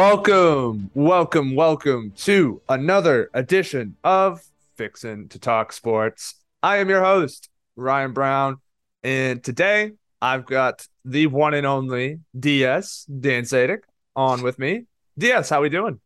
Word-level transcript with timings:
Welcome, 0.00 0.90
welcome, 0.94 1.54
welcome 1.54 2.12
to 2.20 2.62
another 2.70 3.28
edition 3.34 3.96
of 4.02 4.42
Fixin' 4.76 5.28
to 5.28 5.38
Talk 5.38 5.74
Sports. 5.74 6.36
I 6.62 6.78
am 6.78 6.88
your 6.88 7.04
host, 7.04 7.50
Ryan 7.76 8.14
Brown, 8.14 8.62
and 9.02 9.44
today 9.44 9.92
I've 10.22 10.46
got 10.46 10.88
the 11.04 11.26
one 11.26 11.52
and 11.52 11.66
only 11.66 12.20
DS 12.38 13.04
Dan 13.04 13.44
Sadik 13.44 13.84
on 14.16 14.40
with 14.40 14.58
me. 14.58 14.86
DS, 15.18 15.50
how 15.50 15.60
we 15.60 15.68
doing? 15.68 16.00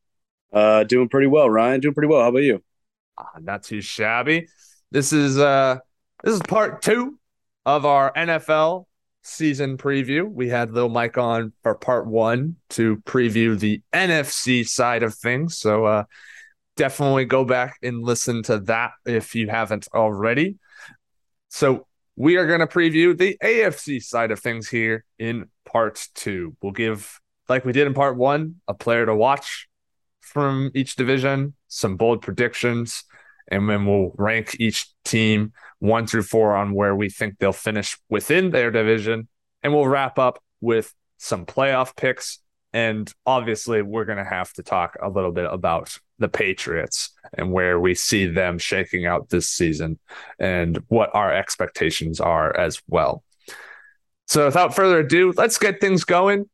Uh, 0.53 0.83
doing 0.83 1.09
pretty 1.09 1.29
well, 1.29 1.49
Ryan. 1.49 1.79
Doing 1.79 1.95
pretty 1.95 2.09
well. 2.09 2.23
How 2.23 2.31
about 2.31 2.43
you? 2.43 2.65
Uh, 3.17 3.39
not 3.41 3.63
too 3.63 3.81
shabby. 3.81 4.49
This 4.91 5.13
is 5.13 5.39
uh, 5.39 5.79
this 6.25 6.35
is 6.35 6.41
part 6.41 6.83
two 6.83 7.17
of 7.65 7.87
our 7.87 8.13
NFL 8.13 8.87
season 9.25 9.77
preview. 9.77 10.31
We 10.31 10.49
had 10.49 10.71
Lil 10.71 10.89
Mike 10.89 11.19
on 11.19 11.53
for 11.63 11.75
part 11.75 12.07
one 12.07 12.57
to 12.71 12.99
preview 12.99 13.59
the 13.59 13.83
NFC 13.93 14.67
side 14.67 15.03
of 15.03 15.15
things. 15.15 15.59
So 15.59 15.85
uh, 15.87 16.05
definitely 16.77 17.25
go 17.25 17.45
back 17.45 17.79
and 17.83 18.03
listen 18.03 18.43
to 18.45 18.61
that 18.61 18.93
if 19.05 19.35
you 19.35 19.49
haven't 19.49 19.89
already. 19.93 20.59
So 21.49 21.87
we 22.17 22.37
are 22.37 22.47
going 22.47 22.61
to 22.61 22.67
preview 22.67 23.17
the 23.17 23.37
AFC 23.43 24.03
side 24.03 24.31
of 24.31 24.41
things 24.41 24.69
here 24.69 25.05
in 25.19 25.49
part 25.65 26.07
two. 26.15 26.57
We'll 26.63 26.73
give, 26.73 27.21
like 27.49 27.65
we 27.65 27.73
did 27.73 27.87
in 27.87 27.95
part 27.95 28.17
one, 28.17 28.57
a 28.69 28.75
player 28.75 29.07
to 29.07 29.15
watch 29.15 29.69
from 30.21 30.71
each 30.75 30.97
division, 30.97 31.55
some 31.69 31.97
bold 31.97 32.23
predictions, 32.23 33.05
and 33.49 33.69
then 33.69 33.87
we'll 33.87 34.13
rank 34.17 34.57
each 34.59 34.89
team 35.05 35.53
one 35.79 36.07
through 36.07 36.23
four 36.23 36.55
on 36.55 36.75
where 36.75 36.95
we 36.95 37.09
think 37.09 37.39
they'll 37.39 37.53
finish 37.53 37.97
within 38.09 38.51
their 38.51 38.71
division. 38.71 39.29
And 39.63 39.73
we'll 39.73 39.89
wrap 39.89 40.19
up 40.19 40.43
with 40.61 40.95
some 41.19 41.47
playoff 41.47 41.97
picks. 41.97 42.39
And 42.73 43.13
obviously, 43.25 43.83
we're 43.83 44.05
going 44.05 44.19
to 44.19 44.25
have 44.25 44.53
to 44.55 44.63
talk 44.63 44.97
a 45.01 45.09
little 45.09 45.33
bit 45.33 45.47
about 45.51 45.97
the 46.19 46.29
Patriots 46.29 47.11
and 47.33 47.53
where 47.53 47.79
we 47.79 47.95
see 47.95 48.27
them 48.27 48.59
shaking 48.59 49.07
out 49.07 49.29
this 49.29 49.49
season 49.49 49.99
and 50.39 50.83
what 50.89 51.11
our 51.15 51.33
expectations 51.33 52.21
are 52.21 52.57
as 52.57 52.81
well. 52.89 53.23
So, 54.27 54.47
without 54.47 54.75
further 54.75 55.01
ado, 55.01 55.33
let's 55.37 55.59
get 55.59 55.81
things 55.81 56.05
going. 56.05 56.49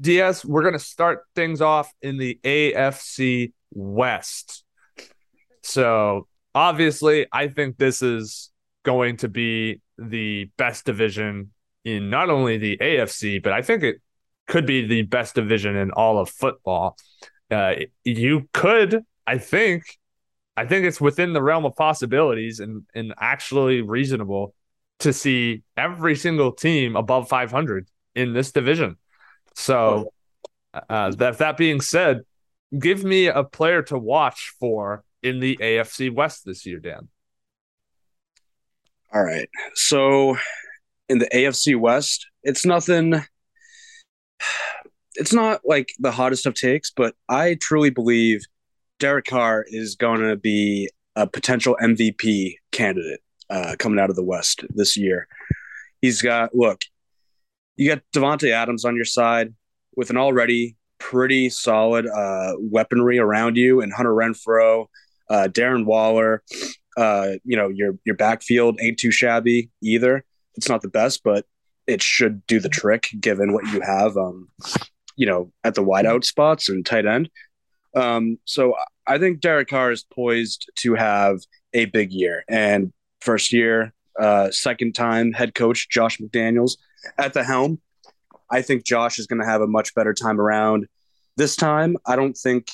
DS, 0.00 0.44
we're 0.44 0.62
going 0.62 0.74
to 0.74 0.78
start 0.78 1.24
things 1.34 1.60
off 1.60 1.92
in 2.00 2.16
the 2.16 2.40
AFC 2.42 3.52
West. 3.72 4.64
So, 5.62 6.26
obviously, 6.54 7.26
I 7.32 7.48
think 7.48 7.76
this 7.76 8.02
is 8.02 8.49
going 8.82 9.18
to 9.18 9.28
be 9.28 9.80
the 9.98 10.50
best 10.56 10.84
division 10.84 11.50
in 11.84 12.10
not 12.10 12.30
only 12.30 12.58
the 12.58 12.76
AFC, 12.78 13.42
but 13.42 13.52
I 13.52 13.62
think 13.62 13.82
it 13.82 13.96
could 14.46 14.66
be 14.66 14.86
the 14.86 15.02
best 15.02 15.34
division 15.34 15.76
in 15.76 15.90
all 15.92 16.18
of 16.18 16.28
football. 16.28 16.96
Uh, 17.50 17.74
you 18.04 18.48
could, 18.52 19.04
I 19.26 19.38
think, 19.38 19.84
I 20.56 20.66
think 20.66 20.86
it's 20.86 21.00
within 21.00 21.32
the 21.32 21.42
realm 21.42 21.64
of 21.64 21.74
possibilities 21.76 22.60
and 22.60 22.84
and 22.94 23.14
actually 23.18 23.82
reasonable 23.82 24.54
to 25.00 25.12
see 25.12 25.62
every 25.76 26.14
single 26.16 26.52
team 26.52 26.96
above 26.96 27.28
500 27.28 27.88
in 28.14 28.32
this 28.34 28.52
division. 28.52 28.96
So, 29.54 30.12
uh, 30.74 31.10
that 31.12 31.38
that 31.38 31.56
being 31.56 31.80
said, 31.80 32.20
give 32.78 33.02
me 33.02 33.26
a 33.26 33.42
player 33.42 33.82
to 33.84 33.98
watch 33.98 34.54
for 34.60 35.04
in 35.22 35.40
the 35.40 35.56
AFC 35.56 36.12
West 36.12 36.44
this 36.44 36.66
year, 36.66 36.78
Dan. 36.78 37.08
All 39.12 39.22
right. 39.22 39.48
So 39.74 40.36
in 41.08 41.18
the 41.18 41.28
AFC 41.34 41.78
West, 41.78 42.26
it's 42.42 42.64
nothing. 42.64 43.14
It's 45.16 45.32
not 45.34 45.62
like 45.64 45.92
the 45.98 46.12
hottest 46.12 46.46
of 46.46 46.54
takes, 46.54 46.92
but 46.92 47.14
I 47.28 47.58
truly 47.60 47.90
believe 47.90 48.42
Derek 49.00 49.26
Carr 49.26 49.66
is 49.68 49.96
going 49.96 50.20
to 50.20 50.36
be 50.36 50.88
a 51.16 51.26
potential 51.26 51.76
MVP 51.82 52.54
candidate 52.70 53.20
uh, 53.50 53.74
coming 53.78 53.98
out 53.98 54.08
of 54.08 54.16
the 54.16 54.24
West 54.24 54.64
this 54.70 54.96
year. 54.96 55.26
He's 56.00 56.22
got 56.22 56.54
look, 56.54 56.82
you 57.76 57.88
got 57.88 58.02
Davante 58.14 58.52
Adams 58.52 58.84
on 58.84 58.94
your 58.94 59.04
side 59.04 59.52
with 59.96 60.10
an 60.10 60.16
already 60.16 60.76
pretty 60.98 61.50
solid 61.50 62.06
uh, 62.06 62.52
weaponry 62.58 63.18
around 63.18 63.56
you, 63.56 63.80
and 63.80 63.92
Hunter 63.92 64.14
Renfrow, 64.14 64.86
uh, 65.28 65.48
Darren 65.50 65.86
Waller, 65.86 66.42
uh, 66.96 67.32
you 67.44 67.56
know, 67.56 67.68
your 67.68 67.96
your 68.04 68.16
backfield 68.16 68.78
ain't 68.80 68.98
too 68.98 69.10
shabby 69.10 69.70
either. 69.82 70.24
It's 70.54 70.68
not 70.68 70.82
the 70.82 70.88
best, 70.88 71.22
but 71.22 71.46
it 71.86 72.02
should 72.02 72.46
do 72.46 72.60
the 72.60 72.68
trick 72.68 73.08
given 73.20 73.52
what 73.52 73.66
you 73.72 73.80
have. 73.80 74.16
Um, 74.16 74.48
you 75.16 75.26
know, 75.26 75.52
at 75.64 75.74
the 75.74 75.84
wideout 75.84 76.24
spots 76.24 76.68
and 76.68 76.84
tight 76.84 77.06
end. 77.06 77.28
Um, 77.94 78.38
so 78.44 78.74
I 79.06 79.18
think 79.18 79.40
Derek 79.40 79.68
Carr 79.68 79.90
is 79.90 80.04
poised 80.04 80.70
to 80.76 80.94
have 80.94 81.40
a 81.74 81.86
big 81.86 82.12
year 82.12 82.44
and 82.48 82.92
first 83.20 83.52
year, 83.52 83.92
uh, 84.18 84.50
second 84.50 84.94
time 84.94 85.32
head 85.32 85.54
coach 85.54 85.88
Josh 85.90 86.18
McDaniels 86.18 86.78
at 87.18 87.32
the 87.32 87.44
helm. 87.44 87.80
I 88.50 88.62
think 88.62 88.84
Josh 88.84 89.18
is 89.18 89.26
going 89.26 89.40
to 89.40 89.46
have 89.46 89.60
a 89.60 89.66
much 89.66 89.94
better 89.94 90.14
time 90.14 90.40
around 90.40 90.86
this 91.36 91.56
time. 91.56 91.96
I 92.06 92.16
don't 92.16 92.36
think, 92.36 92.68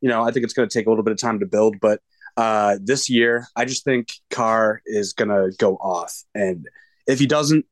you 0.00 0.08
know, 0.08 0.22
I 0.22 0.30
think 0.30 0.44
it's 0.44 0.54
going 0.54 0.68
to 0.68 0.72
take 0.72 0.86
a 0.86 0.90
little 0.90 1.04
bit 1.04 1.12
of 1.12 1.18
time 1.18 1.40
to 1.40 1.46
build, 1.46 1.80
but 1.80 2.00
uh, 2.38 2.78
this 2.80 3.10
year, 3.10 3.48
I 3.56 3.64
just 3.64 3.84
think 3.84 4.12
Carr 4.30 4.80
is 4.86 5.12
going 5.12 5.28
to 5.28 5.50
go 5.58 5.74
off. 5.74 6.22
And 6.36 6.68
if 7.08 7.18
he 7.18 7.26
doesn't, 7.26 7.66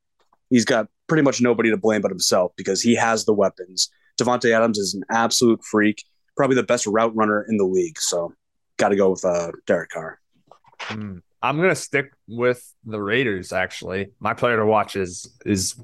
he's 0.51 0.65
got 0.65 0.89
pretty 1.07 1.23
much 1.23 1.41
nobody 1.41 1.71
to 1.71 1.77
blame 1.77 2.03
but 2.03 2.11
himself 2.11 2.51
because 2.57 2.83
he 2.83 2.97
has 2.97 3.25
the 3.25 3.33
weapons. 3.33 3.89
Davante 4.19 4.53
Adams 4.53 4.77
is 4.77 4.93
an 4.93 5.05
absolute 5.09 5.63
freak, 5.65 6.05
probably 6.37 6.57
the 6.57 6.65
best 6.65 6.85
route 6.85 7.15
runner 7.15 7.47
in 7.49 7.59
the 7.59 7.65
league. 7.65 8.01
So, 8.01 8.33
got 8.77 8.89
to 8.89 8.97
go 8.97 9.11
with 9.11 9.25
uh, 9.25 9.53
Derek 9.69 9.91
Carr. 9.91 10.19
Mm. 10.81 11.23
I'm 11.43 11.61
gonna 11.61 11.77
stick 11.77 12.13
with 12.27 12.75
the 12.85 13.01
Raiders. 13.01 13.53
Actually, 13.53 14.09
my 14.19 14.35
player 14.35 14.57
to 14.57 14.67
watch 14.67 14.97
is 14.97 15.33
is 15.45 15.77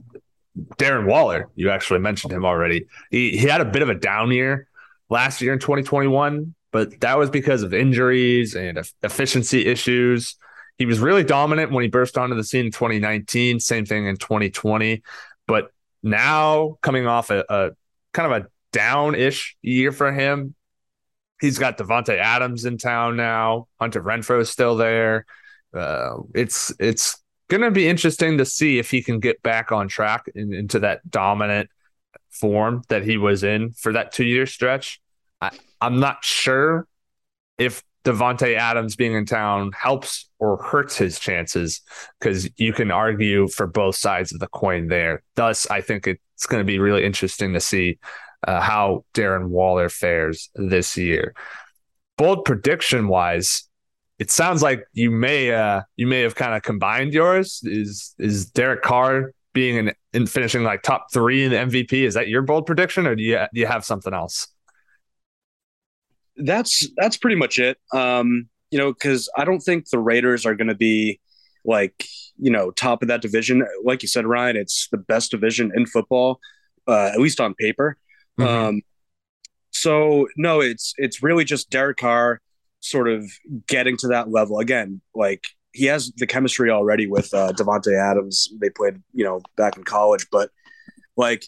Darren 0.77 1.07
Waller. 1.07 1.51
You 1.55 1.71
actually 1.71 2.01
mentioned 2.01 2.33
him 2.33 2.45
already. 2.45 2.87
He 3.13 3.37
he 3.37 3.47
had 3.47 3.61
a 3.61 3.65
bit 3.65 3.83
of 3.83 3.89
a 3.89 3.95
down 3.95 4.33
year 4.33 4.67
last 5.09 5.41
year 5.41 5.53
in 5.53 5.61
2021, 5.61 6.55
but 6.73 7.01
that 7.03 7.19
was 7.19 7.31
because 7.31 7.63
of 7.63 7.75
injuries 7.75 8.57
and 8.57 8.79
efficiency 9.03 9.67
issues. 9.67 10.37
He 10.79 10.87
was 10.87 10.99
really 10.99 11.23
dominant 11.23 11.71
when 11.71 11.83
he 11.83 11.89
burst 11.89 12.17
onto 12.17 12.35
the 12.35 12.43
scene 12.43 12.67
in 12.67 12.73
2019. 12.73 13.61
Same 13.61 13.85
thing 13.85 14.07
in 14.07 14.17
2020. 14.17 15.03
But 15.47 15.71
now, 16.03 16.79
coming 16.81 17.07
off 17.07 17.31
a, 17.31 17.45
a 17.49 17.71
kind 18.15 18.33
of 18.33 18.43
a 18.43 18.47
down-ish 18.73 19.57
year 19.61 19.93
for 19.93 20.11
him, 20.11 20.55
he's 21.41 21.59
got 21.59 21.77
Davante 21.77 22.17
Adams 22.17 22.65
in 22.65 22.79
town 22.79 23.17
now. 23.17 23.69
Hunter 23.79 24.03
Renfrow 24.03 24.41
is 24.41 24.49
still 24.49 24.77
there. 24.77 25.27
Uh, 25.75 26.19
it's 26.35 26.73
it's 26.79 27.23
going 27.49 27.63
to 27.63 27.71
be 27.71 27.87
interesting 27.87 28.39
to 28.39 28.47
see 28.47 28.79
if 28.79 28.91
he 28.91 29.03
can 29.03 29.21
get 29.21 29.43
back 29.43 29.73
on 29.73 29.89
track 29.89 30.25
in, 30.35 30.55
into 30.55 30.79
that 30.79 31.09
dominant 31.11 31.69
form 32.31 32.83
that 32.89 33.05
he 33.05 33.19
was 33.19 33.45
in 33.45 33.73
for 33.73 33.93
that 33.93 34.11
two-year 34.11 34.47
stretch. 34.47 35.02
I, 35.43 35.51
I'm 35.81 36.01
not 36.01 36.25
sure 36.25 36.87
if 37.59 37.83
Davante 38.05 38.57
Adams 38.57 38.97
being 38.97 39.15
in 39.15 39.27
town 39.27 39.73
helps 39.79 40.29
or 40.39 40.57
hurts 40.63 40.97
his 40.97 41.19
chances 41.19 41.83
because 42.19 42.49
you 42.57 42.73
can 42.73 42.91
argue 42.91 43.49
for 43.49 43.67
both 43.67 43.97
sides 43.97 44.33
of 44.33 44.41
the 44.41 44.49
coin 44.49 44.89
there. 44.89 45.23
Thus, 45.37 45.69
I 45.71 45.81
think 45.81 46.07
it's 46.07 46.47
going 46.47 46.61
to 46.61 46.65
be 46.65 46.79
really 46.79 47.05
interesting 47.05 47.53
to 47.53 47.61
see 47.61 47.99
uh, 48.47 48.61
how 48.61 49.05
Darren 49.15 49.49
Waller 49.49 49.89
fares 49.89 50.51
this 50.55 50.97
year. 50.97 51.35
Bold 52.17 52.45
prediction 52.45 53.09
wise, 53.09 53.69
it 54.19 54.31
sounds 54.31 54.63
like 54.63 54.85
you 54.93 55.11
may 55.11 55.53
uh, 55.53 55.83
you 55.97 56.07
may 56.07 56.21
have 56.21 56.35
kind 56.35 56.55
of 56.55 56.63
combined 56.63 57.13
yours. 57.13 57.61
Is 57.65 58.15
is 58.19 58.47
Derek 58.47 58.83
Carr 58.83 59.33
being 59.53 59.77
in, 59.77 59.95
in 60.13 60.27
finishing 60.27 60.63
like 60.63 60.83
top 60.83 61.07
three 61.13 61.45
in 61.45 61.51
the 61.51 61.57
MVP? 61.57 62.05
Is 62.05 62.15
that 62.15 62.29
your 62.29 62.43
bold 62.43 62.67
prediction, 62.67 63.07
or 63.07 63.15
do 63.15 63.23
you 63.23 63.39
do 63.53 63.61
you 63.61 63.67
have 63.67 63.85
something 63.85 64.13
else? 64.13 64.52
That's 66.37 66.89
that's 66.97 67.17
pretty 67.17 67.37
much 67.37 67.59
it. 67.59 67.79
Um, 67.93 68.49
you 68.71 68.79
know, 68.79 68.93
because 68.93 69.29
I 69.37 69.45
don't 69.45 69.61
think 69.61 69.91
the 69.91 69.99
Raiders 69.99 70.47
are 70.47 70.55
going 70.55 70.69
to 70.69 70.75
be 70.75 71.21
like 71.65 72.07
you 72.39 72.51
know 72.51 72.71
top 72.71 73.03
of 73.03 73.09
that 73.09 73.23
division. 73.23 73.67
Like 73.85 74.03
you 74.03 74.09
said, 74.09 74.27
Ryan, 74.27 74.57
it's 74.57 74.89
the 74.91 74.99
best 74.99 75.31
division 75.31 75.73
in 75.75 75.87
football, 75.87 76.41
uh, 76.87 77.11
at 77.13 77.21
least 77.21 77.41
on 77.41 77.55
paper. 77.55 77.97
Mm-hmm. 78.39 78.49
Um, 78.49 78.83
so 79.71 80.29
no, 80.37 80.61
it's 80.61 80.95
it's 80.99 81.23
really 81.23 81.45
just 81.45 81.71
Derek 81.71 81.99
Carr 81.99 82.41
sort 82.81 83.09
of 83.09 83.31
getting 83.69 83.97
to 83.99 84.09
that 84.09 84.31
level 84.31 84.59
again. 84.59 85.01
Like 85.15 85.45
he 85.73 85.87
has 85.87 86.13
the 86.17 86.27
chemistry 86.27 86.71
already 86.71 87.07
with 87.07 87.33
uh, 87.33 87.53
Davante 87.53 87.99
Adams. 87.99 88.49
They 88.61 88.71
played, 88.71 89.03
you 89.13 89.25
know, 89.25 89.41
back 89.57 89.77
in 89.77 89.85
college, 89.85 90.27
but 90.31 90.51
like 91.17 91.47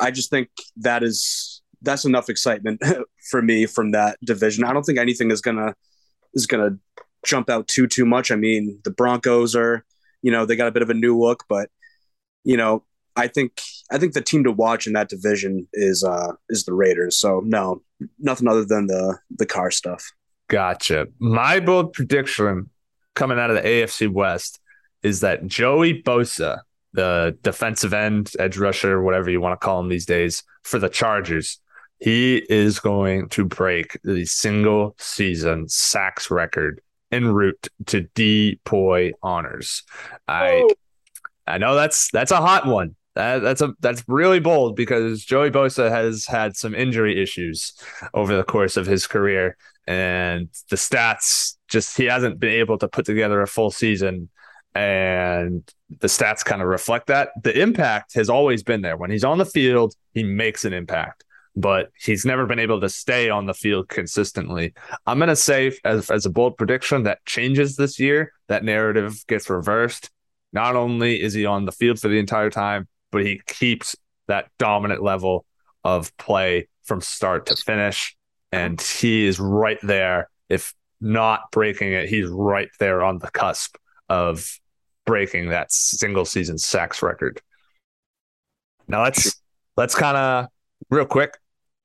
I 0.00 0.10
just 0.10 0.30
think 0.30 0.48
that 0.78 1.02
is 1.02 1.59
that's 1.82 2.04
enough 2.04 2.28
excitement 2.28 2.82
for 3.30 3.42
me 3.42 3.66
from 3.66 3.92
that 3.92 4.18
division. 4.24 4.64
I 4.64 4.72
don't 4.72 4.82
think 4.82 4.98
anything 4.98 5.30
is 5.30 5.40
gonna 5.40 5.74
is 6.34 6.46
gonna 6.46 6.78
jump 7.24 7.50
out 7.50 7.68
too 7.68 7.86
too 7.86 8.06
much. 8.06 8.30
I 8.30 8.36
mean, 8.36 8.80
the 8.84 8.90
Broncos 8.90 9.54
are, 9.54 9.84
you 10.22 10.30
know, 10.30 10.46
they 10.46 10.56
got 10.56 10.68
a 10.68 10.72
bit 10.72 10.82
of 10.82 10.90
a 10.90 10.94
new 10.94 11.18
look, 11.18 11.44
but 11.48 11.70
you 12.44 12.56
know, 12.56 12.84
I 13.16 13.28
think 13.28 13.60
I 13.90 13.98
think 13.98 14.14
the 14.14 14.22
team 14.22 14.44
to 14.44 14.52
watch 14.52 14.86
in 14.86 14.92
that 14.94 15.08
division 15.08 15.66
is 15.72 16.04
uh 16.04 16.32
is 16.48 16.64
the 16.64 16.74
Raiders. 16.74 17.16
So 17.16 17.42
no, 17.44 17.82
nothing 18.18 18.48
other 18.48 18.64
than 18.64 18.86
the 18.86 19.18
the 19.30 19.46
Carr 19.46 19.70
stuff. 19.70 20.04
Gotcha. 20.48 21.06
My 21.18 21.60
bold 21.60 21.92
prediction 21.92 22.70
coming 23.14 23.38
out 23.38 23.50
of 23.50 23.56
the 23.56 23.62
AFC 23.62 24.12
West 24.12 24.60
is 25.02 25.20
that 25.20 25.46
Joey 25.46 26.02
Bosa, 26.02 26.60
the 26.92 27.38
defensive 27.42 27.94
end, 27.94 28.32
edge 28.38 28.58
rusher, 28.58 29.02
whatever 29.02 29.30
you 29.30 29.40
want 29.40 29.58
to 29.58 29.64
call 29.64 29.80
him 29.80 29.88
these 29.88 30.06
days, 30.06 30.42
for 30.64 30.78
the 30.78 30.88
Chargers, 30.88 31.60
he 32.00 32.38
is 32.48 32.80
going 32.80 33.28
to 33.30 33.44
break 33.44 33.98
the 34.02 34.24
single 34.24 34.94
season 34.98 35.68
sacks 35.68 36.30
record 36.30 36.80
en 37.12 37.26
route 37.26 37.68
to 37.86 38.02
DPOY 38.14 39.12
honors. 39.22 39.82
I 40.26 40.62
oh. 40.64 40.70
I 41.46 41.58
know 41.58 41.74
that's 41.74 42.10
that's 42.10 42.30
a 42.30 42.36
hot 42.36 42.66
one. 42.66 42.94
That, 43.16 43.40
that's 43.40 43.60
a 43.60 43.74
that's 43.80 44.04
really 44.06 44.40
bold 44.40 44.76
because 44.76 45.24
Joey 45.24 45.50
Bosa 45.50 45.90
has 45.90 46.26
had 46.26 46.56
some 46.56 46.74
injury 46.74 47.20
issues 47.20 47.74
over 48.14 48.36
the 48.36 48.44
course 48.44 48.76
of 48.76 48.86
his 48.86 49.06
career, 49.06 49.56
and 49.86 50.48
the 50.70 50.76
stats 50.76 51.56
just 51.68 51.96
he 51.96 52.04
hasn't 52.04 52.38
been 52.38 52.52
able 52.52 52.78
to 52.78 52.88
put 52.88 53.04
together 53.04 53.42
a 53.42 53.48
full 53.48 53.72
season, 53.72 54.28
and 54.76 55.68
the 55.98 56.06
stats 56.06 56.44
kind 56.44 56.62
of 56.62 56.68
reflect 56.68 57.08
that. 57.08 57.30
The 57.42 57.60
impact 57.60 58.14
has 58.14 58.30
always 58.30 58.62
been 58.62 58.82
there. 58.82 58.96
When 58.96 59.10
he's 59.10 59.24
on 59.24 59.38
the 59.38 59.44
field, 59.44 59.94
he 60.14 60.22
makes 60.22 60.64
an 60.64 60.72
impact, 60.72 61.24
but 61.56 61.90
he's 61.98 62.24
never 62.24 62.46
been 62.46 62.58
able 62.58 62.80
to 62.80 62.88
stay 62.88 63.28
on 63.30 63.46
the 63.46 63.54
field 63.54 63.88
consistently. 63.88 64.74
I'm 65.06 65.18
gonna 65.18 65.36
say 65.36 65.76
as 65.84 66.10
as 66.10 66.26
a 66.26 66.30
bold 66.30 66.56
prediction 66.56 67.04
that 67.04 67.24
changes 67.26 67.76
this 67.76 67.98
year. 67.98 68.32
That 68.48 68.64
narrative 68.64 69.24
gets 69.26 69.50
reversed. 69.50 70.10
Not 70.52 70.76
only 70.76 71.20
is 71.20 71.34
he 71.34 71.46
on 71.46 71.64
the 71.64 71.72
field 71.72 72.00
for 72.00 72.08
the 72.08 72.18
entire 72.18 72.50
time, 72.50 72.88
but 73.12 73.24
he 73.24 73.40
keeps 73.46 73.96
that 74.28 74.48
dominant 74.58 75.02
level 75.02 75.44
of 75.84 76.16
play 76.16 76.68
from 76.84 77.00
start 77.00 77.46
to 77.46 77.56
finish. 77.56 78.16
And 78.52 78.80
he 78.80 79.26
is 79.26 79.38
right 79.38 79.78
there. 79.82 80.28
If 80.48 80.74
not 81.00 81.50
breaking 81.52 81.92
it, 81.92 82.08
he's 82.08 82.28
right 82.28 82.68
there 82.78 83.02
on 83.02 83.18
the 83.18 83.30
cusp 83.30 83.76
of 84.08 84.58
breaking 85.06 85.50
that 85.50 85.72
single 85.72 86.24
season 86.24 86.58
sacks 86.58 87.02
record. 87.02 87.40
Now 88.88 89.04
let's 89.04 89.40
let's 89.76 89.94
kind 89.94 90.16
of 90.16 90.46
real 90.88 91.04
quick 91.04 91.38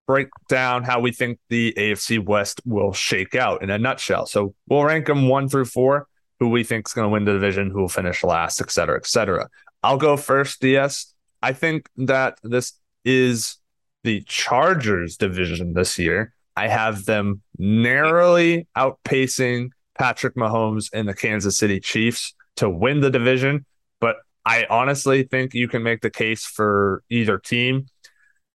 break 0.07 0.27
down 0.47 0.83
how 0.83 0.99
we 0.99 1.11
think 1.11 1.39
the 1.49 1.73
AFC 1.77 2.23
West 2.23 2.61
will 2.65 2.93
shake 2.93 3.35
out 3.35 3.63
in 3.63 3.69
a 3.69 3.77
nutshell. 3.77 4.25
So 4.25 4.53
we'll 4.69 4.83
rank 4.83 5.07
them 5.07 5.27
one 5.27 5.49
through 5.49 5.65
four, 5.65 6.07
who 6.39 6.49
we 6.49 6.63
think 6.63 6.87
is 6.87 6.93
going 6.93 7.05
to 7.05 7.09
win 7.09 7.25
the 7.25 7.33
division, 7.33 7.71
who 7.71 7.81
will 7.81 7.89
finish 7.89 8.23
last, 8.23 8.61
et 8.61 8.71
cetera, 8.71 8.97
et 8.97 9.07
cetera. 9.07 9.49
I'll 9.83 9.97
go 9.97 10.17
first, 10.17 10.61
DS. 10.61 11.13
I 11.41 11.53
think 11.53 11.89
that 11.97 12.37
this 12.43 12.73
is 13.03 13.57
the 14.03 14.21
Chargers 14.27 15.17
division 15.17 15.73
this 15.73 15.97
year. 15.97 16.33
I 16.55 16.67
have 16.67 17.05
them 17.05 17.41
narrowly 17.57 18.67
outpacing 18.77 19.69
Patrick 19.97 20.35
Mahomes 20.35 20.89
and 20.93 21.07
the 21.07 21.13
Kansas 21.13 21.57
City 21.57 21.79
Chiefs 21.79 22.33
to 22.57 22.69
win 22.69 23.01
the 23.01 23.09
division. 23.09 23.65
But 23.99 24.17
I 24.45 24.65
honestly 24.69 25.23
think 25.23 25.53
you 25.53 25.67
can 25.67 25.83
make 25.83 26.01
the 26.01 26.09
case 26.09 26.45
for 26.45 27.03
either 27.09 27.37
team. 27.37 27.87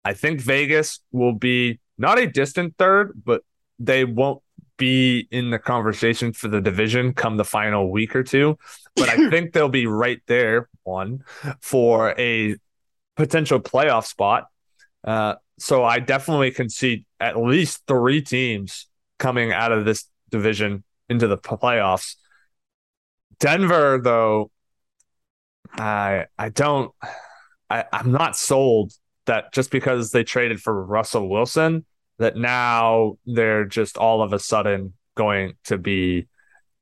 I 0.05 0.13
think 0.13 0.39
Vegas 0.39 0.99
will 1.11 1.33
be 1.33 1.79
not 1.97 2.19
a 2.19 2.27
distant 2.27 2.75
third, 2.77 3.11
but 3.25 3.41
they 3.79 4.05
won't 4.05 4.41
be 4.77 5.27
in 5.31 5.49
the 5.49 5.59
conversation 5.59 6.31
for 6.31 6.47
the 6.47 6.61
division 6.61 7.13
come 7.13 7.37
the 7.37 7.45
final 7.45 7.91
week 7.91 8.15
or 8.15 8.23
two. 8.23 8.57
But 8.95 9.09
I 9.09 9.15
think 9.29 9.53
they'll 9.53 9.67
be 9.67 9.87
right 9.87 10.21
there, 10.27 10.69
one, 10.83 11.23
for 11.59 12.13
a 12.19 12.55
potential 13.15 13.59
playoff 13.59 14.05
spot. 14.05 14.45
Uh, 15.03 15.35
so 15.57 15.83
I 15.83 15.99
definitely 15.99 16.51
can 16.51 16.69
see 16.69 17.05
at 17.19 17.37
least 17.37 17.83
three 17.87 18.21
teams 18.21 18.87
coming 19.17 19.51
out 19.51 19.71
of 19.71 19.85
this 19.85 20.05
division 20.29 20.83
into 21.09 21.27
the 21.27 21.37
playoffs. 21.37 22.15
Denver, 23.39 23.99
though, 24.03 24.51
I 25.71 26.25
I 26.37 26.49
don't 26.49 26.91
I, 27.69 27.85
I'm 27.91 28.11
not 28.11 28.35
sold 28.35 28.93
that 29.25 29.53
just 29.53 29.71
because 29.71 30.11
they 30.11 30.23
traded 30.23 30.61
for 30.61 30.83
Russell 30.85 31.29
Wilson, 31.29 31.85
that 32.19 32.35
now 32.35 33.17
they're 33.25 33.65
just 33.65 33.97
all 33.97 34.21
of 34.21 34.33
a 34.33 34.39
sudden 34.39 34.93
going 35.15 35.53
to 35.65 35.77
be 35.77 36.27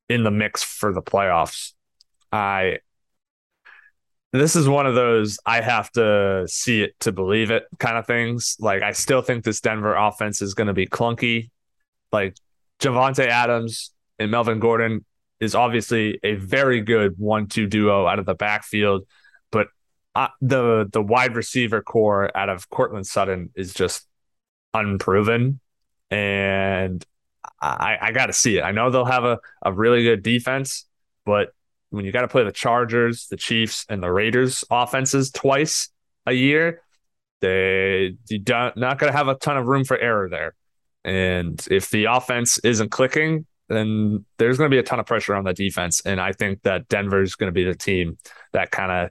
in 0.09 0.23
the 0.23 0.31
mix 0.31 0.63
for 0.63 0.93
the 0.93 1.01
playoffs. 1.01 1.73
I 2.31 2.79
this 4.31 4.55
is 4.55 4.67
one 4.67 4.87
of 4.87 4.95
those 4.95 5.37
I 5.45 5.61
have 5.61 5.91
to 5.91 6.45
see 6.47 6.81
it 6.81 6.99
to 7.01 7.11
believe 7.11 7.51
it 7.51 7.65
kind 7.77 7.97
of 7.97 8.07
things. 8.07 8.57
Like 8.59 8.81
I 8.81 8.91
still 8.91 9.21
think 9.21 9.43
this 9.43 9.61
Denver 9.61 9.93
offense 9.95 10.41
is 10.41 10.55
going 10.55 10.67
to 10.67 10.73
be 10.73 10.87
clunky. 10.87 11.51
Like 12.11 12.35
Davante 12.79 13.27
Adams 13.27 13.91
and 14.17 14.31
Melvin 14.31 14.59
Gordon 14.59 15.05
is 15.39 15.53
obviously 15.53 16.19
a 16.23 16.33
very 16.35 16.81
good 16.81 17.13
one-two 17.17 17.67
duo 17.67 18.07
out 18.07 18.17
of 18.17 18.25
the 18.25 18.33
backfield, 18.33 19.05
the 20.41 20.89
the 20.91 21.01
wide 21.01 21.35
receiver 21.35 21.81
corps 21.81 22.35
out 22.35 22.49
of 22.49 22.69
Courtland 22.69 23.07
Sutton 23.07 23.49
is 23.55 23.73
just 23.73 24.07
unproven, 24.73 25.59
and 26.11 27.03
I, 27.61 27.97
I 28.01 28.11
got 28.11 28.27
to 28.27 28.33
see 28.33 28.57
it. 28.57 28.61
I 28.61 28.71
know 28.71 28.89
they'll 28.89 29.05
have 29.05 29.25
a, 29.25 29.39
a 29.63 29.71
really 29.71 30.03
good 30.03 30.23
defense, 30.23 30.85
but 31.25 31.49
when 31.89 32.05
you 32.05 32.11
got 32.11 32.21
to 32.21 32.27
play 32.27 32.43
the 32.43 32.51
Chargers, 32.51 33.27
the 33.27 33.37
Chiefs, 33.37 33.85
and 33.89 34.01
the 34.01 34.11
Raiders 34.11 34.63
offenses 34.69 35.31
twice 35.31 35.89
a 36.25 36.33
year, 36.33 36.81
they 37.41 38.15
you 38.29 38.39
don't 38.39 38.75
not 38.77 38.99
going 38.99 39.11
to 39.11 39.17
have 39.17 39.27
a 39.27 39.35
ton 39.35 39.57
of 39.57 39.67
room 39.67 39.83
for 39.83 39.97
error 39.97 40.29
there. 40.29 40.55
And 41.03 41.65
if 41.69 41.89
the 41.89 42.05
offense 42.05 42.57
isn't 42.59 42.89
clicking, 42.89 43.45
then 43.67 44.25
there's 44.37 44.57
going 44.57 44.69
to 44.69 44.73
be 44.73 44.79
a 44.79 44.83
ton 44.83 44.99
of 44.99 45.05
pressure 45.05 45.35
on 45.35 45.43
the 45.43 45.53
defense. 45.53 46.01
And 46.05 46.21
I 46.21 46.31
think 46.31 46.61
that 46.63 46.87
Denver 46.87 47.21
is 47.21 47.35
going 47.35 47.47
to 47.47 47.53
be 47.53 47.63
the 47.63 47.75
team 47.75 48.17
that 48.53 48.71
kind 48.71 48.91
of 48.91 49.09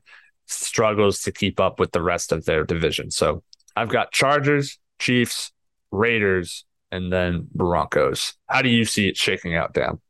struggles 0.53 1.21
to 1.21 1.33
keep 1.33 1.61
up 1.61 1.81
with 1.81 1.93
the 1.93 2.03
rest 2.03 2.33
of 2.33 2.45
their 2.45 2.65
division. 2.65 3.11
So 3.11 3.43
I've 3.77 3.89
got 3.89 4.13
Chargers, 4.13 4.79
Chiefs, 4.99 5.53
Raiders, 5.91 6.65
and 6.91 7.13
then 7.13 7.49
Broncos. 7.55 8.35
How 8.47 8.63
do 8.63 8.69
you 8.69 8.85
see 8.85 9.09
it 9.09 9.17
shaking 9.17 9.57
out, 9.57 9.75
Dan? 9.75 10.01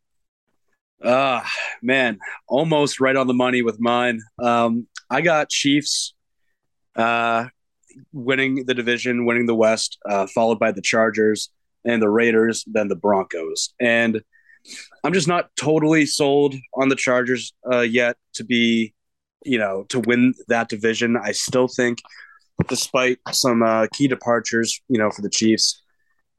Uh 1.02 1.43
man, 1.83 2.19
almost 2.49 3.00
right 3.00 3.17
on 3.17 3.26
the 3.26 3.35
money 3.35 3.62
with 3.62 3.81
mine. 3.81 4.21
Um, 4.40 4.87
I 5.11 5.21
got 5.21 5.50
Chiefs 5.50 6.14
uh, 6.97 7.47
winning 8.12 8.64
the 8.67 8.75
division, 8.75 9.26
winning 9.26 9.47
the 9.47 9.55
West, 9.55 9.99
uh, 10.09 10.26
followed 10.26 10.59
by 10.59 10.73
the 10.73 10.83
Chargers 10.83 11.50
and 11.85 12.00
the 12.00 12.09
Raiders, 12.09 12.64
then 12.67 12.88
the 12.88 12.97
Broncos. 12.97 13.75
And 13.81 14.23
I'm 15.05 15.12
just 15.12 15.28
not 15.28 15.50
totally 15.57 16.07
sold 16.07 16.55
on 16.75 16.88
the 16.88 16.97
Chargers 16.97 17.52
uh, 17.71 17.81
yet 17.81 18.17
to 18.35 18.45
be, 18.45 18.95
you 19.45 19.59
know, 19.59 19.85
to 19.89 20.01
win 20.01 20.35
that 20.49 20.69
division. 20.69 21.17
I 21.17 21.33
still 21.33 21.69
think, 21.69 21.99
despite 22.69 23.19
some 23.31 23.63
uh, 23.63 23.87
key 23.93 24.09
departures, 24.09 24.81
you 24.89 24.99
know, 24.99 25.11
for 25.11 25.23
the 25.23 25.31
Chiefs, 25.31 25.83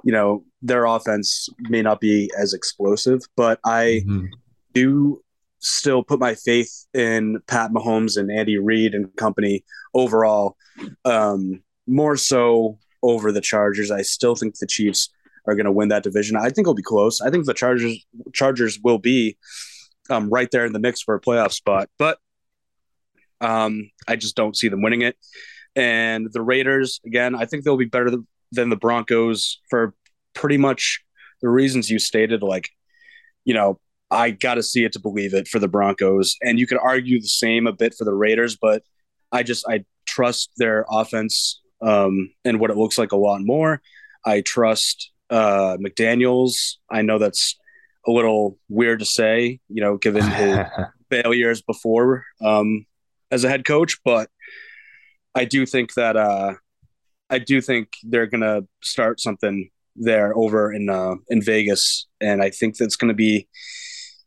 you 0.04 0.12
know, 0.12 0.44
their 0.62 0.86
offense 0.86 1.50
may 1.60 1.82
not 1.82 2.00
be 2.00 2.32
as 2.38 2.54
explosive, 2.54 3.22
but 3.36 3.60
I 3.66 4.04
mm-hmm 4.06 4.26
do 4.74 5.22
still 5.60 6.04
put 6.04 6.20
my 6.20 6.36
faith 6.36 6.86
in 6.94 7.40
Pat 7.48 7.72
Mahomes 7.72 8.18
and 8.18 8.32
Andy 8.32 8.58
Reid 8.58 8.94
and 8.94 9.16
company 9.16 9.64
overall. 9.94 10.58
Um, 11.06 11.64
more 11.88 12.18
so 12.18 12.78
over 13.02 13.32
the 13.32 13.42
Chargers. 13.42 13.92
I 13.92 14.02
still 14.02 14.36
think 14.36 14.58
the 14.58 14.68
Chiefs 14.68 15.10
are 15.48 15.56
going 15.56 15.66
to 15.66 15.72
win 15.72 15.90
that 15.90 16.04
division. 16.04 16.36
I 16.36 16.44
think 16.44 16.60
it'll 16.60 16.74
be 16.74 16.84
close. 16.84 17.22
I 17.22 17.30
think 17.30 17.46
the 17.46 17.54
Chargers 17.54 18.06
Chargers 18.34 18.80
will 18.84 19.00
be 19.00 19.38
um, 20.10 20.30
right 20.30 20.50
there 20.52 20.66
in 20.66 20.74
the 20.74 20.80
mix 20.80 21.02
for 21.02 21.16
a 21.16 21.22
playoff 21.22 21.52
spot, 21.52 21.90
but 21.98 22.18
um, 23.42 23.90
I 24.08 24.16
just 24.16 24.36
don't 24.36 24.58
see 24.58 24.68
them 24.68 24.82
winning 24.82 25.02
it. 25.02 25.18
And 25.75 26.28
the 26.32 26.42
Raiders, 26.42 27.00
again, 27.06 27.36
I 27.36 27.46
think 27.46 27.63
they'll 27.63 27.78
be 27.78 27.86
better 27.86 28.12
than 28.52 28.70
the 28.70 28.75
Broncos 28.75 29.60
for 29.70 29.94
pretty 30.34 30.58
much 30.58 31.04
the 31.42 31.50
reasons 31.50 31.90
you 31.90 32.00
stated. 32.00 32.44
Like, 32.44 32.70
you 33.46 33.54
know, 33.54 33.80
I 34.12 34.32
got 34.32 34.56
to 34.56 34.63
see 34.63 34.84
it 34.84 34.94
to 34.94 35.00
believe 35.00 35.34
it 35.34 35.48
for 35.48 35.60
the 35.60 35.68
Broncos. 35.68 36.36
And 36.42 36.60
you 36.60 36.68
could 36.68 36.78
argue 36.78 37.20
the 37.20 37.28
same 37.28 37.68
a 37.68 37.74
bit 37.74 37.96
for 37.96 38.06
the 38.06 38.13
Raiders, 38.13 38.56
but 38.56 38.84
I 39.32 39.44
just 39.44 39.66
I 39.68 39.86
trust 40.06 40.52
their 40.58 40.86
offense 40.90 41.62
um, 41.82 42.32
and 42.46 42.60
what 42.60 42.70
it 42.70 42.78
looks 42.78 42.98
like 42.98 43.12
a 43.12 43.18
lot 43.18 43.42
more. 43.42 43.82
I 44.25 44.42
trust 44.42 45.12
uh, 45.30 45.78
McDaniels. 45.78 46.75
I 46.90 47.02
know 47.02 47.18
that's 47.18 47.58
a 48.08 48.12
little 48.12 48.58
weird 48.70 49.00
to 49.00 49.06
say, 49.06 49.60
you 49.70 49.82
know, 49.82 49.98
given 49.98 50.24
his 50.24 50.60
failures 51.10 51.62
before 51.62 52.24
um, 52.42 52.86
as 53.34 53.44
a 53.44 53.50
head 53.50 53.66
coach, 53.66 53.98
but 54.06 54.30
I 55.36 55.46
do 55.46 55.66
think 55.66 55.96
that 55.96 56.16
uh, 56.16 56.54
I 57.30 57.40
do 57.40 57.62
think 57.62 57.90
they're 58.04 58.28
gonna 58.28 58.62
start 58.84 59.20
something 59.20 59.70
there 59.96 60.36
over 60.38 60.72
in 60.72 60.90
uh, 60.90 61.16
in 61.30 61.42
Vegas, 61.42 62.08
and 62.22 62.42
I 62.42 62.50
think 62.50 62.78
that's 62.78 62.96
to 63.10 63.16
be 63.16 63.48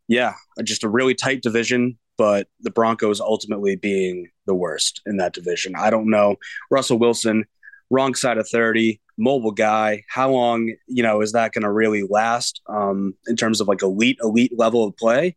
yeah, 0.08 0.34
just 0.64 0.84
a 0.84 0.88
really 0.88 1.14
tight 1.14 1.42
division. 1.42 1.98
but 2.18 2.48
the 2.60 2.70
Broncos 2.70 3.20
ultimately 3.20 3.76
being 3.76 4.30
the 4.46 4.54
worst 4.54 5.02
in 5.06 5.18
that 5.18 5.34
division. 5.34 5.75
I 5.76 5.90
don't 5.90 6.08
know. 6.08 6.36
Russell 6.70 6.98
Wilson, 6.98 7.44
wrong 7.90 8.14
side 8.14 8.38
of 8.38 8.48
30, 8.48 9.00
mobile 9.18 9.52
guy. 9.52 10.02
How 10.08 10.30
long, 10.30 10.72
you 10.86 11.02
know, 11.02 11.20
is 11.20 11.32
that 11.32 11.52
to 11.64 11.70
really 11.70 12.04
last 12.08 12.62
um, 12.68 13.14
in 13.26 13.36
terms 13.36 13.60
of 13.60 13.68
like 13.68 13.82
elite, 13.82 14.18
elite 14.22 14.52
level 14.56 14.84
of 14.84 14.96
play? 14.96 15.36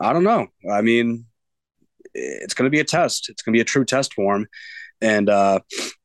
I 0.00 0.12
don't 0.12 0.24
know. 0.24 0.48
I 0.70 0.82
mean, 0.82 1.26
it's 2.16 2.54
going 2.54 2.64
to 2.64 2.70
be 2.70 2.80
a 2.80 2.84
test. 2.84 3.28
It's 3.28 3.42
going 3.42 3.52
to 3.52 3.56
be 3.56 3.60
a 3.60 3.64
true 3.64 3.84
test 3.84 4.14
for 4.14 4.36
him. 4.36 4.46
And, 5.00 5.28
uh, 5.28 5.60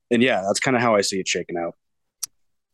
and 0.10 0.22
yeah, 0.22 0.44
that's 0.46 0.60
kind 0.60 0.75
of 0.75 0.84
how 0.84 0.96
I 0.96 1.01
see 1.01 1.20
it 1.20 1.27
shaking 1.27 1.58
out. 1.58 1.75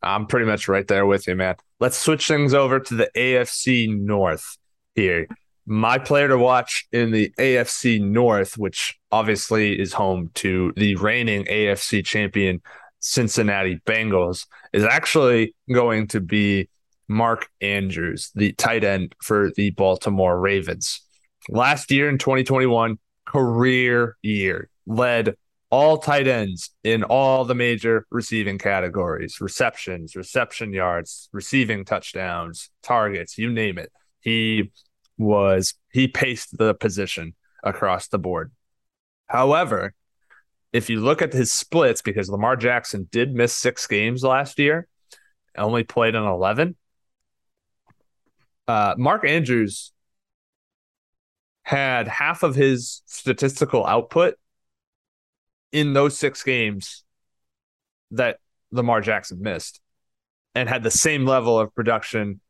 I'm 0.02 0.26
pretty 0.26 0.46
much 0.46 0.68
right 0.68 0.86
there 0.86 1.06
with 1.06 1.26
you, 1.26 1.34
man. 1.34 1.56
Let's 1.80 1.96
switch 1.96 2.28
things 2.28 2.54
over 2.54 2.80
to 2.80 2.94
the 2.94 3.10
AFC 3.16 3.88
North 3.88 4.56
here. 4.94 5.26
My 5.66 5.98
player 5.98 6.28
to 6.28 6.38
watch 6.38 6.86
in 6.92 7.10
the 7.10 7.32
AFC 7.38 8.00
North, 8.00 8.56
which 8.56 8.98
obviously 9.12 9.78
is 9.78 9.92
home 9.92 10.30
to 10.34 10.72
the 10.76 10.94
reigning 10.96 11.44
AFC 11.44 12.04
champion 12.04 12.62
Cincinnati 13.00 13.80
Bengals, 13.86 14.46
is 14.72 14.84
actually 14.84 15.54
going 15.72 16.08
to 16.08 16.20
be 16.20 16.68
Mark 17.08 17.48
Andrews, 17.60 18.30
the 18.34 18.52
tight 18.52 18.84
end 18.84 19.14
for 19.22 19.50
the 19.56 19.70
Baltimore 19.70 20.38
Ravens. 20.38 21.00
Last 21.48 21.90
year 21.90 22.08
in 22.08 22.18
2021, 22.18 22.98
career 23.28 24.16
year, 24.22 24.70
led 24.86 25.36
all 25.70 25.98
tight 25.98 26.26
ends 26.26 26.70
in 26.82 27.02
all 27.02 27.44
the 27.44 27.54
major 27.54 28.06
receiving 28.10 28.58
categories 28.58 29.40
receptions, 29.40 30.16
reception 30.16 30.72
yards, 30.72 31.28
receiving 31.32 31.84
touchdowns, 31.84 32.70
targets, 32.82 33.36
you 33.36 33.52
name 33.52 33.78
it. 33.78 33.92
He 34.20 34.72
was, 35.18 35.74
he 35.92 36.08
paced 36.08 36.56
the 36.56 36.74
position 36.74 37.34
across 37.62 38.08
the 38.08 38.18
board. 38.18 38.50
However, 39.26 39.92
if 40.72 40.88
you 40.88 41.00
look 41.00 41.20
at 41.20 41.32
his 41.32 41.52
splits, 41.52 42.00
because 42.00 42.30
Lamar 42.30 42.56
Jackson 42.56 43.08
did 43.10 43.34
miss 43.34 43.54
six 43.54 43.86
games 43.86 44.22
last 44.22 44.58
year, 44.58 44.86
only 45.56 45.82
played 45.82 46.14
in 46.14 46.22
11, 46.22 46.76
uh, 48.68 48.94
Mark 48.96 49.26
Andrews 49.26 49.92
had 51.68 52.08
half 52.08 52.42
of 52.42 52.54
his 52.54 53.02
statistical 53.04 53.84
output 53.84 54.36
in 55.70 55.92
those 55.92 56.18
six 56.18 56.42
games 56.42 57.04
that 58.10 58.38
Lamar 58.70 59.02
Jackson 59.02 59.42
missed 59.42 59.82
and 60.54 60.66
had 60.66 60.82
the 60.82 60.90
same 60.90 61.26
level 61.26 61.60
of 61.60 61.74
production 61.74 62.40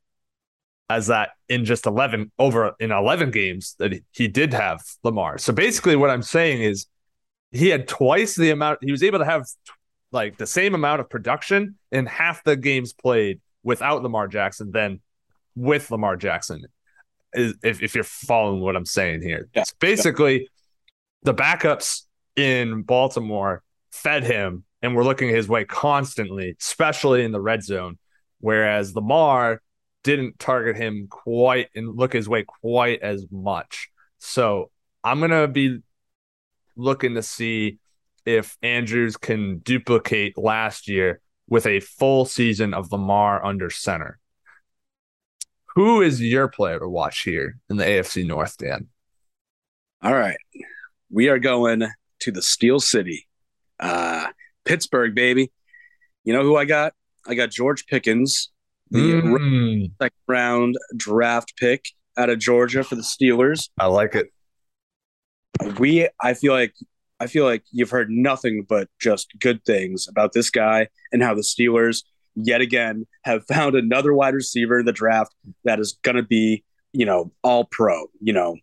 as 0.89 1.09
that 1.09 1.31
in 1.49 1.65
just 1.65 1.85
11 1.85 2.31
over 2.39 2.77
in 2.79 2.93
11 2.93 3.33
games 3.33 3.75
that 3.81 3.93
he 4.13 4.29
did 4.29 4.55
have 4.55 4.83
Lamar. 5.03 5.37
So 5.37 5.53
basically 5.53 5.97
what 5.97 6.11
I'm 6.11 6.23
saying 6.23 6.63
is 6.63 6.87
he 7.51 7.71
had 7.71 7.89
twice 7.89 8.37
the 8.37 8.51
amount 8.51 8.79
he 8.83 8.93
was 8.93 9.03
able 9.03 9.19
to 9.19 9.25
have 9.25 9.47
like 10.13 10.39
the 10.39 10.47
same 10.47 10.77
amount 10.77 11.01
of 11.01 11.11
production 11.11 11.75
in 11.91 12.07
half 12.07 12.45
the 12.45 12.55
games 12.55 12.93
played 12.93 13.41
without 13.65 14.05
Lamar 14.05 14.29
Jackson 14.29 14.71
than 14.71 15.01
with 15.57 15.91
Lamar 15.91 16.17
Jackson. 16.17 16.67
If 17.33 17.83
if 17.83 17.95
you're 17.95 18.05
following 18.05 18.61
what 18.61 18.77
I'm 18.77 18.87
saying 18.87 19.23
here. 19.23 19.49
Yeah. 19.55 19.63
It's 19.63 19.73
basically 19.75 20.41
yeah. 20.41 20.47
the 21.25 21.35
backups 21.35 22.03
in 22.37 22.83
Baltimore 22.83 23.63
fed 23.91 24.25
him 24.25 24.65
and 24.83 24.95
were 24.95 25.05
looking 25.05 25.29
his 25.29 25.49
way 25.49 25.65
constantly, 25.65 26.57
especially 26.61 27.25
in 27.25 27.33
the 27.33 27.41
red 27.41 27.63
zone. 27.63 27.99
Whereas 28.41 28.95
Lamar 28.95 29.61
didn't 30.05 30.39
target 30.39 30.77
him 30.77 31.09
quite 31.11 31.69
and 31.75 31.97
look 31.97 32.13
his 32.13 32.29
way 32.29 32.45
quite 32.45 33.03
as 33.03 33.27
much. 33.31 33.91
So 34.19 34.71
I'm 35.03 35.19
going 35.19 35.33
to 35.33 35.49
be 35.49 35.81
looking 36.77 37.15
to 37.15 37.23
see 37.23 37.79
if 38.25 38.57
Andrews 38.63 39.17
can 39.17 39.59
duplicate 39.59 40.39
last 40.39 40.89
year 40.89 41.21
with 41.49 41.67
a 41.67 41.81
full 41.81 42.25
season 42.25 42.75
of 42.75 42.93
Lamar 42.93 43.45
under 43.45 43.71
center. 43.71 44.19
Who 45.79 46.03
is 46.03 46.21
your 46.21 46.49
player 46.49 46.81
to 46.81 46.89
watch 46.89 47.21
here 47.21 47.61
in 47.71 47.77
the 47.77 47.85
AFC 47.85 48.27
North, 48.27 48.57
Dan? 48.59 48.89
All 50.03 50.13
right. 50.13 50.37
We 51.09 51.29
are 51.29 51.39
going 51.39 51.87
to 52.19 52.33
the 52.33 52.43
Steel 52.43 52.81
City, 52.81 53.29
uh, 53.79 54.27
Pittsburgh, 54.65 55.15
baby. 55.15 55.53
You 56.25 56.33
know 56.33 56.43
who 56.43 56.57
I 56.57 56.65
got? 56.65 56.95
I 57.29 57.37
got 57.37 57.51
George 57.51 57.87
Pickens, 57.87 58.51
the 58.91 58.99
mm. 58.99 59.93
second 60.03 60.19
round 60.27 60.75
draft 60.97 61.57
pick 61.57 61.91
out 62.17 62.29
of 62.29 62.41
Georgia 62.41 62.83
for 62.83 62.97
the 62.97 63.03
Steelers. 63.03 63.69
I 63.79 63.87
like 63.87 64.17
it. 64.17 64.33
We, 65.79 66.09
I 66.21 66.35
feel 66.35 66.55
like, 66.55 66.75
I 67.21 67.29
feel 67.29 67.45
like 67.45 67.63
you've 67.71 67.91
heard 67.91 68.11
nothing 68.11 68.67
but 68.69 68.89
just 68.99 69.29
good 69.39 69.65
things 69.65 70.09
about 70.09 70.33
this 70.33 70.51
guy 70.51 70.89
and 71.13 71.23
how 71.23 71.35
the 71.35 71.43
Steelers 71.43 72.03
yet 72.47 72.61
again 72.61 73.07
have 73.25 73.45
found 73.47 73.75
another 73.75 74.13
wide 74.15 74.35
receiver 74.35 74.81
in 74.81 74.87
the 74.87 74.93
draft 74.93 75.35
that 75.65 75.81
is 75.81 75.99
going 76.03 76.17
to 76.17 76.23
be, 76.23 76.65
you 76.93 77.07
know, 77.07 77.33
all 77.43 77.65
pro. 77.65 78.07
You 78.21 78.33
know, 78.33 78.57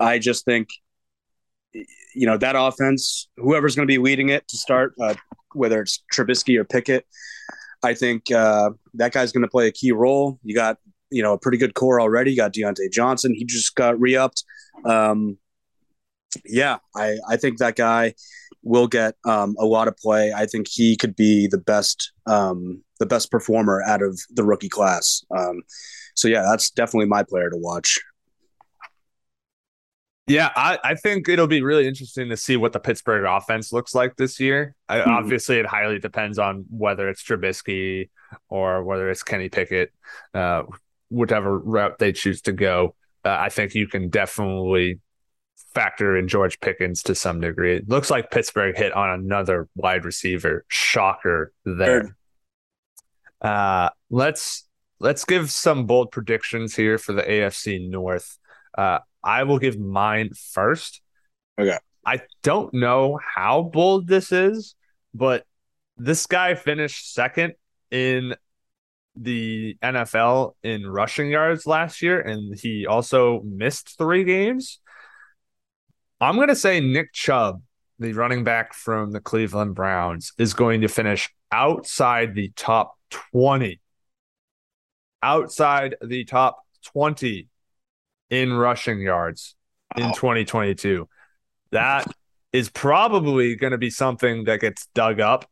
I 0.00 0.18
just 0.18 0.44
think 0.44 0.68
you 2.14 2.26
know 2.26 2.36
that 2.36 2.56
offense, 2.56 3.28
whoever's 3.36 3.74
going 3.74 3.86
to 3.86 3.92
be 3.92 3.98
leading 3.98 4.28
it 4.28 4.46
to 4.48 4.56
start, 4.56 4.94
uh, 5.00 5.14
whether 5.54 5.80
it's 5.80 6.02
Trubisky 6.12 6.58
or 6.58 6.64
Pickett, 6.64 7.06
I 7.82 7.94
think 7.94 8.30
uh, 8.30 8.70
that 8.94 9.12
guy's 9.12 9.32
going 9.32 9.42
to 9.42 9.48
play 9.48 9.66
a 9.66 9.72
key 9.72 9.92
role. 9.92 10.38
You 10.42 10.54
got 10.54 10.78
you 11.10 11.22
know 11.22 11.32
a 11.32 11.38
pretty 11.38 11.58
good 11.58 11.74
core 11.74 12.00
already. 12.00 12.30
You 12.30 12.36
got 12.36 12.52
Diontae 12.52 12.92
Johnson. 12.92 13.34
He 13.34 13.44
just 13.44 13.74
got 13.74 14.00
re-upped. 14.00 14.44
Um, 14.84 15.38
yeah, 16.44 16.78
I 16.96 17.16
I 17.28 17.36
think 17.36 17.58
that 17.58 17.76
guy 17.76 18.14
will 18.62 18.86
get 18.86 19.16
um, 19.24 19.56
a 19.58 19.66
lot 19.66 19.88
of 19.88 19.96
play. 19.96 20.32
I 20.32 20.46
think 20.46 20.68
he 20.70 20.96
could 20.96 21.16
be 21.16 21.48
the 21.48 21.58
best 21.58 22.12
um, 22.26 22.82
the 23.02 23.06
best 23.06 23.32
performer 23.32 23.82
out 23.82 24.00
of 24.00 24.20
the 24.30 24.44
rookie 24.44 24.68
class. 24.68 25.24
Um, 25.36 25.62
so 26.14 26.28
yeah, 26.28 26.42
that's 26.48 26.70
definitely 26.70 27.08
my 27.08 27.24
player 27.24 27.50
to 27.50 27.56
watch. 27.56 27.98
Yeah, 30.28 30.50
I, 30.54 30.78
I 30.84 30.94
think 30.94 31.28
it'll 31.28 31.48
be 31.48 31.62
really 31.62 31.88
interesting 31.88 32.28
to 32.28 32.36
see 32.36 32.56
what 32.56 32.72
the 32.72 32.78
Pittsburgh 32.78 33.24
offense 33.24 33.72
looks 33.72 33.92
like 33.92 34.14
this 34.14 34.38
year. 34.38 34.76
I, 34.88 34.98
mm-hmm. 34.98 35.10
Obviously, 35.10 35.56
it 35.56 35.66
highly 35.66 35.98
depends 35.98 36.38
on 36.38 36.64
whether 36.70 37.08
it's 37.08 37.24
Trubisky 37.24 38.08
or 38.48 38.84
whether 38.84 39.10
it's 39.10 39.24
Kenny 39.24 39.48
Pickett, 39.48 39.92
uh, 40.32 40.62
whatever 41.08 41.58
route 41.58 41.98
they 41.98 42.12
choose 42.12 42.40
to 42.42 42.52
go. 42.52 42.94
Uh, 43.24 43.36
I 43.40 43.48
think 43.48 43.74
you 43.74 43.88
can 43.88 44.10
definitely 44.10 45.00
factor 45.74 46.16
in 46.16 46.28
George 46.28 46.60
Pickens 46.60 47.02
to 47.02 47.16
some 47.16 47.40
degree. 47.40 47.76
It 47.76 47.88
looks 47.88 48.08
like 48.08 48.30
Pittsburgh 48.30 48.76
hit 48.76 48.92
on 48.92 49.10
another 49.10 49.68
wide 49.74 50.04
receiver. 50.04 50.64
Shocker 50.68 51.52
there. 51.64 52.14
Uh, 53.42 53.90
let's 54.08 54.66
let's 55.00 55.24
give 55.24 55.50
some 55.50 55.86
bold 55.86 56.12
predictions 56.12 56.74
here 56.74 56.96
for 56.96 57.12
the 57.12 57.22
AFC 57.22 57.90
North. 57.90 58.38
Uh, 58.76 59.00
I 59.22 59.42
will 59.42 59.58
give 59.58 59.78
mine 59.78 60.30
first. 60.52 61.02
Okay. 61.58 61.78
I 62.06 62.22
don't 62.42 62.72
know 62.72 63.18
how 63.34 63.62
bold 63.62 64.08
this 64.08 64.32
is, 64.32 64.74
but 65.12 65.44
this 65.96 66.26
guy 66.26 66.54
finished 66.54 67.12
second 67.12 67.54
in 67.90 68.34
the 69.14 69.76
NFL 69.82 70.54
in 70.62 70.86
rushing 70.86 71.30
yards 71.30 71.66
last 71.66 72.02
year, 72.02 72.20
and 72.20 72.58
he 72.58 72.86
also 72.86 73.42
missed 73.42 73.98
three 73.98 74.24
games. 74.24 74.80
I'm 76.20 76.36
going 76.36 76.48
to 76.48 76.56
say 76.56 76.80
Nick 76.80 77.12
Chubb, 77.12 77.62
the 78.02 78.12
running 78.12 78.44
back 78.44 78.74
from 78.74 79.12
the 79.12 79.20
Cleveland 79.20 79.74
Browns, 79.74 80.32
is 80.38 80.54
going 80.54 80.82
to 80.82 80.88
finish 80.88 81.30
outside 81.50 82.34
the 82.34 82.52
top 82.56 82.96
20. 83.32 83.80
Outside 85.22 85.96
the 86.02 86.24
top 86.24 86.58
20 86.86 87.48
in 88.30 88.52
rushing 88.52 89.00
yards 89.00 89.54
wow. 89.96 90.08
in 90.08 90.14
2022. 90.14 91.08
That 91.70 92.06
is 92.52 92.68
probably 92.68 93.54
going 93.56 93.70
to 93.70 93.78
be 93.78 93.90
something 93.90 94.44
that 94.44 94.60
gets 94.60 94.86
dug 94.94 95.20
up 95.20 95.48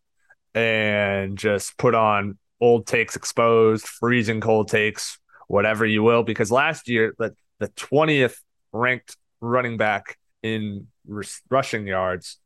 and 0.55 1.39
just 1.39 1.79
put 1.79 1.95
on 1.95 2.39
old 2.61 2.87
takes 2.87 3.17
exposed, 3.17 3.87
freezing 3.87 4.41
cold 4.41 4.69
takes, 4.69 5.19
whatever 5.49 5.87
you 5.87 6.03
will. 6.03 6.23
Because 6.23 6.51
last 6.51 6.89
year, 6.89 7.15
the, 7.19 7.35
the 7.59 7.69
20th 7.69 8.37
ranked 8.73 9.17
running 9.41 9.77
back 9.77 10.19
in 10.43 10.87
rushing 11.51 11.87
yards 11.87 12.39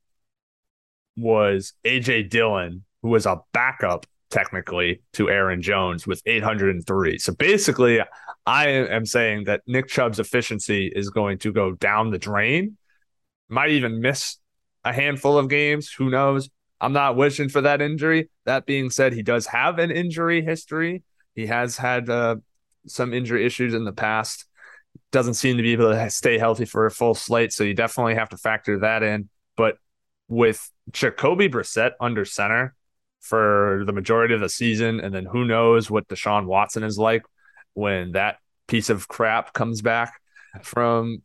was 1.16 1.75
AJ 1.85 2.30
Dillon, 2.30 2.85
who 3.02 3.11
was 3.11 3.26
a 3.26 3.40
backup 3.52 4.06
technically 4.30 5.02
to 5.12 5.30
Aaron 5.30 5.62
Jones 5.62 6.06
with 6.06 6.21
803. 6.26 7.18
So 7.18 7.33
basically, 7.35 8.00
I 8.47 8.68
am 8.68 9.06
saying 9.06 9.44
that 9.44 9.62
Nick 9.66 9.88
Chubb's 9.88 10.18
efficiency 10.18 10.90
is 10.94 11.11
going 11.11 11.38
to 11.38 11.52
go 11.52 11.73
down 11.73 12.11
the 12.11 12.18
drain. 12.18 12.76
Might 13.49 13.71
even 13.71 14.00
miss 14.00 14.38
a 14.85 14.92
handful 14.92 15.38
of 15.38 15.49
games. 15.49 15.90
Who 15.92 16.11
knows? 16.11 16.50
I'm 16.80 16.92
not 16.92 17.16
wishing 17.16 17.49
for 17.49 17.61
that 17.61 17.80
injury. 17.80 18.28
That 18.44 18.66
being 18.66 18.90
said, 18.90 19.12
he 19.12 19.23
does 19.23 19.47
have 19.47 19.78
an 19.78 19.90
injury 19.90 20.42
history. 20.42 21.02
He 21.35 21.47
has 21.47 21.76
had 21.76 22.11
uh, 22.11 22.37
some 22.87 23.14
injury 23.14 23.47
issues 23.47 23.73
in 23.73 23.85
the 23.85 23.92
past. 23.92 24.47
Doesn't 25.12 25.34
seem 25.34 25.56
to 25.56 25.62
be 25.62 25.72
able 25.72 25.92
to 25.92 26.10
stay 26.10 26.38
healthy 26.38 26.64
for 26.64 26.86
a 26.86 26.90
full 26.90 27.14
slate, 27.14 27.52
so 27.52 27.64
you 27.64 27.74
definitely 27.74 28.14
have 28.14 28.30
to 28.30 28.36
factor 28.36 28.80
that 28.80 29.02
in. 29.02 29.28
But 29.56 29.76
with 30.28 30.70
Jacoby 30.90 31.48
Brissett 31.48 31.92
under 32.00 32.24
center 32.24 32.74
for 33.20 33.84
the 33.86 33.92
majority 33.92 34.34
of 34.34 34.40
the 34.40 34.48
season, 34.48 35.00
and 35.00 35.14
then 35.14 35.24
who 35.24 35.44
knows 35.44 35.90
what 35.90 36.08
Deshaun 36.08 36.46
Watson 36.46 36.82
is 36.82 36.98
like 36.98 37.22
when 37.74 38.12
that 38.12 38.38
piece 38.66 38.90
of 38.90 39.08
crap 39.08 39.52
comes 39.52 39.82
back 39.82 40.12
from 40.62 41.22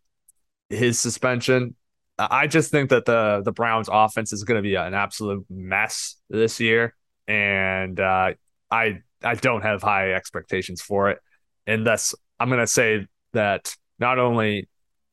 his 0.70 1.00
suspension. 1.00 1.76
I 2.18 2.48
just 2.48 2.70
think 2.70 2.90
that 2.90 3.06
the 3.06 3.42
the 3.44 3.52
Browns 3.52 3.90
offense 3.92 4.34
is 4.34 4.44
going 4.44 4.58
to 4.58 4.62
be 4.62 4.76
an 4.76 4.94
absolute 4.94 5.46
mess 5.50 6.16
this 6.30 6.60
year, 6.60 6.94
and 7.28 8.00
uh, 8.00 8.34
I 8.70 9.00
I 9.24 9.36
don't 9.36 9.62
have 9.62 9.82
high 9.82 10.14
expectations 10.14 10.82
for 10.82 11.10
it. 11.10 11.20
And 11.66 11.86
thus, 11.86 12.14
I'm 12.40 12.50
going 12.50 12.60
to 12.60 12.68
say 12.68 13.08
that 13.34 13.76
not 14.00 14.20
only 14.20 14.70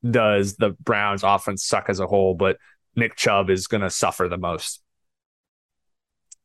does 0.09 0.57
the 0.57 0.71
Browns 0.71 1.23
offense 1.23 1.65
suck 1.65 1.89
as 1.89 2.01
a 2.01 2.07
whole, 2.07 2.35
but 2.35 2.59
Nick 2.95 3.17
Chubb 3.17 3.51
is 3.51 3.67
going 3.67 3.83
to 3.83 3.91
suffer 3.91 4.29
the 4.29 4.39
most. 4.39 4.83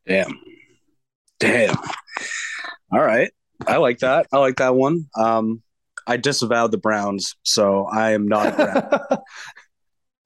Damn. 0.06 0.40
Damn. 1.40 1.78
All 2.92 3.00
right. 3.00 3.32
I 3.66 3.78
like 3.78 4.00
that. 4.00 4.28
I 4.34 4.38
like 4.38 4.58
that 4.58 4.76
one. 4.76 5.08
Um, 5.16 5.62
I 6.08 6.18
disavowed 6.18 6.72
the 6.72 6.78
Browns, 6.78 7.36
so 7.44 7.86
I 7.86 8.12
am 8.12 8.28
not 8.28 8.60
a 8.60 9.22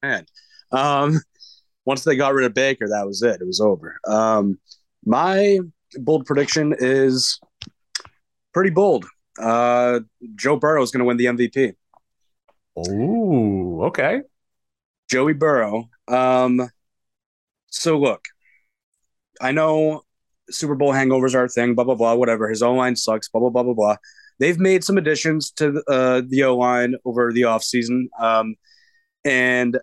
man. 0.01 0.25
Um, 0.71 1.21
once 1.85 2.03
they 2.03 2.17
got 2.17 2.33
rid 2.33 2.45
of 2.45 2.53
Baker, 2.53 2.87
that 2.89 3.05
was 3.05 3.21
it. 3.21 3.39
It 3.39 3.47
was 3.47 3.61
over. 3.61 3.97
Um, 4.05 4.59
my 5.05 5.59
bold 5.99 6.25
prediction 6.25 6.75
is 6.77 7.39
pretty 8.53 8.71
bold. 8.71 9.05
Uh, 9.39 10.01
Joe 10.35 10.57
Burrow 10.57 10.81
is 10.81 10.91
going 10.91 10.99
to 10.99 11.05
win 11.05 11.17
the 11.17 11.25
MVP. 11.25 11.73
Oh, 12.77 13.83
okay. 13.85 14.21
Joey 15.09 15.33
Burrow. 15.33 15.89
Um, 16.07 16.69
so 17.67 17.97
look, 17.97 18.25
I 19.41 19.51
know 19.51 20.01
Super 20.49 20.75
Bowl 20.75 20.93
hangovers 20.93 21.35
are 21.35 21.45
a 21.45 21.49
thing, 21.49 21.75
blah 21.75 21.83
blah 21.83 21.95
blah, 21.95 22.15
whatever. 22.15 22.49
His 22.49 22.61
O 22.61 22.73
line 22.73 22.95
sucks, 22.95 23.29
blah 23.29 23.39
blah 23.41 23.49
blah 23.49 23.63
blah 23.63 23.73
blah. 23.73 23.95
They've 24.39 24.59
made 24.59 24.83
some 24.83 24.97
additions 24.97 25.51
to 25.51 25.81
uh, 25.87 26.21
the 26.27 26.43
O 26.43 26.57
line 26.57 26.95
over 27.05 27.31
the 27.31 27.43
offseason. 27.43 28.07
Um, 28.19 28.55
and 29.23 29.79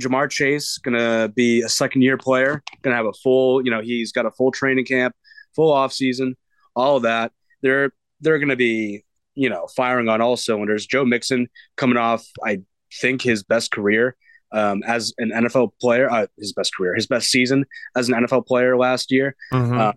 Ja'Marr 0.00 0.30
Chase 0.30 0.78
gonna 0.78 1.28
be 1.28 1.62
a 1.62 1.68
second 1.68 2.02
year 2.02 2.16
player, 2.16 2.62
gonna 2.82 2.96
have 2.96 3.06
a 3.06 3.12
full, 3.12 3.64
you 3.64 3.70
know, 3.70 3.80
he's 3.80 4.12
got 4.12 4.26
a 4.26 4.30
full 4.30 4.50
training 4.50 4.84
camp, 4.84 5.14
full 5.54 5.72
off 5.72 5.92
season, 5.92 6.36
all 6.74 6.96
of 6.96 7.04
that. 7.04 7.32
They're 7.62 7.92
they're 8.20 8.38
gonna 8.38 8.56
be, 8.56 9.04
you 9.34 9.48
know, 9.48 9.66
firing 9.76 10.08
on 10.08 10.20
all 10.20 10.36
cylinders. 10.36 10.86
Joe 10.86 11.04
Mixon 11.04 11.48
coming 11.76 11.96
off, 11.96 12.26
I 12.44 12.60
think 13.00 13.22
his 13.22 13.42
best 13.42 13.70
career 13.70 14.16
um, 14.54 14.82
as 14.86 15.12
an 15.18 15.30
NFL 15.30 15.72
player, 15.80 16.10
uh, 16.10 16.26
his 16.38 16.52
best 16.52 16.74
career, 16.76 16.94
his 16.94 17.06
best 17.06 17.28
season 17.28 17.64
as 17.96 18.08
an 18.08 18.14
NFL 18.14 18.46
player 18.46 18.76
last 18.76 19.10
year. 19.10 19.34
Mm-hmm. 19.52 19.78
Uh, 19.78 19.92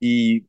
he 0.00 0.44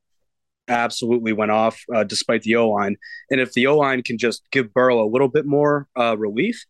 absolutely 0.68 1.34
went 1.34 1.52
off 1.52 1.80
uh, 1.94 2.04
despite 2.04 2.42
the 2.42 2.56
O 2.56 2.70
line. 2.70 2.98
And 3.30 3.40
if 3.40 3.54
the 3.54 3.68
O 3.68 3.78
line 3.78 4.02
can 4.02 4.18
just 4.18 4.42
give 4.52 4.74
Burrow 4.74 5.04
a 5.04 5.08
little 5.08 5.28
bit 5.28 5.46
more 5.46 5.88
uh, 5.98 6.18
relief, 6.18 6.66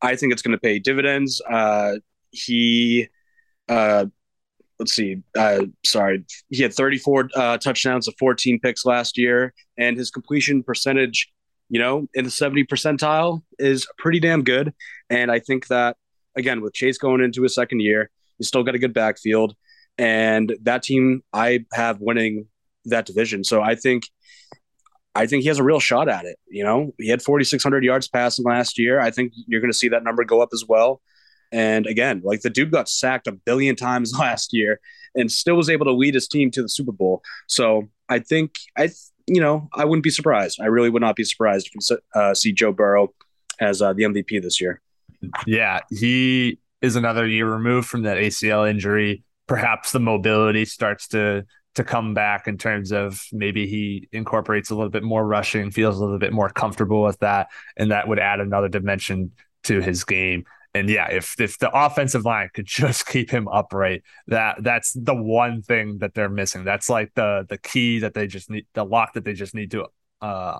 I 0.00 0.16
think 0.16 0.32
it's 0.32 0.42
going 0.42 0.56
to 0.56 0.60
pay 0.60 0.78
dividends. 0.78 1.42
Uh, 1.50 1.96
he, 2.30 3.08
uh, 3.68 4.06
let's 4.78 4.92
see, 4.92 5.22
uh, 5.36 5.64
sorry, 5.84 6.24
he 6.48 6.62
had 6.62 6.74
34 6.74 7.28
uh, 7.34 7.58
touchdowns 7.58 8.08
of 8.08 8.14
14 8.18 8.60
picks 8.60 8.84
last 8.84 9.16
year, 9.16 9.54
and 9.78 9.96
his 9.96 10.10
completion 10.10 10.62
percentage, 10.62 11.30
you 11.68 11.80
know, 11.80 12.06
in 12.14 12.24
the 12.24 12.30
70 12.30 12.64
percentile 12.64 13.42
is 13.58 13.86
pretty 13.98 14.20
damn 14.20 14.42
good. 14.42 14.72
And 15.10 15.30
I 15.30 15.38
think 15.38 15.68
that 15.68 15.96
again 16.36 16.60
with 16.60 16.74
Chase 16.74 16.98
going 16.98 17.22
into 17.22 17.42
his 17.42 17.54
second 17.54 17.80
year, 17.80 18.10
he's 18.38 18.48
still 18.48 18.64
got 18.64 18.74
a 18.74 18.78
good 18.78 18.94
backfield, 18.94 19.54
and 19.98 20.54
that 20.62 20.82
team 20.82 21.22
I 21.32 21.64
have 21.72 22.00
winning 22.00 22.46
that 22.86 23.06
division. 23.06 23.44
So 23.44 23.62
I 23.62 23.74
think 23.74 24.04
I 25.14 25.26
think 25.26 25.42
he 25.42 25.48
has 25.48 25.58
a 25.58 25.64
real 25.64 25.80
shot 25.80 26.08
at 26.08 26.24
it. 26.24 26.36
You 26.48 26.64
know, 26.64 26.92
he 26.98 27.08
had 27.08 27.22
4,600 27.22 27.84
yards 27.84 28.08
passing 28.08 28.44
last 28.44 28.78
year. 28.78 29.00
I 29.00 29.10
think 29.10 29.32
you're 29.46 29.60
going 29.60 29.72
to 29.72 29.78
see 29.78 29.88
that 29.90 30.02
number 30.02 30.24
go 30.24 30.42
up 30.42 30.48
as 30.52 30.64
well. 30.68 31.00
And 31.54 31.86
again, 31.86 32.20
like 32.24 32.40
the 32.40 32.50
dude 32.50 32.72
got 32.72 32.88
sacked 32.88 33.28
a 33.28 33.32
billion 33.32 33.76
times 33.76 34.12
last 34.18 34.52
year 34.52 34.80
and 35.14 35.30
still 35.30 35.54
was 35.54 35.70
able 35.70 35.86
to 35.86 35.92
lead 35.92 36.14
his 36.14 36.26
team 36.26 36.50
to 36.50 36.62
the 36.62 36.68
Super 36.68 36.92
Bowl. 36.92 37.22
So 37.46 37.88
I 38.08 38.18
think 38.18 38.56
I, 38.76 38.90
you 39.26 39.40
know, 39.40 39.68
I 39.72 39.84
wouldn't 39.84 40.02
be 40.02 40.10
surprised. 40.10 40.60
I 40.60 40.66
really 40.66 40.90
would 40.90 41.00
not 41.00 41.16
be 41.16 41.24
surprised 41.24 41.70
if 41.72 41.74
we 41.74 42.20
uh, 42.20 42.34
see 42.34 42.52
Joe 42.52 42.72
Burrow 42.72 43.14
as 43.60 43.80
uh, 43.80 43.92
the 43.92 44.02
MVP 44.02 44.42
this 44.42 44.60
year. 44.60 44.80
Yeah, 45.46 45.80
he 45.90 46.58
is 46.82 46.96
another 46.96 47.26
year 47.26 47.50
removed 47.50 47.88
from 47.88 48.02
that 48.02 48.18
ACL 48.18 48.68
injury. 48.68 49.22
Perhaps 49.46 49.92
the 49.92 50.00
mobility 50.00 50.64
starts 50.64 51.08
to 51.08 51.46
to 51.74 51.84
come 51.84 52.14
back 52.14 52.46
in 52.46 52.56
terms 52.56 52.92
of 52.92 53.20
maybe 53.32 53.66
he 53.66 54.08
incorporates 54.12 54.70
a 54.70 54.74
little 54.74 54.90
bit 54.90 55.02
more 55.02 55.26
rushing, 55.26 55.70
feels 55.70 55.98
a 55.98 56.00
little 56.00 56.20
bit 56.20 56.32
more 56.32 56.48
comfortable 56.48 57.02
with 57.02 57.18
that, 57.18 57.48
and 57.76 57.90
that 57.90 58.06
would 58.06 58.18
add 58.18 58.40
another 58.40 58.68
dimension 58.68 59.32
to 59.64 59.80
his 59.80 60.04
game. 60.04 60.44
And 60.74 60.88
yeah, 60.90 61.08
if 61.10 61.40
if 61.40 61.58
the 61.58 61.70
offensive 61.70 62.24
line 62.24 62.50
could 62.52 62.66
just 62.66 63.06
keep 63.08 63.30
him 63.30 63.46
upright, 63.48 64.02
that 64.26 64.62
that's 64.62 64.92
the 64.92 65.14
one 65.14 65.62
thing 65.62 65.98
that 65.98 66.14
they're 66.14 66.28
missing. 66.28 66.64
That's 66.64 66.90
like 66.90 67.12
the 67.14 67.46
the 67.48 67.58
key 67.58 68.00
that 68.00 68.14
they 68.14 68.26
just 68.26 68.50
need, 68.50 68.66
the 68.74 68.84
lock 68.84 69.14
that 69.14 69.24
they 69.24 69.34
just 69.34 69.54
need 69.54 69.70
to 69.70 69.86
uh 70.20 70.58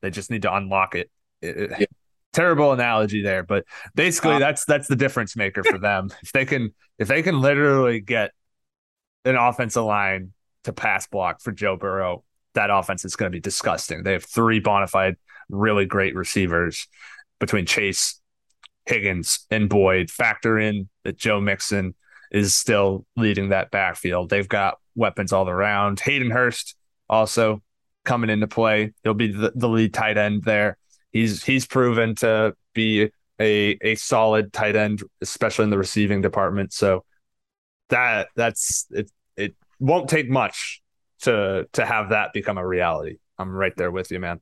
they 0.00 0.10
just 0.10 0.30
need 0.30 0.42
to 0.42 0.54
unlock 0.54 0.94
it. 0.94 1.10
it 1.42 1.70
yeah. 1.78 1.86
Terrible 2.32 2.72
analogy 2.72 3.22
there, 3.22 3.42
but 3.42 3.64
basically 3.96 4.34
uh, 4.34 4.38
that's 4.38 4.64
that's 4.64 4.86
the 4.86 4.94
difference 4.94 5.36
maker 5.36 5.64
for 5.64 5.78
them. 5.78 6.10
if 6.22 6.30
they 6.32 6.44
can 6.44 6.72
if 6.98 7.08
they 7.08 7.22
can 7.22 7.40
literally 7.40 8.00
get 8.00 8.30
an 9.24 9.34
offensive 9.34 9.84
line 9.84 10.32
to 10.64 10.72
pass 10.72 11.06
block 11.08 11.40
for 11.40 11.50
Joe 11.50 11.76
Burrow, 11.76 12.22
that 12.54 12.70
offense 12.70 13.04
is 13.04 13.16
going 13.16 13.32
to 13.32 13.36
be 13.36 13.40
disgusting. 13.40 14.04
They 14.04 14.12
have 14.12 14.24
three 14.24 14.60
bona 14.60 14.86
fide, 14.86 15.16
really 15.48 15.86
great 15.86 16.14
receivers 16.14 16.86
between 17.40 17.66
Chase, 17.66 18.19
Higgins, 18.90 19.46
and 19.50 19.68
Boyd. 19.68 20.10
Factor 20.10 20.58
in 20.58 20.88
that 21.04 21.16
Joe 21.16 21.40
Mixon 21.40 21.94
is 22.30 22.54
still 22.54 23.06
leading 23.16 23.48
that 23.48 23.70
backfield. 23.70 24.30
They've 24.30 24.48
got 24.48 24.78
weapons 24.94 25.32
all 25.32 25.48
around. 25.48 26.00
Hayden 26.00 26.30
Hurst 26.30 26.76
also 27.08 27.62
coming 28.04 28.30
into 28.30 28.48
play. 28.48 28.92
He'll 29.02 29.14
be 29.14 29.32
the, 29.32 29.52
the 29.54 29.68
lead 29.68 29.94
tight 29.94 30.18
end 30.18 30.42
there. 30.44 30.76
He's 31.12 31.42
he's 31.42 31.66
proven 31.66 32.14
to 32.16 32.54
be 32.74 33.10
a 33.40 33.78
a 33.82 33.94
solid 33.94 34.52
tight 34.52 34.76
end, 34.76 35.02
especially 35.20 35.64
in 35.64 35.70
the 35.70 35.78
receiving 35.78 36.20
department. 36.20 36.72
So 36.72 37.04
that 37.88 38.28
that's 38.36 38.86
it 38.92 39.10
won't 39.80 40.08
take 40.08 40.28
much 40.28 40.82
to 41.22 41.66
to 41.72 41.84
have 41.84 42.10
that 42.10 42.32
become 42.32 42.58
a 42.58 42.66
reality. 42.66 43.16
I'm 43.38 43.50
right 43.50 43.72
there 43.76 43.90
with 43.90 44.10
you, 44.10 44.20
man. 44.20 44.40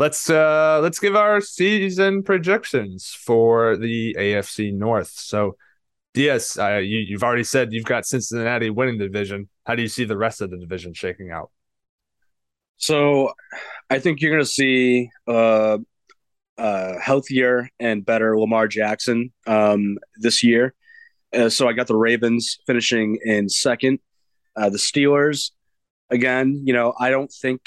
Let's 0.00 0.30
uh 0.30 0.80
let's 0.82 0.98
give 0.98 1.14
our 1.14 1.42
season 1.42 2.22
projections 2.22 3.10
for 3.10 3.76
the 3.76 4.16
AFC 4.18 4.72
North. 4.72 5.12
So 5.14 5.56
DS, 6.14 6.58
uh, 6.58 6.78
you, 6.78 7.00
you've 7.00 7.22
already 7.22 7.44
said 7.44 7.74
you've 7.74 7.84
got 7.84 8.06
Cincinnati 8.06 8.70
winning 8.70 8.96
the 8.96 9.04
division. 9.04 9.50
How 9.66 9.74
do 9.74 9.82
you 9.82 9.88
see 9.88 10.06
the 10.06 10.16
rest 10.16 10.40
of 10.40 10.50
the 10.50 10.56
division 10.56 10.94
shaking 10.94 11.30
out? 11.30 11.50
So, 12.78 13.34
I 13.90 13.98
think 13.98 14.22
you're 14.22 14.32
going 14.32 14.42
to 14.42 14.50
see 14.50 15.10
uh, 15.28 15.76
uh, 16.56 16.98
healthier 16.98 17.68
and 17.78 18.02
better 18.02 18.38
Lamar 18.38 18.68
Jackson 18.68 19.34
um, 19.46 19.98
this 20.16 20.42
year. 20.42 20.72
Uh, 21.30 21.50
so 21.50 21.68
I 21.68 21.74
got 21.74 21.88
the 21.88 21.96
Ravens 21.96 22.58
finishing 22.66 23.18
in 23.22 23.50
second. 23.50 23.98
Uh, 24.56 24.70
the 24.70 24.78
Steelers, 24.78 25.50
again, 26.08 26.62
you 26.64 26.72
know, 26.72 26.94
I 26.98 27.10
don't 27.10 27.30
think, 27.30 27.60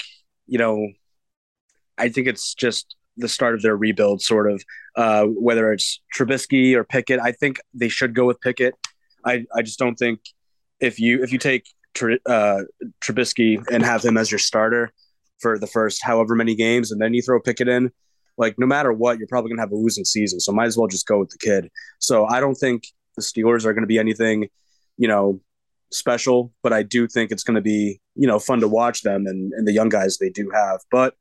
you 0.48 0.58
know, 0.58 0.88
I 1.98 2.08
think 2.08 2.26
it's 2.26 2.54
just 2.54 2.96
the 3.16 3.28
start 3.28 3.54
of 3.54 3.62
their 3.62 3.76
rebuild, 3.76 4.22
sort 4.22 4.50
of. 4.50 4.62
Uh, 4.96 5.24
whether 5.26 5.72
it's 5.72 6.00
Trubisky 6.16 6.74
or 6.74 6.84
Pickett, 6.84 7.20
I 7.20 7.32
think 7.32 7.58
they 7.72 7.88
should 7.88 8.14
go 8.14 8.26
with 8.26 8.40
Pickett. 8.40 8.74
I, 9.24 9.44
I 9.54 9.62
just 9.62 9.78
don't 9.78 9.96
think 9.96 10.20
if 10.80 11.00
you 11.00 11.22
if 11.22 11.32
you 11.32 11.38
take 11.38 11.66
uh, 12.00 12.62
Trubisky 13.02 13.64
and 13.70 13.82
have 13.82 14.04
him 14.04 14.16
as 14.16 14.30
your 14.30 14.38
starter 14.38 14.92
for 15.40 15.58
the 15.58 15.66
first 15.66 16.02
however 16.02 16.34
many 16.34 16.54
games, 16.54 16.92
and 16.92 17.00
then 17.00 17.14
you 17.14 17.22
throw 17.22 17.40
Pickett 17.40 17.68
in, 17.68 17.90
like 18.36 18.58
no 18.58 18.66
matter 18.66 18.92
what, 18.92 19.18
you're 19.18 19.28
probably 19.28 19.50
gonna 19.50 19.62
have 19.62 19.72
a 19.72 19.76
losing 19.76 20.04
season. 20.04 20.40
So 20.40 20.52
might 20.52 20.66
as 20.66 20.76
well 20.76 20.88
just 20.88 21.06
go 21.06 21.18
with 21.18 21.30
the 21.30 21.38
kid. 21.38 21.70
So 21.98 22.26
I 22.26 22.40
don't 22.40 22.56
think 22.56 22.86
the 23.16 23.22
Steelers 23.22 23.64
are 23.64 23.72
to 23.82 23.88
be 23.88 23.98
anything, 23.98 24.48
you 24.96 25.08
know, 25.08 25.40
special, 25.90 26.52
but 26.62 26.72
I 26.72 26.82
do 26.82 27.06
think 27.06 27.30
it's 27.30 27.44
to 27.54 27.62
be, 27.62 28.00
you 28.16 28.26
know, 28.26 28.38
fun 28.38 28.60
to 28.60 28.68
watch 28.68 29.02
them 29.02 29.26
and, 29.26 29.52
and 29.52 29.66
the 29.66 29.72
young 29.72 29.88
guys 29.88 30.18
they 30.18 30.30
do 30.30 30.50
have. 30.52 30.80
But 30.90 31.14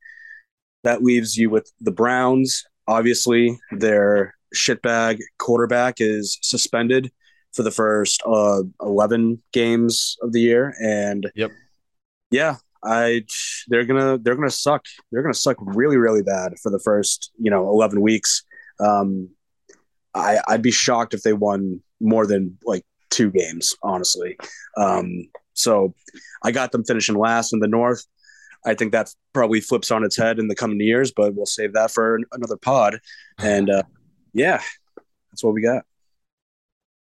that 0.84 1.04
leaves 1.04 1.38
you 1.38 1.50
with 1.50 1.72
the 1.82 1.92
Browns. 1.92 2.64
Obviously, 2.88 3.60
their 3.72 4.36
shitbag 4.56 5.20
quarterback 5.40 5.96
is 6.00 6.38
suspended 6.42 7.12
for 7.54 7.64
the 7.64 7.72
first 7.72 8.22
uh, 8.26 8.62
11 8.82 9.42
games 9.52 10.18
of 10.22 10.32
the 10.32 10.42
year. 10.42 10.76
And 10.82 11.30
yep. 11.36 11.52
yeah, 12.32 12.58
I 12.84 13.26
they're 13.68 13.86
gonna 13.86 14.18
they're 14.18 14.36
gonna 14.36 14.50
suck. 14.50 14.86
They're 15.12 15.22
gonna 15.22 15.34
suck 15.34 15.58
really 15.60 15.98
really 15.98 16.22
bad 16.22 16.60
for 16.62 16.70
the 16.70 16.80
first 16.80 17.32
you 17.40 17.50
know 17.50 17.70
eleven 17.70 18.02
weeks. 18.02 18.44
Um, 18.80 19.30
I 20.14 20.40
I'd 20.48 20.62
be 20.62 20.72
shocked 20.72 21.14
if 21.14 21.22
they 21.22 21.34
won 21.34 21.82
more 22.02 22.28
than 22.28 22.58
like 22.66 22.86
two 23.10 23.32
games, 23.32 23.76
honestly. 23.84 24.38
Um, 24.78 25.30
so 25.54 25.94
I 26.44 26.52
got 26.52 26.72
them 26.72 26.84
finishing 26.84 27.16
last 27.16 27.54
in 27.54 27.60
the 27.60 27.68
North. 27.68 28.06
I 28.66 28.74
think 28.74 28.92
that 28.92 29.14
probably 29.34 29.60
flips 29.60 29.92
on 29.92 30.04
its 30.04 30.18
head 30.18 30.40
in 30.40 30.48
the 30.48 30.56
coming 30.56 30.80
years, 30.80 31.12
but 31.12 31.36
we'll 31.36 31.46
save 31.46 31.74
that 31.74 31.92
for 31.92 32.20
another 32.32 32.58
pod. 32.58 33.00
And 33.38 33.70
uh, 33.70 33.84
yeah, 34.34 34.62
that's 35.32 35.44
what 35.44 35.54
we 35.54 35.62
got. 35.62 35.86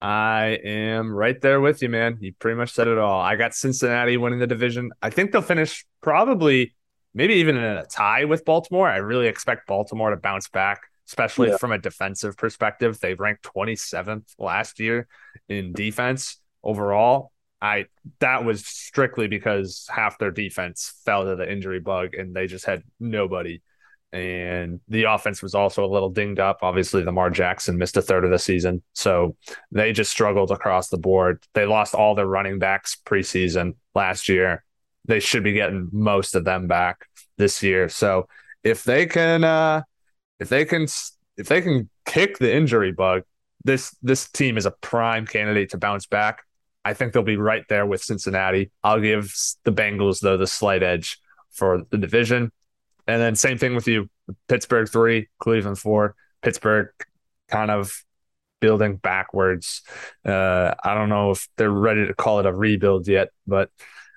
I 0.00 0.58
am 0.64 1.14
right 1.14 1.40
there 1.40 1.60
with 1.60 1.80
you, 1.80 1.88
man. 1.88 2.18
You 2.20 2.32
pretty 2.38 2.56
much 2.56 2.72
said 2.72 2.88
it 2.88 2.98
all. 2.98 3.20
I 3.20 3.36
got 3.36 3.54
Cincinnati 3.54 4.16
winning 4.16 4.40
the 4.40 4.48
division. 4.48 4.90
I 5.00 5.10
think 5.10 5.30
they'll 5.30 5.42
finish 5.42 5.86
probably, 6.00 6.74
maybe 7.14 7.34
even 7.34 7.56
in 7.56 7.62
a 7.62 7.86
tie 7.86 8.24
with 8.24 8.44
Baltimore. 8.44 8.88
I 8.88 8.96
really 8.96 9.28
expect 9.28 9.68
Baltimore 9.68 10.10
to 10.10 10.16
bounce 10.16 10.48
back, 10.48 10.80
especially 11.06 11.50
yeah. 11.50 11.56
from 11.56 11.70
a 11.70 11.78
defensive 11.78 12.36
perspective. 12.36 12.98
They 12.98 13.14
ranked 13.14 13.44
27th 13.44 14.24
last 14.38 14.80
year 14.80 15.06
in 15.48 15.72
defense 15.72 16.40
overall. 16.64 17.31
I 17.62 17.86
that 18.18 18.44
was 18.44 18.66
strictly 18.66 19.28
because 19.28 19.86
half 19.88 20.18
their 20.18 20.32
defense 20.32 21.00
fell 21.04 21.24
to 21.24 21.36
the 21.36 21.50
injury 21.50 21.78
bug 21.78 22.14
and 22.14 22.34
they 22.34 22.48
just 22.48 22.66
had 22.66 22.82
nobody. 22.98 23.62
And 24.12 24.80
the 24.88 25.04
offense 25.04 25.42
was 25.42 25.54
also 25.54 25.84
a 25.84 25.88
little 25.88 26.10
dinged 26.10 26.40
up. 26.40 26.58
Obviously, 26.60 27.02
Lamar 27.02 27.30
Jackson 27.30 27.78
missed 27.78 27.96
a 27.96 28.02
third 28.02 28.24
of 28.24 28.30
the 28.30 28.38
season. 28.38 28.82
So 28.92 29.36
they 29.70 29.92
just 29.92 30.10
struggled 30.10 30.50
across 30.50 30.88
the 30.88 30.98
board. 30.98 31.42
They 31.54 31.64
lost 31.64 31.94
all 31.94 32.14
their 32.14 32.26
running 32.26 32.58
backs 32.58 32.98
preseason 33.06 33.76
last 33.94 34.28
year. 34.28 34.64
They 35.06 35.20
should 35.20 35.44
be 35.44 35.52
getting 35.52 35.88
most 35.92 36.34
of 36.34 36.44
them 36.44 36.66
back 36.66 37.06
this 37.38 37.62
year. 37.62 37.88
So 37.88 38.28
if 38.64 38.84
they 38.84 39.06
can 39.06 39.44
uh 39.44 39.82
if 40.40 40.48
they 40.48 40.64
can 40.64 40.82
if 41.36 41.46
they 41.48 41.62
can 41.62 41.88
kick 42.04 42.38
the 42.38 42.52
injury 42.52 42.92
bug, 42.92 43.22
this 43.64 43.96
this 44.02 44.28
team 44.28 44.56
is 44.58 44.66
a 44.66 44.72
prime 44.72 45.26
candidate 45.26 45.70
to 45.70 45.78
bounce 45.78 46.06
back. 46.06 46.42
I 46.84 46.94
think 46.94 47.12
they'll 47.12 47.22
be 47.22 47.36
right 47.36 47.64
there 47.68 47.86
with 47.86 48.02
Cincinnati. 48.02 48.70
I'll 48.82 49.00
give 49.00 49.34
the 49.64 49.72
Bengals 49.72 50.20
though 50.20 50.36
the 50.36 50.46
slight 50.46 50.82
edge 50.82 51.18
for 51.50 51.82
the 51.90 51.98
division. 51.98 52.50
And 53.06 53.20
then 53.20 53.36
same 53.36 53.58
thing 53.58 53.74
with 53.74 53.86
you. 53.86 54.08
Pittsburgh 54.48 54.88
three, 54.88 55.28
Cleveland 55.38 55.78
four. 55.78 56.14
Pittsburgh 56.40 56.88
kind 57.48 57.70
of 57.70 57.92
building 58.60 58.96
backwards. 58.96 59.82
Uh, 60.24 60.72
I 60.82 60.94
don't 60.94 61.08
know 61.08 61.32
if 61.32 61.48
they're 61.56 61.70
ready 61.70 62.06
to 62.06 62.14
call 62.14 62.40
it 62.40 62.46
a 62.46 62.52
rebuild 62.52 63.08
yet, 63.08 63.30
but 63.46 63.70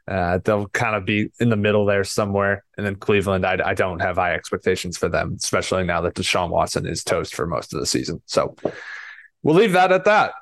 uh, 0.07 0.37
they'll 0.43 0.67
kind 0.67 0.95
of 0.95 1.03
be 1.03 1.29
in 1.39 1.49
the 1.49 1.55
middle 1.55 1.85
there 1.85 2.03
somewhere. 2.03 2.63
And 2.77 2.85
then 2.85 2.95
Cleveland, 2.95 3.45
I, 3.45 3.57
I 3.65 3.73
don't 3.73 3.99
have 3.99 4.17
high 4.17 4.35
expectations 4.35 4.97
for 4.97 5.09
them, 5.09 5.35
especially 5.39 5.83
now 5.83 6.01
that 6.01 6.13
Deshaun 6.13 6.49
Watson 6.49 6.85
is 6.85 7.03
toast 7.03 7.35
for 7.35 7.47
most 7.47 7.73
of 7.73 7.79
the 7.79 7.87
season. 7.87 8.21
So 8.27 8.55
we'll 9.41 9.55
leave 9.55 9.73
that 9.73 9.91
at 9.91 10.05
that. 10.05 10.33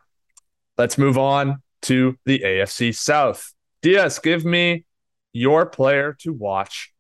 Let's 0.78 0.98
move 0.98 1.18
on 1.18 1.63
to 1.84 2.18
the 2.26 2.40
AFC 2.40 2.96
South. 2.96 3.54
DS, 3.82 4.20
give 4.20 4.46
me 4.46 4.86
your 5.34 5.66
player 5.66 6.16
to 6.20 6.32
watch 6.34 6.94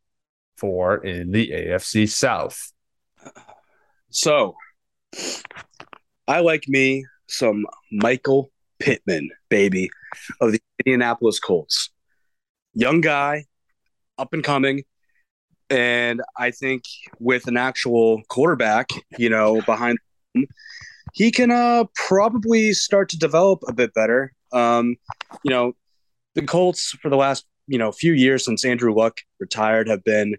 for 0.58 1.04
in 1.04 1.32
the 1.32 1.50
AFC 1.50 2.10
South. 2.10 2.72
So, 4.10 4.56
I 6.28 6.39
like 6.41 6.67
me 6.67 7.06
some 7.28 7.65
Michael 7.91 8.52
Pittman, 8.80 9.30
baby, 9.50 9.89
of 10.41 10.52
the 10.52 10.60
Indianapolis 10.80 11.39
Colts. 11.39 11.89
Young 12.74 13.02
guy, 13.02 13.46
up 14.17 14.34
and 14.34 14.43
coming. 14.43 14.84
And 15.69 16.22
I 16.38 16.52
think 16.52 16.84
with 17.19 17.48
an 17.48 17.58
actual 17.58 18.22
quarterback, 18.30 18.89
you 19.17 19.30
know, 19.30 19.62
behind 19.62 19.98
him, 20.34 20.48
he 21.13 21.32
can 21.32 21.52
uh, 21.52 21.86
probably 21.96 22.74
start 22.74 23.10
to 23.10 23.17
develop 23.17 23.63
a 23.67 23.74
bit 23.74 23.93
better. 23.93 24.34
Um, 24.54 24.96
you 25.44 25.52
know, 25.52 25.74
the 26.36 26.44
Colts 26.44 26.92
for 27.02 27.10
the 27.10 27.18
last 27.18 27.46
you 27.68 27.78
know 27.78 27.92
few 27.92 28.13
years 28.13 28.46
since 28.46 28.66
Andrew 28.66 28.94
Luck 28.94 29.20
retired 29.39 29.88
have 29.88 30.04
been 30.04 30.36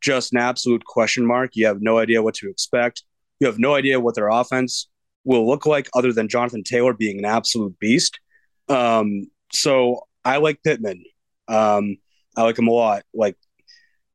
just 0.00 0.32
an 0.32 0.38
absolute 0.38 0.84
question 0.84 1.26
mark. 1.26 1.50
You 1.54 1.66
have 1.66 1.80
no 1.80 1.98
idea 1.98 2.22
what 2.22 2.34
to 2.36 2.50
expect. 2.50 3.02
You 3.40 3.46
have 3.46 3.58
no 3.58 3.74
idea 3.74 4.00
what 4.00 4.14
their 4.14 4.28
offense 4.28 4.88
will 5.24 5.46
look 5.46 5.66
like, 5.66 5.88
other 5.94 6.12
than 6.12 6.28
Jonathan 6.28 6.62
Taylor 6.62 6.92
being 6.92 7.18
an 7.18 7.24
absolute 7.24 7.78
beast. 7.78 8.20
Um, 8.68 9.30
so 9.52 10.06
I 10.24 10.36
like 10.36 10.62
Pittman. 10.62 11.04
Um, 11.48 11.96
I 12.36 12.42
like 12.42 12.58
him 12.58 12.68
a 12.68 12.72
lot. 12.72 13.04
Like 13.14 13.36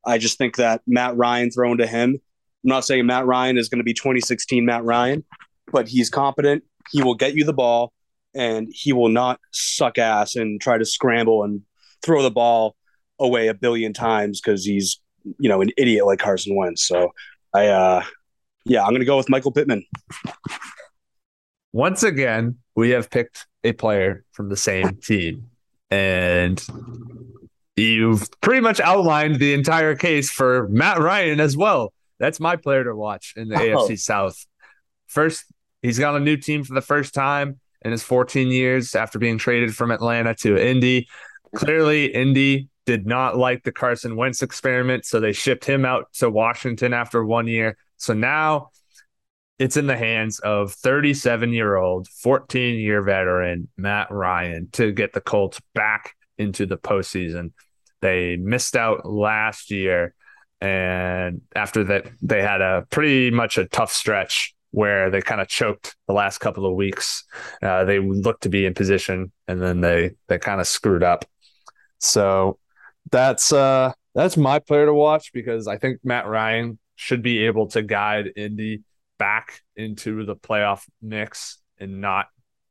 I 0.05 0.17
just 0.17 0.37
think 0.37 0.57
that 0.57 0.81
Matt 0.87 1.17
Ryan 1.17 1.51
thrown 1.51 1.77
to 1.77 1.87
him. 1.87 2.11
I'm 2.63 2.67
not 2.67 2.85
saying 2.85 3.05
Matt 3.05 3.25
Ryan 3.25 3.57
is 3.57 3.69
going 3.69 3.79
to 3.79 3.83
be 3.83 3.93
2016 3.93 4.65
Matt 4.65 4.83
Ryan, 4.83 5.23
but 5.71 5.87
he's 5.87 6.09
competent. 6.09 6.63
He 6.91 7.01
will 7.01 7.15
get 7.15 7.35
you 7.35 7.45
the 7.45 7.53
ball 7.53 7.93
and 8.33 8.67
he 8.71 8.93
will 8.93 9.09
not 9.09 9.39
suck 9.51 9.97
ass 9.97 10.35
and 10.35 10.61
try 10.61 10.77
to 10.77 10.85
scramble 10.85 11.43
and 11.43 11.61
throw 12.03 12.21
the 12.21 12.31
ball 12.31 12.75
away 13.19 13.47
a 13.47 13.53
billion 13.53 13.93
times 13.93 14.39
because 14.41 14.63
he's 14.63 15.01
you 15.39 15.49
know 15.49 15.61
an 15.61 15.69
idiot 15.77 16.05
like 16.05 16.19
Carson 16.19 16.55
Wentz. 16.55 16.87
So 16.87 17.11
I 17.53 17.67
uh 17.67 18.03
yeah, 18.65 18.83
I'm 18.83 18.93
gonna 18.93 19.05
go 19.05 19.17
with 19.17 19.29
Michael 19.29 19.51
Pittman. 19.51 19.83
Once 21.71 22.03
again, 22.03 22.57
we 22.75 22.91
have 22.91 23.09
picked 23.09 23.45
a 23.63 23.73
player 23.73 24.23
from 24.31 24.49
the 24.49 24.57
same 24.57 24.97
team. 24.97 25.49
And 25.91 26.63
you've 27.75 28.29
pretty 28.41 28.61
much 28.61 28.79
outlined 28.79 29.35
the 29.35 29.53
entire 29.53 29.95
case 29.95 30.31
for 30.31 30.67
Matt 30.69 30.99
Ryan 30.99 31.39
as 31.39 31.57
well. 31.57 31.93
That's 32.19 32.39
my 32.39 32.55
player 32.55 32.83
to 32.83 32.95
watch 32.95 33.33
in 33.35 33.49
the 33.49 33.55
oh. 33.55 33.87
AFC 33.87 33.99
South. 33.99 34.45
First, 35.07 35.45
he's 35.81 35.97
got 35.97 36.15
a 36.15 36.19
new 36.19 36.37
team 36.37 36.63
for 36.63 36.73
the 36.73 36.81
first 36.81 37.13
time 37.13 37.59
in 37.83 37.91
his 37.91 38.03
14 38.03 38.49
years 38.49 38.95
after 38.95 39.19
being 39.19 39.37
traded 39.37 39.75
from 39.75 39.91
Atlanta 39.91 40.35
to 40.35 40.57
Indy. 40.57 41.07
Clearly, 41.55 42.13
Indy 42.13 42.69
did 42.85 43.05
not 43.05 43.37
like 43.37 43.63
the 43.63 43.71
Carson 43.71 44.15
Wentz 44.15 44.41
experiment, 44.41 45.05
so 45.05 45.19
they 45.19 45.33
shipped 45.33 45.65
him 45.65 45.85
out 45.85 46.11
to 46.13 46.29
Washington 46.29 46.93
after 46.93 47.23
one 47.23 47.47
year. 47.47 47.77
So 47.97 48.13
now 48.13 48.69
it's 49.59 49.77
in 49.77 49.87
the 49.87 49.97
hands 49.97 50.39
of 50.39 50.73
37 50.73 51.53
year 51.53 51.75
old, 51.75 52.07
14 52.07 52.79
year 52.79 53.01
veteran 53.01 53.67
Matt 53.77 54.09
Ryan 54.09 54.69
to 54.71 54.91
get 54.91 55.13
the 55.13 55.21
Colts 55.21 55.61
back 55.75 56.15
into 56.37 56.65
the 56.65 56.77
postseason. 56.77 57.51
They 58.01 58.37
missed 58.37 58.75
out 58.75 59.05
last 59.05 59.69
year. 59.69 60.15
And 60.61 61.41
after 61.55 61.83
that, 61.85 62.09
they 62.21 62.41
had 62.41 62.61
a 62.61 62.85
pretty 62.89 63.31
much 63.31 63.57
a 63.57 63.65
tough 63.65 63.91
stretch 63.91 64.53
where 64.71 65.09
they 65.09 65.21
kind 65.21 65.41
of 65.41 65.47
choked 65.47 65.95
the 66.07 66.13
last 66.13 66.39
couple 66.39 66.65
of 66.65 66.75
weeks. 66.75 67.23
Uh, 67.61 67.85
they 67.85 67.99
looked 67.99 68.43
to 68.43 68.49
be 68.49 68.65
in 68.65 68.73
position, 68.73 69.31
and 69.47 69.61
then 69.61 69.81
they 69.81 70.11
they 70.27 70.37
kind 70.37 70.61
of 70.61 70.67
screwed 70.67 71.03
up. 71.03 71.25
So 71.99 72.59
that's 73.11 73.51
uh 73.51 73.93
that's 74.15 74.37
my 74.37 74.59
player 74.59 74.85
to 74.85 74.93
watch 74.93 75.31
because 75.33 75.67
I 75.67 75.77
think 75.77 75.99
Matt 76.03 76.27
Ryan 76.27 76.79
should 76.95 77.21
be 77.21 77.45
able 77.45 77.67
to 77.67 77.81
guide 77.81 78.31
Indy 78.35 78.83
back 79.17 79.61
into 79.75 80.25
the 80.25 80.35
playoff 80.35 80.83
mix 81.01 81.59
and 81.77 82.01
not 82.01 82.27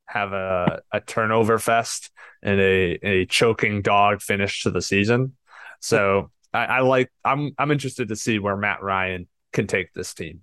have 0.07 0.33
a, 0.33 0.83
a 0.93 1.01
turnover 1.01 1.59
fest 1.59 2.11
and 2.43 2.59
a, 2.61 2.99
a 3.03 3.27
choking 3.27 3.83
dog 3.83 4.23
finish 4.23 4.63
to 4.63 4.71
the 4.71 4.83
season. 4.83 5.37
So 5.81 6.31
I, 6.53 6.65
I 6.65 6.81
like 6.81 7.11
I'm 7.25 7.53
I'm 7.59 7.71
interested 7.71 8.09
to 8.09 8.17
see 8.17 8.39
where 8.39 8.57
Matt 8.57 8.83
Ryan 8.83 9.29
can 9.53 9.67
take 9.67 9.93
this 9.93 10.15
team. 10.15 10.41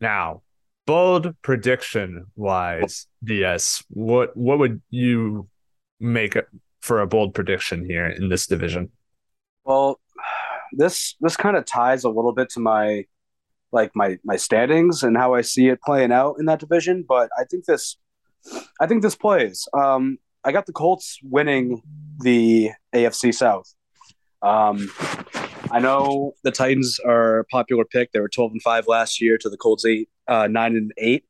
Now, 0.00 0.42
bold 0.86 1.34
prediction 1.42 2.26
wise, 2.36 3.06
DS, 3.24 3.84
what 3.88 4.36
what 4.36 4.58
would 4.58 4.80
you 4.90 5.48
make 6.00 6.36
for 6.80 7.00
a 7.00 7.06
bold 7.06 7.34
prediction 7.34 7.84
here 7.84 8.06
in 8.06 8.28
this 8.28 8.46
division? 8.46 8.90
Well, 9.64 10.00
this 10.72 11.16
this 11.20 11.36
kind 11.36 11.56
of 11.56 11.64
ties 11.64 12.04
a 12.04 12.08
little 12.08 12.32
bit 12.32 12.50
to 12.50 12.60
my 12.60 13.04
like 13.72 13.90
my 13.94 14.18
my 14.24 14.36
standings 14.36 15.02
and 15.02 15.16
how 15.16 15.34
I 15.34 15.42
see 15.42 15.68
it 15.68 15.82
playing 15.82 16.12
out 16.12 16.36
in 16.38 16.46
that 16.46 16.60
division, 16.60 17.04
but 17.06 17.30
I 17.38 17.44
think 17.44 17.64
this 17.64 17.96
I 18.80 18.86
think 18.86 19.02
this 19.02 19.16
plays. 19.16 19.68
Um, 19.72 20.18
I 20.44 20.52
got 20.52 20.66
the 20.66 20.72
Colts 20.72 21.18
winning 21.22 21.82
the 22.20 22.70
AFC 22.94 23.34
South. 23.34 23.74
Um, 24.42 24.90
I 25.76 25.78
know 25.78 26.32
the 26.42 26.50
Titans 26.50 26.98
are 27.04 27.40
a 27.40 27.44
popular 27.44 27.84
pick. 27.84 28.10
They 28.12 28.20
were 28.20 28.30
12 28.30 28.52
and 28.52 28.62
5 28.62 28.88
last 28.88 29.20
year 29.20 29.36
to 29.36 29.50
the 29.50 29.58
Colts 29.58 29.84
8 29.84 30.08
uh, 30.26 30.46
9 30.46 30.74
and 30.74 30.92
8. 30.96 31.22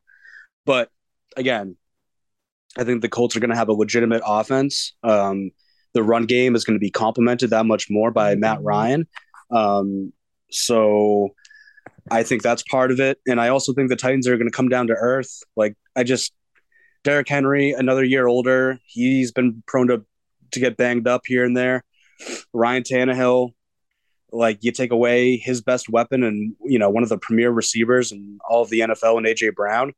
But 0.64 0.88
again, 1.36 1.76
I 2.78 2.84
think 2.84 3.02
the 3.02 3.08
Colts 3.08 3.34
are 3.34 3.40
going 3.40 3.50
to 3.50 3.56
have 3.56 3.68
a 3.68 3.72
legitimate 3.72 4.22
offense. 4.24 4.94
Um, 5.02 5.50
the 5.94 6.04
run 6.04 6.26
game 6.26 6.54
is 6.54 6.64
going 6.64 6.76
to 6.76 6.80
be 6.80 6.92
complemented 6.92 7.50
that 7.50 7.66
much 7.66 7.90
more 7.90 8.12
by 8.12 8.36
Matt 8.36 8.62
Ryan. 8.62 9.08
Um, 9.50 10.12
so 10.52 11.30
I 12.08 12.22
think 12.22 12.42
that's 12.42 12.62
part 12.62 12.92
of 12.92 13.00
it. 13.00 13.18
And 13.26 13.40
I 13.40 13.48
also 13.48 13.72
think 13.72 13.88
the 13.88 13.96
Titans 13.96 14.28
are 14.28 14.36
going 14.36 14.48
to 14.48 14.56
come 14.56 14.68
down 14.68 14.86
to 14.86 14.92
earth. 14.92 15.42
Like 15.56 15.74
I 15.96 16.04
just 16.04 16.32
Derrick 17.02 17.28
Henry, 17.28 17.72
another 17.72 18.04
year 18.04 18.28
older. 18.28 18.78
He's 18.84 19.32
been 19.32 19.64
prone 19.66 19.88
to 19.88 20.04
to 20.52 20.60
get 20.60 20.76
banged 20.76 21.08
up 21.08 21.22
here 21.24 21.44
and 21.44 21.56
there. 21.56 21.82
Ryan 22.52 22.84
Tannehill, 22.84 23.54
like 24.32 24.58
you 24.62 24.72
take 24.72 24.90
away 24.90 25.36
his 25.36 25.60
best 25.60 25.88
weapon 25.88 26.22
and 26.22 26.54
you 26.64 26.78
know 26.78 26.90
one 26.90 27.02
of 27.02 27.08
the 27.08 27.18
premier 27.18 27.50
receivers 27.50 28.12
and 28.12 28.40
all 28.48 28.62
of 28.62 28.70
the 28.70 28.80
NFL 28.80 29.16
and 29.18 29.26
AJ 29.26 29.54
Brown, 29.54 29.92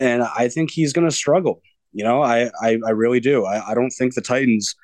and 0.00 0.22
I 0.22 0.48
think 0.48 0.70
he's 0.70 0.92
going 0.92 1.06
to 1.06 1.14
struggle. 1.14 1.60
You 1.92 2.04
know, 2.04 2.22
I 2.22 2.50
I, 2.60 2.78
I 2.86 2.90
really 2.90 3.20
do. 3.20 3.44
I, 3.44 3.70
I 3.70 3.74
don't 3.74 3.90
think 3.90 4.14
the 4.14 4.20
Titans 4.20 4.74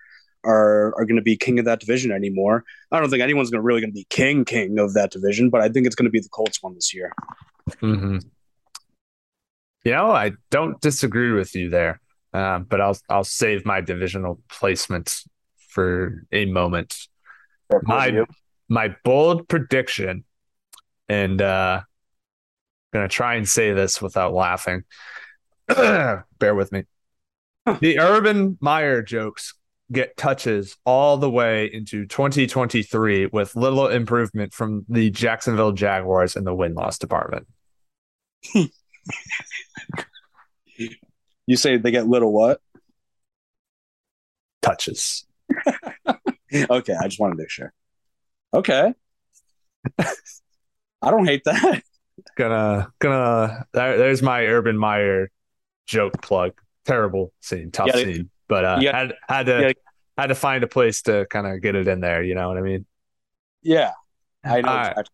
are 0.44 0.88
are 0.96 1.04
going 1.04 1.16
to 1.16 1.22
be 1.22 1.36
king 1.36 1.58
of 1.58 1.64
that 1.66 1.80
division 1.80 2.12
anymore. 2.12 2.64
I 2.90 3.00
don't 3.00 3.10
think 3.10 3.22
anyone's 3.22 3.50
going 3.50 3.60
to 3.60 3.66
really 3.66 3.80
going 3.80 3.90
to 3.90 3.94
be 3.94 4.06
king 4.10 4.44
king 4.44 4.78
of 4.78 4.94
that 4.94 5.10
division, 5.10 5.50
but 5.50 5.60
I 5.60 5.68
think 5.68 5.86
it's 5.86 5.94
going 5.94 6.06
to 6.06 6.10
be 6.10 6.20
the 6.20 6.28
Colts 6.28 6.62
one 6.62 6.74
this 6.74 6.94
year. 6.94 7.12
Mm-hmm. 7.68 8.18
You 9.84 9.92
know, 9.92 10.10
I 10.10 10.32
don't 10.50 10.80
disagree 10.80 11.32
with 11.32 11.54
you 11.54 11.70
there, 11.70 12.00
um, 12.32 12.64
but 12.64 12.80
I'll 12.80 12.98
I'll 13.08 13.24
save 13.24 13.64
my 13.64 13.80
divisional 13.80 14.40
placement 14.48 15.22
for 15.68 16.24
a 16.32 16.44
moment. 16.44 16.96
My 17.82 18.24
my 18.70 18.96
bold 19.04 19.48
prediction, 19.48 20.24
and 21.08 21.42
uh, 21.42 21.82
I'm 21.82 22.98
gonna 22.98 23.08
try 23.08 23.34
and 23.34 23.46
say 23.46 23.72
this 23.72 24.00
without 24.00 24.32
laughing. 24.32 24.84
Bear 25.68 26.54
with 26.54 26.72
me. 26.72 26.84
The 27.80 27.98
Urban 27.98 28.56
Meyer 28.60 29.02
jokes 29.02 29.54
get 29.92 30.16
touches 30.16 30.76
all 30.86 31.16
the 31.16 31.30
way 31.30 31.66
into 31.66 32.06
2023 32.06 33.26
with 33.26 33.56
little 33.56 33.88
improvement 33.88 34.54
from 34.54 34.84
the 34.88 35.10
Jacksonville 35.10 35.72
Jaguars 35.72 36.36
in 36.36 36.44
the 36.44 36.54
win 36.54 36.74
loss 36.74 36.96
department. 36.96 37.48
you 41.46 41.56
say 41.56 41.76
they 41.76 41.90
get 41.90 42.06
little 42.06 42.32
what? 42.32 42.60
Touches. 44.62 45.26
okay, 46.70 46.94
I 46.94 47.08
just 47.08 47.18
want 47.18 47.32
to 47.32 47.36
make 47.36 47.50
sure. 47.50 47.72
Okay. 48.52 48.94
I 49.98 51.10
don't 51.10 51.24
hate 51.24 51.44
that. 51.44 51.82
Gonna 52.36 52.92
gonna 52.98 53.66
there, 53.72 53.96
there's 53.96 54.22
my 54.22 54.44
Urban 54.44 54.76
Meyer 54.76 55.30
joke 55.86 56.20
plug. 56.20 56.52
Terrible 56.84 57.32
scene, 57.40 57.70
tough 57.70 57.92
scene. 57.92 58.30
But 58.48 58.64
uh 58.64 58.78
yeah. 58.80 58.96
had 58.96 59.14
had 59.28 59.46
to 59.46 59.74
had 60.18 60.26
to 60.26 60.34
find 60.34 60.62
a 60.64 60.66
place 60.66 61.02
to 61.02 61.26
kind 61.30 61.46
of 61.46 61.62
get 61.62 61.74
it 61.74 61.88
in 61.88 62.00
there, 62.00 62.22
you 62.22 62.34
know 62.34 62.48
what 62.48 62.58
I 62.58 62.62
mean? 62.62 62.86
Yeah. 63.62 63.92
I 64.44 64.60
know 64.60 64.76
exactly. 64.78 65.04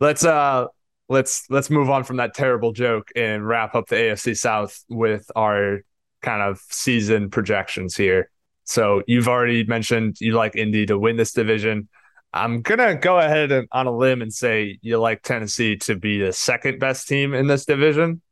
Let's 0.00 0.24
uh 0.24 0.66
let's 1.08 1.48
let's 1.50 1.70
move 1.70 1.90
on 1.90 2.04
from 2.04 2.16
that 2.18 2.34
terrible 2.34 2.72
joke 2.72 3.10
and 3.14 3.46
wrap 3.46 3.74
up 3.74 3.88
the 3.88 3.96
AFC 3.96 4.36
South 4.36 4.84
with 4.88 5.30
our 5.36 5.80
kind 6.22 6.42
of 6.42 6.60
season 6.70 7.30
projections 7.30 7.96
here. 7.96 8.30
So 8.64 9.02
you've 9.06 9.28
already 9.28 9.64
mentioned 9.64 10.16
you 10.20 10.32
like 10.32 10.56
Indy 10.56 10.86
to 10.86 10.98
win 10.98 11.16
this 11.16 11.32
division. 11.32 11.88
I'm 12.36 12.62
gonna 12.62 12.94
go 12.96 13.18
ahead 13.18 13.50
and 13.52 13.68
on 13.72 13.86
a 13.86 13.96
limb 13.96 14.22
and 14.22 14.32
say 14.32 14.78
you 14.82 14.98
like 14.98 15.22
Tennessee 15.22 15.76
to 15.78 15.96
be 15.96 16.20
the 16.20 16.32
second 16.32 16.78
best 16.78 17.08
team 17.08 17.34
in 17.34 17.46
this 17.46 17.64
division. 17.64 18.22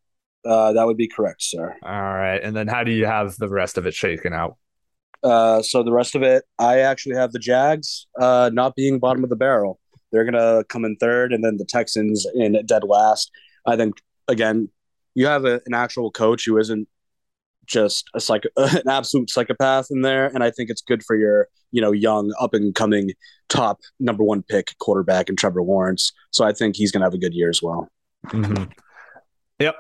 Uh, 0.45 0.73
that 0.75 0.85
would 0.85 0.97
be 0.97 1.09
correct, 1.09 1.43
sir. 1.43 1.75
All 1.83 1.91
right, 1.91 2.39
and 2.43 2.55
then 2.55 2.69
how 2.69 2.85
do 2.85 2.93
you 2.93 3.07
have 3.07 3.37
the 3.37 3.49
rest 3.49 3.79
of 3.79 3.87
it 3.87 3.95
shaken 3.95 4.33
out? 4.33 4.57
Uh, 5.23 5.63
so 5.63 5.83
the 5.83 5.93
rest 5.93 6.15
of 6.15 6.23
it, 6.23 6.45
I 6.59 6.81
actually 6.81 7.17
have 7.17 7.33
the 7.33 7.39
Jags 7.39 8.07
uh, 8.21 8.51
not 8.53 8.77
being 8.77 8.99
bottom 8.99 9.25
of 9.25 9.31
the 9.31 9.37
barrel. 9.37 9.81
They're 10.13 10.25
gonna 10.25 10.65
come 10.69 10.85
in 10.85 10.97
third, 10.97 11.33
and 11.33 11.43
then 11.43 11.57
the 11.57 11.65
Texans 11.65 12.27
in 12.35 12.61
dead 12.67 12.85
last. 12.85 13.31
I 13.67 13.77
think 13.77 13.95
again, 14.29 14.69
you 15.15 15.27
have 15.27 15.45
a, 15.45 15.61
an 15.67 15.75
actual 15.75 16.11
coach 16.11 16.45
who 16.45 16.59
isn't 16.59 16.89
just 17.67 18.09
a 18.15 18.21
psych 18.21 18.45
an 18.57 18.89
absolute 18.89 19.31
psychopath 19.31 19.89
in 19.91 20.03
there, 20.03 20.27
and 20.27 20.43
I 20.43 20.51
think 20.51 20.71
it's 20.71 20.83
good 20.83 21.03
for 21.03 21.17
your 21.17 21.49
you 21.73 21.81
know 21.81 21.93
young 21.93 22.33
up 22.41 22.55
and 22.55 22.75
coming 22.75 23.13
top 23.49 23.81
number 24.01 24.25
one 24.25 24.43
pick 24.43 24.75
quarterback 24.79 25.29
in 25.29 25.37
Trevor 25.37 25.63
Lawrence. 25.63 26.13
So 26.31 26.45
I 26.45 26.53
think 26.53 26.77
he's 26.77 26.93
gonna 26.93 27.05
have 27.05 27.15
a 27.15 27.19
good 27.19 27.35
year 27.35 27.49
as 27.49 27.63
well. 27.63 27.89
Mm-hmm. 28.29 28.65
Yep, 29.59 29.77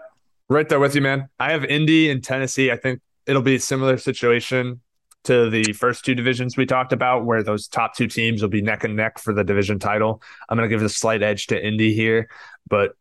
right 0.48 0.68
there 0.68 0.80
with 0.80 0.94
you, 0.94 1.00
man. 1.00 1.28
I 1.38 1.52
have 1.52 1.64
Indy 1.64 2.10
and 2.10 2.22
Tennessee. 2.22 2.70
I 2.70 2.76
think 2.76 3.00
it'll 3.26 3.42
be 3.42 3.56
a 3.56 3.60
similar 3.60 3.96
situation 3.98 4.80
to 5.24 5.48
the 5.48 5.72
first 5.72 6.04
two 6.04 6.14
divisions 6.14 6.56
we 6.56 6.66
talked 6.66 6.92
about, 6.92 7.24
where 7.24 7.42
those 7.42 7.66
top 7.66 7.96
two 7.96 8.06
teams 8.06 8.42
will 8.42 8.50
be 8.50 8.60
neck 8.60 8.84
and 8.84 8.94
neck 8.94 9.18
for 9.18 9.32
the 9.32 9.42
division 9.42 9.78
title. 9.78 10.22
I'm 10.48 10.56
going 10.56 10.68
to 10.68 10.74
give 10.74 10.84
a 10.84 10.88
slight 10.88 11.22
edge 11.22 11.46
to 11.46 11.66
Indy 11.66 11.94
here, 11.94 12.28
but 12.68 12.92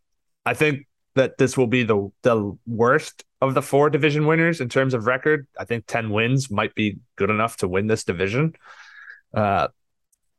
I 0.46 0.54
think 0.54 0.88
that 1.16 1.38
this 1.38 1.58
will 1.58 1.68
be 1.68 1.84
the 1.84 2.12
the 2.24 2.58
worst 2.66 3.24
of 3.44 3.54
the 3.54 3.62
four 3.62 3.90
division 3.90 4.26
winners 4.26 4.62
in 4.62 4.70
terms 4.70 4.94
of 4.94 5.06
record. 5.06 5.48
I 5.60 5.66
think 5.66 5.86
10 5.88 6.10
wins 6.10 6.50
might 6.50 6.74
be 6.76 6.98
good 7.16 7.30
enough 7.30 7.58
to 7.58 7.68
win 7.68 7.88
this 7.88 8.04
division. 8.04 8.54
Uh, 9.34 9.68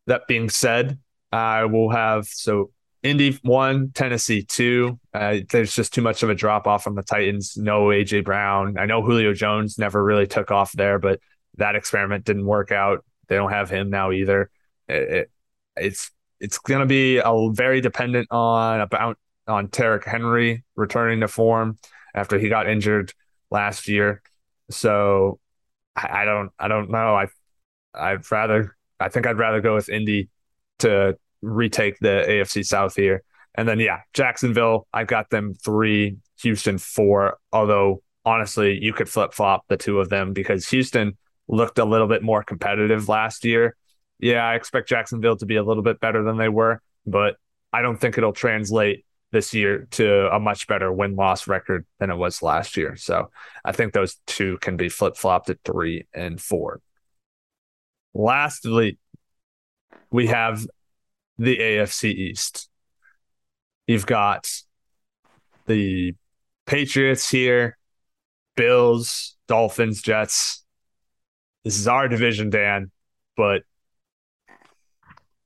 that 0.06 0.26
being 0.26 0.48
said, 0.48 0.98
I 1.30 1.64
will 1.64 1.90
have 1.90 2.26
so 2.26 2.70
Indy 3.02 3.38
one, 3.42 3.90
Tennessee 3.92 4.42
two. 4.42 4.98
Uh, 5.12 5.38
there's 5.50 5.74
just 5.74 5.92
too 5.92 6.00
much 6.00 6.22
of 6.22 6.30
a 6.30 6.34
drop 6.34 6.66
off 6.66 6.82
from 6.82 6.94
the 6.94 7.02
Titans. 7.02 7.56
No 7.56 7.86
AJ 7.86 8.24
Brown. 8.24 8.78
I 8.78 8.86
know 8.86 9.02
Julio 9.02 9.34
Jones 9.34 9.78
never 9.78 10.02
really 10.02 10.26
took 10.26 10.50
off 10.50 10.72
there, 10.72 10.98
but 10.98 11.20
that 11.56 11.74
experiment 11.74 12.24
didn't 12.24 12.46
work 12.46 12.72
out. 12.72 13.04
They 13.28 13.36
don't 13.36 13.50
have 13.50 13.68
him 13.68 13.90
now 13.90 14.10
either. 14.10 14.50
It, 14.88 15.02
it, 15.02 15.30
it's 15.76 16.10
it's 16.40 16.58
going 16.58 16.80
to 16.80 16.86
be 16.86 17.18
a 17.18 17.50
very 17.52 17.82
dependent 17.82 18.28
on 18.30 18.80
about 18.80 19.18
on 19.46 19.66
Derrick 19.66 20.04
Henry 20.04 20.64
returning 20.74 21.20
to 21.20 21.28
form 21.28 21.78
after 22.14 22.38
he 22.38 22.48
got 22.48 22.68
injured 22.68 23.12
last 23.50 23.88
year. 23.88 24.22
So 24.70 25.40
I, 25.96 26.22
I 26.22 26.24
don't 26.24 26.50
I 26.58 26.68
don't 26.68 26.90
know. 26.90 27.14
I 27.14 27.26
I'd 27.94 28.30
rather 28.30 28.76
I 29.00 29.08
think 29.08 29.26
I'd 29.26 29.38
rather 29.38 29.60
go 29.60 29.74
with 29.74 29.88
Indy 29.88 30.28
to 30.80 31.16
retake 31.42 31.98
the 32.00 32.24
AFC 32.28 32.64
South 32.64 32.96
here. 32.96 33.22
And 33.54 33.68
then 33.68 33.78
yeah, 33.78 34.00
Jacksonville, 34.14 34.86
I've 34.92 35.06
got 35.06 35.30
them 35.30 35.54
three, 35.54 36.16
Houston 36.42 36.78
four. 36.78 37.38
Although 37.52 38.02
honestly, 38.24 38.78
you 38.82 38.92
could 38.92 39.08
flip 39.08 39.32
flop 39.32 39.64
the 39.68 39.76
two 39.76 40.00
of 40.00 40.08
them 40.08 40.32
because 40.32 40.68
Houston 40.68 41.16
looked 41.48 41.78
a 41.78 41.84
little 41.84 42.08
bit 42.08 42.22
more 42.22 42.42
competitive 42.42 43.08
last 43.08 43.44
year. 43.44 43.76
Yeah, 44.18 44.44
I 44.44 44.54
expect 44.54 44.88
Jacksonville 44.88 45.36
to 45.36 45.46
be 45.46 45.56
a 45.56 45.62
little 45.62 45.82
bit 45.82 46.00
better 46.00 46.22
than 46.22 46.38
they 46.38 46.48
were, 46.48 46.80
but 47.06 47.36
I 47.72 47.82
don't 47.82 48.00
think 48.00 48.16
it'll 48.16 48.32
translate 48.32 49.04
this 49.34 49.52
year 49.52 49.86
to 49.90 50.34
a 50.34 50.40
much 50.40 50.66
better 50.66 50.90
win 50.90 51.16
loss 51.16 51.46
record 51.46 51.84
than 51.98 52.10
it 52.10 52.16
was 52.16 52.42
last 52.42 52.78
year. 52.78 52.96
So 52.96 53.30
I 53.64 53.72
think 53.72 53.92
those 53.92 54.16
two 54.26 54.56
can 54.58 54.78
be 54.78 54.88
flip 54.88 55.16
flopped 55.16 55.50
at 55.50 55.58
three 55.64 56.06
and 56.14 56.40
four. 56.40 56.80
Lastly, 58.14 58.98
we 60.10 60.28
have 60.28 60.66
the 61.36 61.58
AFC 61.58 62.14
East. 62.14 62.70
You've 63.86 64.06
got 64.06 64.48
the 65.66 66.14
Patriots 66.66 67.28
here, 67.28 67.76
Bills, 68.56 69.36
Dolphins, 69.48 70.00
Jets, 70.00 70.64
this 71.64 71.78
is 71.78 71.88
our 71.88 72.08
division, 72.08 72.50
Dan, 72.50 72.90
but 73.38 73.62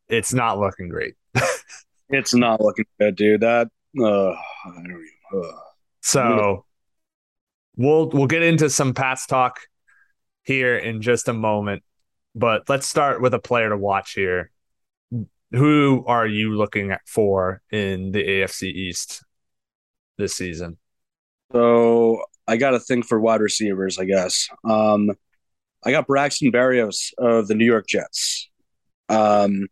it's 0.08 0.34
not 0.34 0.58
looking 0.58 0.88
great. 0.88 1.14
it's 2.08 2.34
not 2.34 2.60
looking 2.60 2.86
good, 2.98 3.14
dude. 3.14 3.42
That 3.42 3.68
uh, 4.00 4.30
I 4.30 4.36
don't 4.74 4.86
even. 4.86 5.42
Uh. 5.42 5.52
So 6.00 6.64
we'll 7.76 8.08
we'll 8.10 8.26
get 8.26 8.42
into 8.42 8.70
some 8.70 8.94
Pats 8.94 9.26
talk 9.26 9.60
here 10.44 10.76
in 10.76 11.02
just 11.02 11.28
a 11.28 11.32
moment, 11.32 11.82
but 12.34 12.68
let's 12.68 12.86
start 12.86 13.20
with 13.20 13.34
a 13.34 13.38
player 13.38 13.68
to 13.68 13.76
watch 13.76 14.12
here. 14.12 14.50
Who 15.52 16.04
are 16.06 16.26
you 16.26 16.56
looking 16.56 16.90
at 16.90 17.00
for 17.06 17.62
in 17.70 18.12
the 18.12 18.22
AFC 18.22 18.64
East 18.64 19.24
this 20.18 20.34
season? 20.34 20.76
So 21.52 22.22
I 22.46 22.56
got 22.56 22.74
a 22.74 22.80
thing 22.80 23.02
for 23.02 23.18
wide 23.18 23.40
receivers, 23.40 23.98
I 23.98 24.04
guess. 24.04 24.48
Um, 24.68 25.10
I 25.84 25.90
got 25.90 26.06
Braxton 26.06 26.52
Berrios 26.52 27.12
of 27.18 27.48
the 27.48 27.54
New 27.54 27.64
York 27.64 27.86
Jets. 27.86 28.50
Um, 29.08 29.68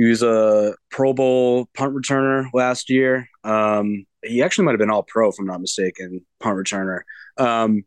he 0.00 0.08
was 0.08 0.22
a 0.22 0.74
Pro 0.90 1.12
Bowl 1.12 1.68
punt 1.74 1.94
returner 1.94 2.46
last 2.54 2.88
year. 2.88 3.28
Um, 3.44 4.06
he 4.24 4.42
actually 4.42 4.64
might 4.64 4.72
have 4.72 4.78
been 4.78 4.90
all 4.90 5.02
pro, 5.02 5.28
if 5.28 5.36
I'm 5.38 5.44
not 5.44 5.60
mistaken, 5.60 6.24
punt 6.40 6.56
returner. 6.56 7.00
Um, 7.36 7.84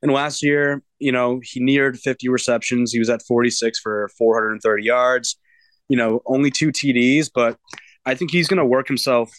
and 0.00 0.12
last 0.12 0.44
year, 0.44 0.80
you 1.00 1.10
know, 1.10 1.40
he 1.42 1.58
neared 1.58 1.98
50 1.98 2.28
receptions. 2.28 2.92
He 2.92 3.00
was 3.00 3.10
at 3.10 3.22
46 3.26 3.80
for 3.80 4.08
430 4.16 4.84
yards. 4.84 5.40
You 5.88 5.96
know, 5.96 6.20
only 6.24 6.52
two 6.52 6.68
TDs, 6.70 7.30
but 7.34 7.58
I 8.04 8.14
think 8.14 8.30
he's 8.30 8.46
going 8.46 8.58
to 8.58 8.64
work 8.64 8.86
himself, 8.86 9.32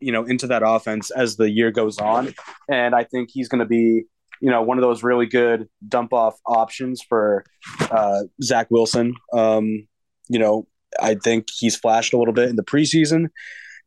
you 0.00 0.10
know, 0.10 0.24
into 0.24 0.46
that 0.46 0.62
offense 0.64 1.10
as 1.10 1.36
the 1.36 1.50
year 1.50 1.70
goes 1.70 1.98
on. 1.98 2.34
And 2.66 2.94
I 2.94 3.04
think 3.04 3.28
he's 3.30 3.48
going 3.48 3.60
to 3.60 3.66
be 3.66 4.04
you 4.40 4.50
know, 4.50 4.62
one 4.62 4.78
of 4.78 4.82
those 4.82 5.02
really 5.02 5.26
good 5.26 5.68
dump 5.86 6.12
off 6.12 6.38
options 6.46 7.02
for 7.02 7.44
uh, 7.90 8.22
Zach 8.42 8.70
Wilson. 8.70 9.14
Um, 9.32 9.86
you 10.28 10.38
know, 10.38 10.66
I 11.00 11.14
think 11.14 11.48
he's 11.54 11.76
flashed 11.76 12.12
a 12.12 12.18
little 12.18 12.34
bit 12.34 12.48
in 12.48 12.56
the 12.56 12.62
preseason, 12.62 13.28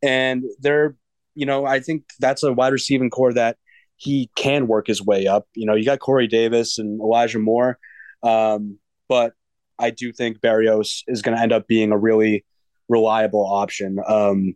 and 0.02 0.44
they're, 0.60 0.96
you 1.34 1.46
know, 1.46 1.66
I 1.66 1.80
think 1.80 2.04
that's 2.20 2.42
a 2.42 2.52
wide 2.52 2.72
receiving 2.72 3.10
corps 3.10 3.34
that 3.34 3.56
he 3.96 4.30
can 4.36 4.66
work 4.66 4.86
his 4.86 5.02
way 5.02 5.26
up. 5.26 5.46
You 5.54 5.66
know, 5.66 5.74
you 5.74 5.84
got 5.84 5.98
Corey 5.98 6.26
Davis 6.26 6.78
and 6.78 7.00
Elijah 7.00 7.38
Moore, 7.38 7.78
um, 8.22 8.78
but 9.08 9.34
I 9.78 9.90
do 9.90 10.12
think 10.12 10.40
Berrios 10.40 11.02
is 11.06 11.22
going 11.22 11.36
to 11.36 11.42
end 11.42 11.52
up 11.52 11.66
being 11.66 11.92
a 11.92 11.98
really 11.98 12.44
reliable 12.88 13.46
option 13.46 13.98
um, 14.06 14.54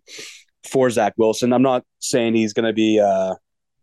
for 0.68 0.90
Zach 0.90 1.14
Wilson. 1.16 1.52
I'm 1.52 1.62
not 1.62 1.84
saying 2.00 2.34
he's 2.34 2.52
going 2.52 2.66
to 2.66 2.72
be, 2.72 2.98
uh, 2.98 3.34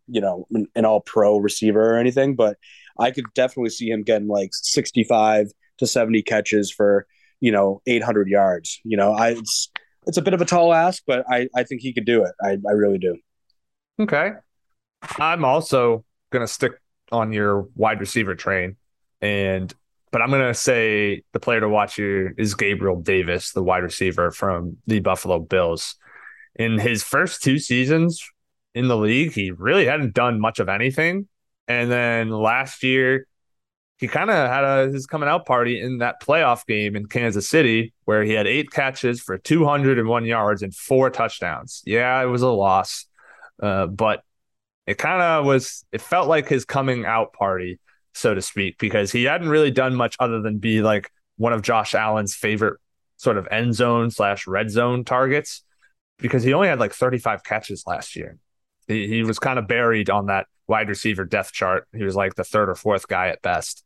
you 0.06 0.20
know, 0.20 0.46
an, 0.50 0.66
an 0.74 0.84
all 0.84 1.00
pro 1.00 1.38
receiver 1.38 1.94
or 1.94 1.98
anything, 1.98 2.34
but 2.34 2.58
I 2.98 3.10
could 3.10 3.26
definitely 3.34 3.70
see 3.70 3.88
him 3.88 4.02
getting 4.02 4.28
like 4.28 4.50
65 4.52 5.50
to 5.78 5.86
70 5.86 6.22
catches 6.22 6.70
for, 6.70 7.06
you 7.40 7.52
know, 7.52 7.82
800 7.86 8.28
yards. 8.28 8.80
You 8.84 8.96
know, 8.96 9.12
I, 9.12 9.30
it's, 9.30 9.70
it's 10.06 10.16
a 10.16 10.22
bit 10.22 10.34
of 10.34 10.40
a 10.40 10.44
tall 10.44 10.72
ask, 10.72 11.02
but 11.06 11.24
I, 11.30 11.48
I 11.54 11.64
think 11.64 11.80
he 11.80 11.92
could 11.92 12.04
do 12.06 12.24
it. 12.24 12.32
I, 12.42 12.58
I 12.68 12.72
really 12.72 12.98
do. 12.98 13.16
Okay. 13.98 14.32
I'm 15.18 15.44
also 15.44 16.04
to 16.32 16.46
stick 16.46 16.72
on 17.10 17.32
your 17.32 17.68
wide 17.74 18.00
receiver 18.00 18.34
train. 18.34 18.76
And 19.20 19.72
but 20.12 20.22
I'm 20.22 20.30
gonna 20.30 20.54
say 20.54 21.22
the 21.32 21.40
player 21.40 21.60
to 21.60 21.68
watch 21.68 21.96
here 21.96 22.34
is 22.36 22.54
Gabriel 22.54 23.00
Davis, 23.00 23.52
the 23.52 23.62
wide 23.62 23.82
receiver 23.82 24.30
from 24.30 24.76
the 24.86 25.00
Buffalo 25.00 25.38
Bills. 25.38 25.96
In 26.56 26.78
his 26.78 27.02
first 27.02 27.42
two 27.42 27.58
seasons 27.58 28.24
in 28.74 28.88
the 28.88 28.96
league, 28.96 29.32
he 29.32 29.50
really 29.50 29.86
hadn't 29.86 30.14
done 30.14 30.40
much 30.40 30.58
of 30.58 30.68
anything. 30.68 31.28
And 31.68 31.90
then 31.90 32.30
last 32.30 32.82
year, 32.82 33.26
he 34.00 34.08
kind 34.08 34.30
of 34.30 34.36
had 34.50 34.64
a, 34.64 34.90
his 34.90 35.06
coming 35.06 35.28
out 35.28 35.46
party 35.46 35.80
in 35.80 35.98
that 35.98 36.22
playoff 36.22 36.66
game 36.66 36.96
in 36.96 37.06
Kansas 37.06 37.48
City, 37.48 37.92
where 38.06 38.24
he 38.24 38.32
had 38.32 38.46
eight 38.46 38.70
catches 38.70 39.20
for 39.20 39.38
201 39.38 40.24
yards 40.24 40.62
and 40.62 40.74
four 40.74 41.10
touchdowns. 41.10 41.82
Yeah, 41.84 42.20
it 42.22 42.26
was 42.26 42.42
a 42.42 42.48
loss, 42.48 43.06
uh, 43.62 43.86
but 43.86 44.22
it 44.86 44.96
kind 44.96 45.20
of 45.20 45.44
was, 45.44 45.84
it 45.92 46.00
felt 46.00 46.28
like 46.28 46.48
his 46.48 46.64
coming 46.64 47.04
out 47.04 47.32
party 47.34 47.78
so 48.14 48.34
to 48.34 48.42
speak, 48.42 48.78
because 48.78 49.12
he 49.12 49.24
hadn't 49.24 49.48
really 49.48 49.70
done 49.70 49.94
much 49.94 50.16
other 50.18 50.40
than 50.40 50.58
be 50.58 50.82
like 50.82 51.10
one 51.36 51.52
of 51.52 51.62
Josh 51.62 51.94
Allen's 51.94 52.34
favorite 52.34 52.78
sort 53.16 53.36
of 53.36 53.46
end 53.50 53.74
zone 53.74 54.10
slash 54.10 54.46
red 54.46 54.70
zone 54.70 55.04
targets 55.04 55.62
because 56.18 56.42
he 56.42 56.52
only 56.52 56.68
had 56.68 56.80
like 56.80 56.92
35 56.92 57.44
catches 57.44 57.84
last 57.86 58.16
year. 58.16 58.38
He, 58.88 59.06
he 59.06 59.22
was 59.22 59.38
kind 59.38 59.58
of 59.58 59.68
buried 59.68 60.10
on 60.10 60.26
that 60.26 60.46
wide 60.66 60.88
receiver 60.88 61.24
depth 61.24 61.52
chart. 61.52 61.86
He 61.94 62.02
was 62.04 62.16
like 62.16 62.34
the 62.34 62.44
third 62.44 62.68
or 62.68 62.74
fourth 62.74 63.08
guy 63.08 63.28
at 63.28 63.42
best. 63.42 63.84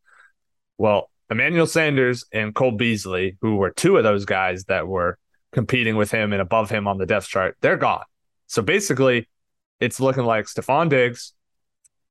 Well, 0.78 1.10
Emmanuel 1.30 1.66
Sanders 1.66 2.24
and 2.32 2.54
Cole 2.54 2.72
Beasley, 2.72 3.36
who 3.40 3.56
were 3.56 3.70
two 3.70 3.96
of 3.96 4.04
those 4.04 4.24
guys 4.24 4.64
that 4.64 4.86
were 4.86 5.18
competing 5.52 5.96
with 5.96 6.10
him 6.10 6.32
and 6.32 6.42
above 6.42 6.70
him 6.70 6.86
on 6.86 6.98
the 6.98 7.06
depth 7.06 7.28
chart, 7.28 7.56
they're 7.60 7.76
gone. 7.76 8.04
So 8.46 8.62
basically, 8.62 9.28
it's 9.80 10.00
looking 10.00 10.24
like 10.24 10.46
Stefon 10.46 10.88
Diggs 10.88 11.32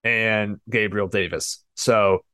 and 0.04 0.58
Gabriel 0.70 1.08
Davis. 1.08 1.64
So 1.76 2.26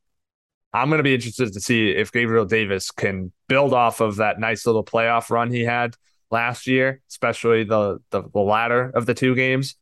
I'm 0.73 0.89
going 0.89 0.99
to 0.99 1.03
be 1.03 1.15
interested 1.15 1.53
to 1.53 1.59
see 1.59 1.89
if 1.89 2.11
Gabriel 2.11 2.45
Davis 2.45 2.91
can 2.91 3.31
build 3.47 3.73
off 3.73 4.01
of 4.01 4.17
that 4.17 4.39
nice 4.39 4.65
little 4.65 4.85
playoff 4.85 5.29
run 5.29 5.51
he 5.51 5.63
had 5.65 5.95
last 6.31 6.67
year, 6.67 7.01
especially 7.09 7.63
the, 7.63 7.99
the, 8.11 8.23
the 8.33 8.39
latter 8.39 8.91
of 8.93 9.05
the 9.05 9.13
two 9.13 9.35
games, 9.35 9.75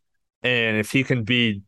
and 0.43 0.77
if 0.77 0.91
he 0.91 1.03
can 1.03 1.23
be 1.23 1.61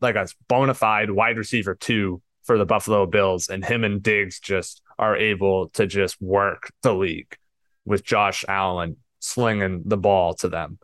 like 0.00 0.16
a 0.16 0.26
bona 0.48 0.74
fide 0.74 1.10
wide 1.10 1.38
receiver 1.38 1.74
two 1.74 2.20
for 2.44 2.58
the 2.58 2.66
Buffalo 2.66 3.06
Bills, 3.06 3.48
and 3.48 3.64
him 3.64 3.84
and 3.84 4.02
Diggs 4.02 4.38
just 4.38 4.82
are 4.98 5.16
able 5.16 5.70
to 5.70 5.86
just 5.86 6.20
work 6.20 6.70
the 6.82 6.94
league 6.94 7.36
with 7.84 8.04
Josh 8.04 8.44
Allen 8.46 8.96
slinging 9.18 9.82
the 9.86 9.96
ball 9.96 10.34
to 10.34 10.48
them. 10.48 10.78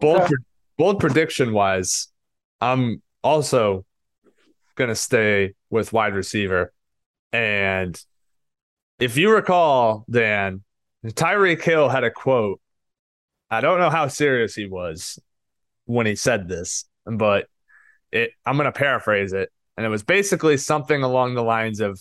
Bold, 0.00 0.28
bold 0.76 1.00
prediction 1.00 1.52
wise, 1.52 2.08
I'm 2.60 3.00
also 3.22 3.84
going 4.74 4.88
to 4.88 4.96
stay 4.96 5.54
with 5.70 5.92
wide 5.92 6.14
receiver. 6.14 6.72
And 7.32 7.98
if 8.98 9.16
you 9.16 9.32
recall, 9.32 10.04
Dan, 10.10 10.62
Tyreek 11.04 11.62
Hill 11.62 11.88
had 11.88 12.04
a 12.04 12.10
quote. 12.10 12.60
I 13.50 13.60
don't 13.60 13.78
know 13.78 13.90
how 13.90 14.08
serious 14.08 14.54
he 14.54 14.66
was 14.66 15.18
when 15.84 16.06
he 16.06 16.16
said 16.16 16.48
this, 16.48 16.86
but 17.06 17.46
it, 18.14 18.30
I'm 18.46 18.56
going 18.56 18.66
to 18.66 18.72
paraphrase 18.72 19.32
it. 19.32 19.50
And 19.76 19.84
it 19.84 19.88
was 19.88 20.04
basically 20.04 20.56
something 20.56 21.02
along 21.02 21.34
the 21.34 21.42
lines 21.42 21.80
of 21.80 22.00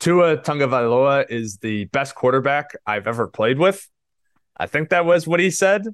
Tua 0.00 0.36
Tagovailoa 0.36 1.30
is 1.30 1.58
the 1.58 1.84
best 1.86 2.16
quarterback 2.16 2.76
I've 2.84 3.06
ever 3.06 3.28
played 3.28 3.58
with. 3.58 3.88
I 4.56 4.66
think 4.66 4.90
that 4.90 5.06
was 5.06 5.26
what 5.26 5.38
he 5.38 5.50
said. 5.50 5.86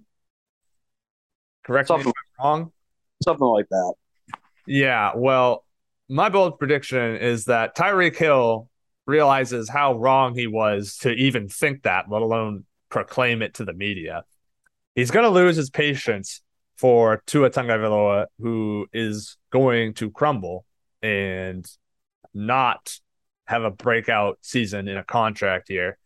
Correct 1.64 1.88
something, 1.88 2.06
me 2.06 2.12
if 2.16 2.40
I'm 2.40 2.44
wrong. 2.44 2.72
Something 3.22 3.46
like 3.46 3.68
that. 3.68 3.94
Yeah, 4.66 5.12
well, 5.14 5.64
my 6.08 6.30
bold 6.30 6.58
prediction 6.58 7.16
is 7.16 7.44
that 7.44 7.76
Tyreek 7.76 8.16
Hill 8.16 8.70
realizes 9.06 9.68
how 9.68 9.98
wrong 9.98 10.34
he 10.34 10.46
was 10.46 10.96
to 10.98 11.10
even 11.12 11.48
think 11.48 11.82
that, 11.82 12.06
let 12.10 12.22
alone 12.22 12.64
proclaim 12.88 13.42
it 13.42 13.54
to 13.54 13.66
the 13.66 13.74
media. 13.74 14.24
He's 14.94 15.10
going 15.10 15.24
to 15.24 15.30
lose 15.30 15.56
his 15.56 15.68
patience 15.68 16.40
for 16.78 17.22
Tua 17.26 17.50
Tagovailoa, 17.50 18.26
who 18.38 18.86
is 18.92 19.36
going 19.50 19.94
to 19.94 20.10
crumble 20.10 20.64
and 21.02 21.66
not 22.32 22.98
have 23.46 23.64
a 23.64 23.70
breakout 23.70 24.38
season 24.42 24.88
in 24.88 24.96
a 24.96 25.04
contract 25.04 25.70
year. 25.70 25.98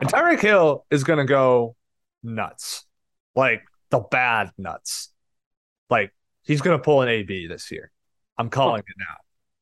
And 0.00 0.10
Tyreek 0.10 0.40
Hill 0.40 0.84
is 0.90 1.04
going 1.04 1.18
to 1.18 1.24
go 1.24 1.76
nuts, 2.22 2.84
like 3.34 3.62
the 3.90 4.00
bad 4.00 4.50
nuts. 4.58 5.12
Like 5.88 6.12
he's 6.44 6.60
going 6.60 6.78
to 6.78 6.82
pull 6.82 7.02
an 7.02 7.08
AB 7.08 7.46
this 7.46 7.70
year. 7.70 7.90
I'm 8.38 8.50
calling 8.50 8.80
it 8.80 8.94
now. 8.98 9.16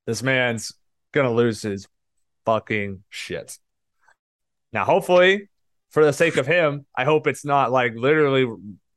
This 0.07 0.23
man's 0.23 0.73
gonna 1.13 1.33
lose 1.33 1.63
his 1.63 1.87
fucking 2.45 3.05
shit. 3.09 3.59
Now, 4.73 4.85
hopefully, 4.85 5.49
for 5.91 6.05
the 6.05 6.13
sake 6.13 6.37
of 6.37 6.47
him, 6.47 6.87
I 6.97 7.05
hope 7.05 7.27
it's 7.27 7.45
not 7.45 7.71
like 7.71 7.95
literally 7.95 8.47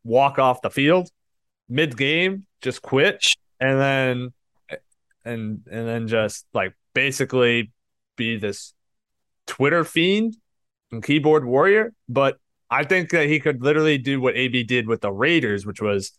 walk 0.07 0.39
off 0.39 0.61
the 0.61 0.69
field 0.69 1.09
mid 1.69 1.97
game, 1.97 2.45
just 2.61 2.81
quit, 2.81 3.25
and 3.59 3.79
then 3.79 4.33
and 5.25 5.61
and 5.69 5.87
then 5.87 6.07
just 6.07 6.45
like 6.53 6.73
basically 6.93 7.71
be 8.15 8.37
this 8.37 8.73
Twitter 9.45 9.83
fiend 9.83 10.37
and 10.91 11.03
keyboard 11.03 11.45
warrior. 11.45 11.93
But 12.07 12.37
I 12.69 12.83
think 12.83 13.11
that 13.11 13.27
he 13.27 13.39
could 13.39 13.61
literally 13.61 13.97
do 13.97 14.19
what 14.19 14.35
AB 14.35 14.63
did 14.63 14.87
with 14.87 15.01
the 15.01 15.11
Raiders, 15.11 15.65
which 15.65 15.81
was 15.81 16.11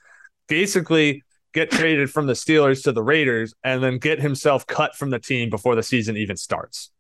basically 0.47 1.25
get 1.55 1.71
traded 1.71 2.11
from 2.11 2.27
the 2.27 2.35
Steelers 2.35 2.85
to 2.85 2.93
the 2.93 3.03
Raiders, 3.03 3.55
and 3.65 3.83
then 3.83 3.99
get 3.99 4.21
himself 4.21 4.67
cut 4.67 4.95
from 4.95 5.11
the 5.11 5.19
team 5.19 5.51
before 5.51 5.75
the 5.75 5.83
season 5.83 6.17
even 6.17 6.37
starts. 6.37 6.91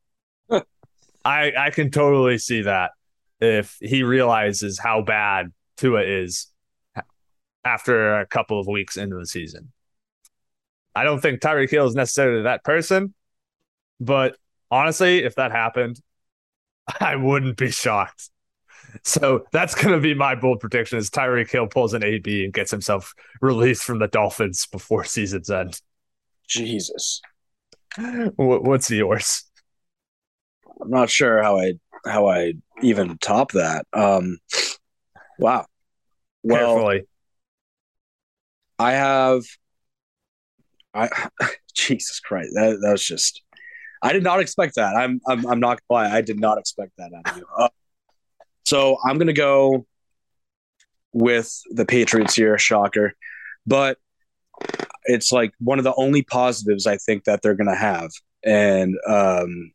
I 1.24 1.52
I 1.56 1.70
can 1.70 1.90
totally 1.90 2.38
see 2.38 2.62
that 2.62 2.92
if 3.40 3.76
he 3.80 4.02
realizes 4.02 4.78
how 4.78 5.02
bad 5.02 5.52
Tua 5.76 6.02
is 6.02 6.48
after 7.68 8.18
a 8.18 8.26
couple 8.26 8.58
of 8.58 8.66
weeks 8.66 8.96
into 8.96 9.16
the 9.16 9.26
season. 9.26 9.72
I 10.94 11.04
don't 11.04 11.20
think 11.20 11.40
Tyreek 11.40 11.70
Hill 11.70 11.86
is 11.86 11.94
necessarily 11.94 12.42
that 12.42 12.64
person, 12.64 13.14
but 14.00 14.36
honestly, 14.70 15.18
if 15.18 15.34
that 15.34 15.52
happened, 15.52 16.00
I 17.00 17.16
wouldn't 17.16 17.56
be 17.56 17.70
shocked. 17.70 18.30
So 19.04 19.44
that's 19.52 19.74
going 19.74 19.94
to 19.94 20.00
be 20.00 20.14
my 20.14 20.34
bold 20.34 20.60
prediction: 20.60 20.98
is 20.98 21.10
Tyreek 21.10 21.50
Hill 21.50 21.66
pulls 21.66 21.92
an 21.92 22.02
AB 22.02 22.44
and 22.44 22.52
gets 22.52 22.70
himself 22.70 23.12
released 23.42 23.84
from 23.84 23.98
the 23.98 24.08
Dolphins 24.08 24.66
before 24.66 25.04
season's 25.04 25.50
end. 25.50 25.78
Jesus, 26.48 27.20
what's 28.36 28.90
yours? 28.90 29.44
I'm 30.80 30.90
not 30.90 31.10
sure 31.10 31.42
how 31.42 31.58
I 31.58 31.74
how 32.06 32.28
I 32.28 32.54
even 32.82 33.18
top 33.18 33.52
that. 33.52 33.86
Um, 33.92 34.38
wow. 35.38 35.66
Well, 36.42 36.74
Carefully. 36.74 37.06
I 38.78 38.92
have. 38.92 39.42
I 40.94 41.08
Jesus 41.74 42.20
Christ, 42.20 42.50
that 42.54 42.78
that 42.82 42.92
was 42.92 43.04
just. 43.04 43.42
I 44.00 44.12
did 44.12 44.22
not 44.22 44.40
expect 44.40 44.76
that. 44.76 44.94
I'm 44.94 45.20
I'm 45.26 45.46
I'm 45.46 45.60
not 45.60 45.80
gonna 45.88 46.08
lie. 46.08 46.16
I 46.16 46.20
did 46.20 46.38
not 46.38 46.58
expect 46.58 46.92
that 46.98 47.10
out 47.12 47.28
of 47.28 47.36
you. 47.36 47.46
Uh, 47.58 47.68
so 48.64 48.98
I'm 49.04 49.16
to 49.28 49.32
go 49.32 49.86
with 51.12 51.60
the 51.70 51.84
Patriots 51.84 52.34
here, 52.34 52.56
shocker. 52.58 53.14
But 53.66 53.98
it's 55.04 55.32
like 55.32 55.52
one 55.58 55.78
of 55.78 55.84
the 55.84 55.94
only 55.96 56.22
positives 56.22 56.86
I 56.86 56.96
think 56.96 57.24
that 57.24 57.42
they're 57.42 57.54
to 57.68 57.74
have 57.74 58.10
and 58.44 58.94
um 59.06 59.72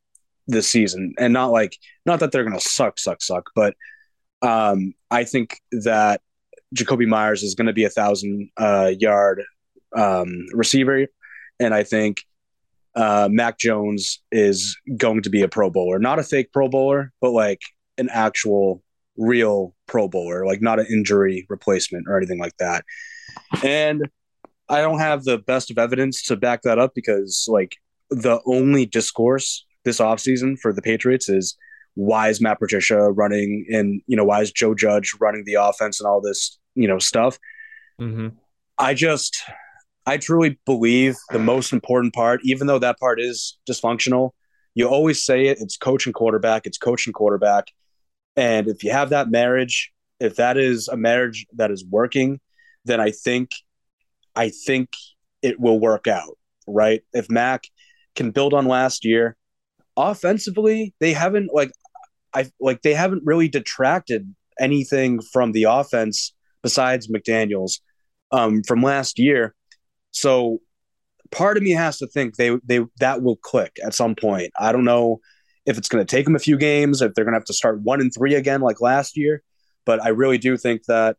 this 0.47 0.69
season 0.69 1.13
and 1.17 1.33
not 1.33 1.51
like 1.51 1.77
not 2.05 2.19
that 2.19 2.31
they're 2.31 2.43
to 2.57 2.61
suck 2.61 2.97
suck 2.97 3.21
suck 3.21 3.49
but 3.55 3.75
um 4.41 4.93
I 5.11 5.23
think 5.25 5.59
that 5.71 6.21
Jakobi 6.73 7.07
Myers 7.07 7.43
is 7.43 7.55
going 7.55 7.67
to 7.67 7.73
be 7.73 7.83
a 7.83 7.89
thousand 7.89 8.49
uh, 8.57 8.91
yard 8.97 9.43
um, 9.95 10.45
receiver, 10.53 11.07
and 11.59 11.73
I 11.73 11.83
think 11.83 12.23
uh, 12.95 13.27
Mac 13.31 13.57
Jones 13.57 14.21
is 14.31 14.77
going 14.97 15.21
to 15.23 15.29
be 15.29 15.41
a 15.41 15.47
Pro 15.47 15.69
Bowler, 15.69 15.99
not 15.99 16.19
a 16.19 16.23
fake 16.23 16.51
Pro 16.51 16.67
Bowler, 16.67 17.11
but 17.21 17.31
like 17.31 17.61
an 17.97 18.09
actual 18.11 18.83
real 19.17 19.75
Pro 19.87 20.07
Bowler, 20.07 20.45
like 20.45 20.61
not 20.61 20.79
an 20.79 20.87
injury 20.91 21.45
replacement 21.49 22.07
or 22.07 22.17
anything 22.17 22.39
like 22.39 22.57
that. 22.57 22.83
And 23.63 24.09
I 24.69 24.81
don't 24.81 24.99
have 24.99 25.23
the 25.23 25.37
best 25.37 25.71
of 25.71 25.77
evidence 25.77 26.23
to 26.23 26.35
back 26.35 26.61
that 26.63 26.79
up 26.79 26.93
because 26.95 27.45
like 27.47 27.75
the 28.09 28.39
only 28.45 28.85
discourse 28.85 29.65
this 29.85 29.99
offseason 29.99 30.57
for 30.59 30.73
the 30.73 30.81
Patriots 30.81 31.29
is 31.29 31.55
why 31.95 32.29
is 32.29 32.41
Matt 32.41 32.59
Patricia 32.59 33.11
running 33.11 33.65
and 33.69 34.01
you 34.07 34.17
know 34.17 34.23
why 34.23 34.41
is 34.41 34.51
Joe 34.51 34.73
Judge 34.73 35.13
running 35.19 35.43
the 35.45 35.55
offense 35.55 35.99
and 35.99 36.07
all 36.07 36.21
this 36.21 36.57
you 36.75 36.87
know 36.87 36.99
stuff. 36.99 37.37
Mm-hmm. 37.99 38.29
I 38.77 38.93
just 38.93 39.43
I 40.05 40.17
truly 40.17 40.59
believe 40.65 41.15
the 41.31 41.39
most 41.39 41.71
important 41.71 42.13
part, 42.13 42.41
even 42.43 42.67
though 42.67 42.79
that 42.79 42.99
part 42.99 43.21
is 43.21 43.57
dysfunctional, 43.69 44.31
you 44.75 44.87
always 44.87 45.23
say 45.23 45.47
it. 45.47 45.59
It's 45.61 45.77
coach 45.77 46.05
and 46.05 46.15
quarterback. 46.15 46.65
It's 46.65 46.77
coach 46.77 47.05
and 47.05 47.13
quarterback. 47.13 47.67
And 48.35 48.67
if 48.67 48.83
you 48.83 48.91
have 48.91 49.09
that 49.09 49.29
marriage, 49.29 49.91
if 50.19 50.35
that 50.37 50.57
is 50.57 50.87
a 50.87 50.97
marriage 50.97 51.45
that 51.53 51.71
is 51.71 51.85
working, 51.85 52.39
then 52.85 52.99
I 52.99 53.11
think 53.11 53.51
I 54.35 54.49
think 54.49 54.89
it 55.41 55.59
will 55.59 55.79
work 55.79 56.07
out, 56.07 56.37
right? 56.67 57.01
If 57.13 57.29
Mac 57.29 57.65
can 58.15 58.31
build 58.31 58.53
on 58.53 58.65
last 58.65 59.05
year, 59.05 59.37
offensively, 59.95 60.93
they 60.99 61.13
haven't 61.13 61.51
like 61.53 61.71
I 62.33 62.49
like 62.59 62.81
they 62.81 62.93
haven't 62.93 63.23
really 63.25 63.47
detracted 63.47 64.33
anything 64.59 65.21
from 65.21 65.51
the 65.51 65.63
offense 65.63 66.32
besides 66.63 67.07
McDaniels 67.07 67.79
um, 68.31 68.63
from 68.63 68.81
last 68.81 69.19
year. 69.19 69.53
So 70.11 70.59
part 71.31 71.57
of 71.57 71.63
me 71.63 71.71
has 71.71 71.97
to 71.99 72.07
think 72.07 72.35
they 72.35 72.57
they 72.63 72.81
that 72.99 73.21
will 73.21 73.35
click 73.37 73.77
at 73.85 73.93
some 73.93 74.15
point. 74.15 74.51
I 74.57 74.71
don't 74.71 74.85
know 74.85 75.19
if 75.65 75.77
it's 75.77 75.89
going 75.89 76.05
to 76.05 76.15
take 76.15 76.25
them 76.25 76.35
a 76.35 76.39
few 76.39 76.57
games, 76.57 77.01
if 77.01 77.13
they're 77.13 77.25
going 77.25 77.33
to 77.33 77.39
have 77.39 77.45
to 77.45 77.53
start 77.53 77.81
one 77.81 78.01
and 78.01 78.13
three 78.13 78.35
again 78.35 78.61
like 78.61 78.81
last 78.81 79.15
year, 79.15 79.41
but 79.85 80.03
I 80.03 80.09
really 80.09 80.37
do 80.37 80.57
think 80.57 80.83
that 80.87 81.17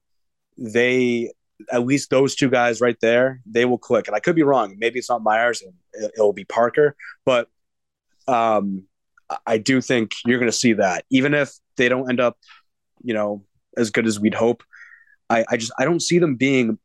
they 0.59 1.33
at 1.73 1.87
least 1.87 2.11
those 2.11 2.35
two 2.35 2.51
guys 2.51 2.81
right 2.81 2.97
there 3.01 3.41
they 3.47 3.65
will 3.65 3.79
click. 3.79 4.07
And 4.07 4.17
I 4.17 4.21
could 4.21 4.37
be 4.37 4.43
wrong. 4.43 4.77
Maybe 4.79 4.99
it's 4.99 5.09
not 5.09 5.23
Myers 5.23 5.63
and 5.63 5.73
it'll 6.15 6.33
be 6.33 6.45
Parker, 6.45 6.95
but 7.25 7.49
um, 8.27 8.85
I 9.47 9.59
do 9.59 9.81
think 9.81 10.13
you're 10.25 10.39
going 10.39 10.51
to 10.51 10.57
see 10.57 10.75
that 10.75 11.05
even 11.11 11.35
if 11.35 11.53
they 11.77 11.89
don't 11.89 12.09
end 12.09 12.21
up, 12.21 12.37
you 13.03 13.15
know, 13.15 13.45
as 13.77 13.91
good 13.91 14.07
as 14.07 14.21
we'd 14.21 14.35
hope. 14.35 14.63
I, 15.31 15.45
I 15.49 15.57
just 15.57 15.73
I 15.79 15.85
don't 15.85 16.03
see 16.03 16.19
them 16.19 16.37
being 16.37 16.79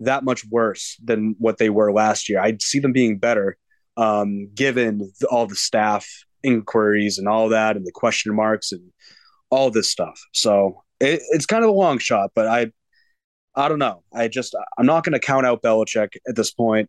that 0.00 0.24
much 0.24 0.44
worse 0.46 0.96
than 1.04 1.36
what 1.38 1.58
they 1.58 1.70
were 1.70 1.92
last 1.92 2.28
year. 2.28 2.40
I 2.40 2.56
see 2.60 2.78
them 2.78 2.92
being 2.92 3.18
better, 3.18 3.56
um, 3.96 4.48
given 4.54 4.98
the, 5.20 5.26
all 5.28 5.46
the 5.46 5.56
staff 5.56 6.08
inquiries 6.42 7.18
and 7.18 7.28
all 7.28 7.50
that, 7.50 7.76
and 7.76 7.86
the 7.86 7.92
question 7.92 8.34
marks 8.34 8.72
and 8.72 8.82
all 9.50 9.70
this 9.70 9.90
stuff. 9.90 10.20
So 10.32 10.82
it, 11.00 11.20
it's 11.30 11.46
kind 11.46 11.64
of 11.64 11.70
a 11.70 11.74
long 11.74 11.98
shot, 11.98 12.30
but 12.34 12.46
I, 12.46 12.72
I 13.54 13.68
don't 13.68 13.78
know. 13.78 14.02
I 14.12 14.28
just 14.28 14.54
I'm 14.78 14.86
not 14.86 15.04
going 15.04 15.12
to 15.12 15.18
count 15.18 15.44
out 15.44 15.62
Belichick 15.62 16.16
at 16.26 16.36
this 16.36 16.50
point, 16.50 16.88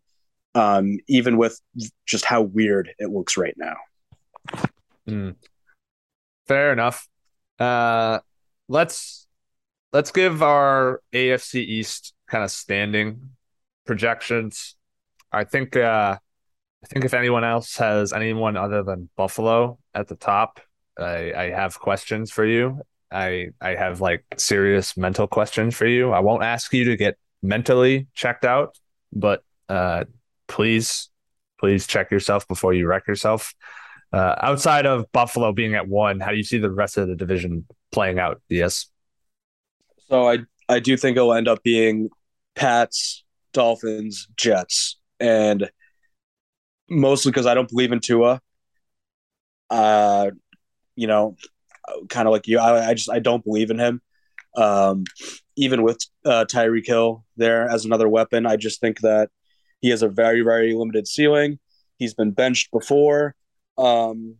um, 0.56 0.98
even 1.08 1.38
with 1.38 1.60
just 2.06 2.24
how 2.24 2.42
weird 2.42 2.94
it 2.98 3.10
looks 3.10 3.36
right 3.36 3.56
now. 3.58 3.76
Mm. 5.08 5.36
Fair 6.48 6.72
enough. 6.72 7.08
Uh, 7.60 8.20
let's 8.68 9.28
let's 9.94 10.12
give 10.12 10.42
our 10.42 11.02
AFC 11.14 11.56
East 11.56 12.14
kind 12.28 12.44
of 12.44 12.52
standing 12.52 13.30
projections. 13.86 14.76
I 15.32 15.44
think 15.44 15.76
uh 15.76 16.18
I 16.84 16.88
think 16.88 17.06
if 17.06 17.14
anyone 17.14 17.44
else 17.44 17.78
has 17.78 18.12
anyone 18.12 18.58
other 18.58 18.84
than 18.84 19.10
Buffalo 19.16 19.78
at 19.94 20.08
the 20.08 20.16
top, 20.16 20.60
I, 20.98 21.32
I 21.34 21.50
have 21.52 21.80
questions 21.80 22.32
for 22.32 22.46
you. 22.46 22.82
I 23.12 23.50
I 23.62 23.76
have 23.76 24.02
like 24.02 24.26
serious 24.38 24.98
mental 24.98 25.28
questions 25.28 25.76
for 25.76 25.86
you. 25.86 26.12
I 26.12 26.20
won't 26.20 26.44
ask 26.44 26.74
you 26.74 26.86
to 26.86 26.98
get 26.98 27.18
mentally 27.42 28.08
checked 28.14 28.46
out, 28.46 28.78
but 29.14 29.44
uh 29.70 30.06
please 30.48 31.10
please 31.60 31.86
check 31.88 32.12
yourself 32.12 32.48
before 32.48 32.74
you 32.74 32.88
wreck 32.88 33.08
yourself. 33.08 33.54
Uh, 34.12 34.36
outside 34.42 34.86
of 34.86 35.10
Buffalo 35.14 35.54
being 35.54 35.76
at 35.76 35.88
one, 35.88 36.20
how 36.20 36.32
do 36.32 36.38
you 36.38 36.44
see 36.44 36.58
the 36.58 36.70
rest 36.70 36.98
of 36.98 37.08
the 37.08 37.16
division 37.16 37.66
playing 37.94 38.20
out? 38.20 38.42
Yes. 38.50 38.91
So 40.12 40.28
I 40.28 40.40
I 40.68 40.80
do 40.80 40.98
think 40.98 41.16
it'll 41.16 41.34
end 41.34 41.48
up 41.48 41.64
being 41.64 42.10
Pats, 42.56 43.24
Dolphins, 43.54 44.28
Jets, 44.36 45.00
and 45.22 45.72
mostly 46.90 47.32
because 47.32 47.46
I 47.46 47.54
don't 47.54 47.70
believe 47.70 47.94
in 47.94 48.02
Tua. 48.02 48.42
Uh, 49.70 50.32
you 50.98 51.08
know, 51.08 51.38
kind 52.10 52.28
of 52.28 52.34
like 52.34 52.46
you, 52.46 52.60
I, 52.60 52.90
I, 52.90 52.94
just 52.94 53.10
I 53.10 53.20
don't 53.20 53.44
believe 53.44 53.72
in 53.72 53.80
him. 53.80 54.02
Um, 54.58 55.06
even 55.56 55.82
with 55.82 56.02
uh, 56.26 56.44
Tyreek 56.44 56.88
Hill 56.88 57.24
there 57.38 57.70
as 57.70 57.86
another 57.86 58.10
weapon, 58.10 58.46
I 58.46 58.58
just 58.58 58.82
think 58.82 59.00
that 59.00 59.30
he 59.80 59.92
has 59.92 60.02
a 60.02 60.10
very 60.10 60.42
very 60.42 60.74
limited 60.74 61.08
ceiling. 61.08 61.58
He's 61.96 62.14
been 62.14 62.32
benched 62.32 62.70
before, 62.72 63.34
um, 63.78 64.36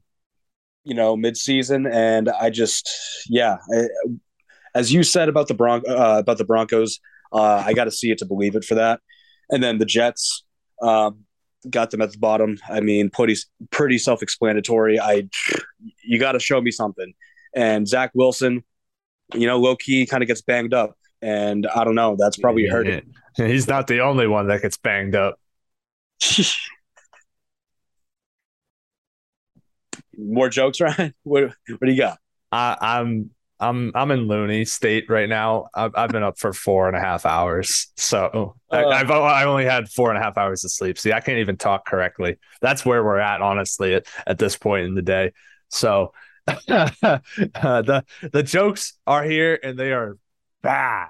you 0.84 0.96
know, 0.96 1.16
mid-season, 1.16 1.88
and 1.88 2.28
I 2.28 2.50
just 2.50 2.90
yeah, 3.30 3.58
I, 3.74 3.86
as 4.76 4.92
you 4.92 5.04
said 5.04 5.30
about 5.30 5.48
the 5.48 5.54
Bron- 5.54 5.84
uh, 5.88 6.18
about 6.20 6.38
the 6.38 6.46
Broncos, 6.46 7.00
uh, 7.34 7.64
I 7.66 7.74
got 7.74 7.86
to 7.86 7.92
see 7.92 8.12
it 8.12 8.18
to 8.20 8.26
believe 8.26 8.56
it 8.56 8.64
for 8.64 8.76
that. 8.76 9.02
And 9.50 9.64
then 9.64 9.78
the 9.78 9.86
Jets 9.86 10.44
um, 10.82 11.26
got 11.70 11.92
them 11.92 12.02
at 12.02 12.12
the 12.12 12.18
bottom. 12.18 12.58
I 12.70 12.80
mean, 12.80 13.10
pretty 13.10 13.36
pretty 13.70 13.98
self 13.98 14.22
explanatory. 14.22 15.00
I 15.00 15.30
you 16.04 16.20
got 16.20 16.34
to 16.34 16.40
show 16.40 16.62
me 16.62 16.72
something. 16.72 17.14
And 17.54 17.88
Zach 17.88 18.12
Wilson, 18.14 18.64
you 19.34 19.48
know, 19.48 19.58
low 19.58 19.76
key 19.76 20.06
kind 20.06 20.24
of 20.24 20.28
gets 20.28 20.42
banged 20.42 20.74
up, 20.74 20.96
and 21.22 21.68
I 21.68 21.84
don't 21.84 21.96
know. 21.96 22.16
That's 22.18 22.38
probably 22.38 22.66
hurt 22.68 22.88
it. 22.88 23.06
He's 23.36 23.68
not 23.68 23.88
the 23.88 24.00
only 24.02 24.28
one 24.28 24.48
that 24.48 24.62
gets 24.62 24.78
banged 24.78 25.16
up. 25.16 25.40
More 30.18 30.50
jokes, 30.50 30.82
Ryan? 30.82 31.14
What, 31.24 31.44
what 31.44 31.82
do 31.82 31.92
you 31.92 31.98
got? 31.98 32.20
I, 32.52 32.78
I'm 32.80 33.32
I'm 33.62 33.92
I'm 33.94 34.10
in 34.10 34.28
loony 34.28 34.66
state 34.66 35.06
right 35.08 35.30
now. 35.30 35.68
I've, 35.76 35.92
I've 35.96 36.10
been 36.10 36.24
up 36.24 36.40
for 36.40 36.52
four 36.52 36.88
and 36.88 36.98
a 36.98 37.00
half 37.00 37.28
hours, 37.28 37.92
so 37.96 38.56
uh, 38.72 38.88
I, 38.88 38.98
have 38.98 39.12
I 39.12 39.44
only 39.44 39.66
had 39.66 39.88
four 39.88 40.10
and 40.10 40.18
a 40.18 40.22
half 40.22 40.36
hours 40.36 40.64
of 40.66 40.72
sleep. 40.72 40.98
See, 40.98 41.14
I 41.14 41.20
can't 41.20 41.38
even 41.38 41.58
talk 41.58 41.86
correctly. 41.86 42.38
That's 42.60 42.84
where 42.84 43.04
we're 43.04 43.20
at, 43.20 43.42
honestly, 43.42 43.94
at, 43.94 44.08
at 44.26 44.40
this 44.40 44.58
point 44.58 44.88
in 44.88 44.96
the 44.96 45.04
day. 45.04 45.34
So 45.70 46.14
uh, 46.48 46.58
the 46.66 48.04
the 48.34 48.44
jokes 48.44 48.94
are 49.06 49.24
here, 49.24 49.60
and 49.62 49.78
they 49.78 49.92
are 49.94 50.18
bad. 50.64 51.10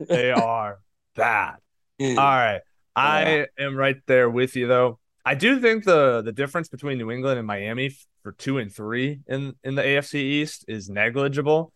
They 0.00 0.30
are 0.32 0.80
bad. 1.14 1.56
All 2.00 2.16
right, 2.16 2.62
I 2.96 3.46
am 3.58 3.76
right 3.76 3.96
there 4.06 4.28
with 4.28 4.56
you, 4.56 4.66
though. 4.66 4.98
I 5.24 5.36
do 5.36 5.60
think 5.60 5.84
the 5.84 6.20
the 6.22 6.32
difference 6.32 6.68
between 6.68 6.98
New 6.98 7.12
England 7.12 7.38
and 7.38 7.46
Miami 7.46 7.96
for 8.24 8.32
two 8.32 8.58
and 8.58 8.74
three 8.74 9.20
in 9.28 9.54
in 9.62 9.76
the 9.76 9.82
AFC 9.82 10.14
East 10.16 10.64
is 10.66 10.90
negligible 10.90 11.72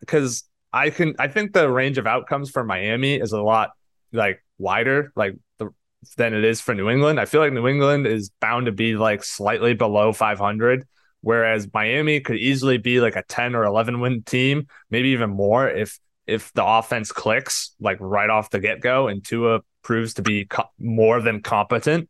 because 0.00 0.44
I, 0.72 0.84
I 0.84 0.90
can 0.90 1.14
I 1.18 1.28
think 1.28 1.52
the 1.52 1.68
range 1.70 1.98
of 1.98 2.06
outcomes 2.06 2.50
for 2.50 2.64
Miami 2.64 3.14
is 3.14 3.32
a 3.32 3.42
lot 3.42 3.70
like 4.12 4.42
wider 4.58 5.12
like 5.16 5.34
the, 5.58 5.70
than 6.16 6.34
it 6.34 6.44
is 6.44 6.60
for 6.60 6.74
New 6.74 6.88
England. 6.88 7.20
I 7.20 7.24
feel 7.24 7.40
like 7.40 7.52
New 7.52 7.68
England 7.68 8.06
is 8.06 8.30
bound 8.40 8.66
to 8.66 8.72
be 8.72 8.96
like 8.96 9.24
slightly 9.24 9.74
below 9.74 10.12
500 10.12 10.86
whereas 11.26 11.66
Miami 11.74 12.20
could 12.20 12.36
easily 12.36 12.78
be 12.78 13.00
like 13.00 13.16
a 13.16 13.24
10 13.24 13.56
or 13.56 13.64
11 13.64 13.98
win 13.98 14.22
team, 14.22 14.68
maybe 14.90 15.08
even 15.08 15.28
more 15.28 15.68
if 15.68 15.98
if 16.26 16.52
the 16.52 16.64
offense 16.64 17.10
clicks 17.10 17.74
like 17.80 17.98
right 18.00 18.30
off 18.30 18.50
the 18.50 18.60
get-go 18.60 19.08
and 19.08 19.24
Tua 19.24 19.60
proves 19.82 20.14
to 20.14 20.22
be 20.22 20.44
co- 20.44 20.70
more 20.78 21.20
than 21.20 21.42
competent. 21.42 22.08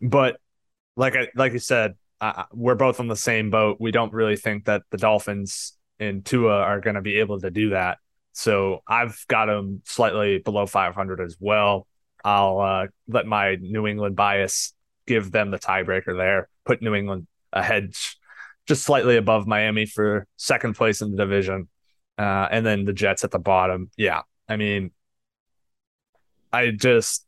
But 0.00 0.40
like 0.96 1.16
I 1.16 1.28
like 1.34 1.52
you 1.52 1.58
said, 1.58 1.96
uh, 2.20 2.44
we're 2.52 2.76
both 2.76 2.98
on 2.98 3.08
the 3.08 3.16
same 3.16 3.50
boat. 3.50 3.76
We 3.78 3.90
don't 3.90 4.12
really 4.12 4.36
think 4.36 4.64
that 4.64 4.82
the 4.90 4.96
Dolphins 4.96 5.74
and 6.00 6.24
Tua 6.24 6.56
are 6.56 6.80
going 6.80 6.96
to 6.96 7.02
be 7.02 7.20
able 7.20 7.38
to 7.40 7.50
do 7.50 7.70
that. 7.70 7.98
So 8.32 8.80
I've 8.88 9.22
got 9.28 9.46
them 9.46 9.82
slightly 9.84 10.38
below 10.38 10.66
500 10.66 11.20
as 11.20 11.36
well. 11.38 11.86
I'll 12.24 12.60
uh, 12.60 12.86
let 13.06 13.26
my 13.26 13.56
New 13.56 13.86
England 13.86 14.16
bias 14.16 14.72
give 15.06 15.30
them 15.30 15.50
the 15.50 15.58
tiebreaker 15.58 16.16
there, 16.16 16.48
put 16.64 16.82
New 16.82 16.94
England 16.94 17.26
ahead 17.52 17.94
just 18.66 18.82
slightly 18.82 19.16
above 19.16 19.46
Miami 19.46 19.86
for 19.86 20.26
second 20.36 20.74
place 20.74 21.02
in 21.02 21.10
the 21.10 21.16
division. 21.16 21.68
Uh, 22.18 22.46
and 22.50 22.64
then 22.64 22.84
the 22.84 22.92
Jets 22.92 23.24
at 23.24 23.30
the 23.30 23.38
bottom. 23.38 23.90
Yeah. 23.96 24.22
I 24.48 24.56
mean, 24.56 24.90
I 26.52 26.70
just, 26.70 27.26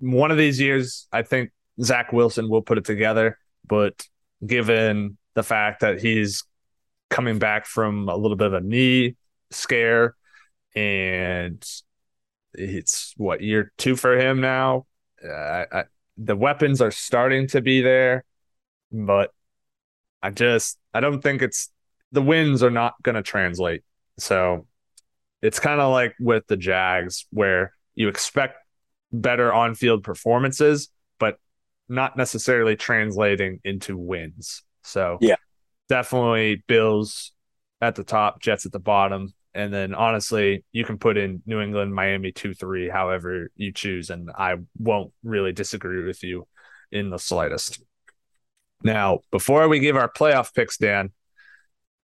one 0.00 0.30
of 0.30 0.36
these 0.36 0.60
years, 0.60 1.06
I 1.12 1.22
think 1.22 1.50
Zach 1.80 2.12
Wilson 2.12 2.48
will 2.48 2.62
put 2.62 2.78
it 2.78 2.84
together. 2.84 3.38
But 3.66 4.04
given 4.44 5.16
the 5.34 5.42
fact 5.42 5.80
that 5.80 6.00
he's 6.00 6.44
coming 7.12 7.38
back 7.38 7.66
from 7.66 8.08
a 8.08 8.16
little 8.16 8.38
bit 8.38 8.46
of 8.46 8.54
a 8.54 8.60
knee 8.60 9.16
scare 9.50 10.16
and 10.74 11.62
it's 12.54 13.12
what 13.18 13.42
year 13.42 13.70
two 13.76 13.96
for 13.96 14.18
him 14.18 14.40
now. 14.40 14.86
Uh, 15.22 15.64
I, 15.70 15.84
the 16.16 16.34
weapons 16.34 16.80
are 16.80 16.90
starting 16.90 17.48
to 17.48 17.60
be 17.60 17.82
there, 17.82 18.24
but 18.90 19.30
I 20.22 20.30
just 20.30 20.78
I 20.94 21.00
don't 21.00 21.20
think 21.20 21.42
it's 21.42 21.70
the 22.12 22.22
wins 22.22 22.62
are 22.62 22.70
not 22.70 22.94
going 23.02 23.14
to 23.14 23.22
translate. 23.22 23.82
So 24.18 24.66
it's 25.42 25.60
kind 25.60 25.80
of 25.80 25.92
like 25.92 26.14
with 26.18 26.46
the 26.46 26.56
Jags 26.56 27.26
where 27.30 27.74
you 27.94 28.08
expect 28.08 28.56
better 29.12 29.52
on-field 29.52 30.02
performances, 30.02 30.88
but 31.18 31.38
not 31.88 32.16
necessarily 32.16 32.74
translating 32.74 33.60
into 33.64 33.98
wins. 33.98 34.62
So 34.82 35.18
yeah, 35.20 35.36
definitely 35.92 36.64
Bills 36.66 37.32
at 37.82 37.96
the 37.96 38.02
top, 38.02 38.40
Jets 38.40 38.64
at 38.64 38.72
the 38.72 38.78
bottom. 38.78 39.34
And 39.52 39.70
then 39.70 39.92
honestly, 39.92 40.64
you 40.72 40.86
can 40.86 40.96
put 40.96 41.18
in 41.18 41.42
New 41.44 41.60
England, 41.60 41.94
Miami 41.94 42.32
2 42.32 42.54
3, 42.54 42.88
however 42.88 43.50
you 43.56 43.72
choose. 43.72 44.08
And 44.08 44.30
I 44.34 44.54
won't 44.78 45.12
really 45.22 45.52
disagree 45.52 46.02
with 46.02 46.22
you 46.24 46.48
in 46.90 47.10
the 47.10 47.18
slightest. 47.18 47.82
Now, 48.82 49.20
before 49.30 49.68
we 49.68 49.80
give 49.80 49.94
our 49.96 50.10
playoff 50.10 50.54
picks, 50.54 50.78
Dan, 50.78 51.10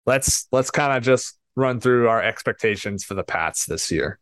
let's 0.06 0.50
let's 0.52 0.70
kind 0.70 0.98
of 0.98 1.02
just 1.02 1.38
run 1.56 1.80
through 1.80 2.10
our 2.10 2.22
expectations 2.22 3.06
for 3.06 3.14
the 3.14 3.24
Pats 3.24 3.68
this 3.68 3.90
year. 3.90 4.20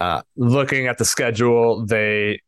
Uh, 0.00 0.22
looking 0.36 0.88
at 0.88 0.98
the 0.98 1.04
schedule, 1.04 1.86
they 1.86 2.40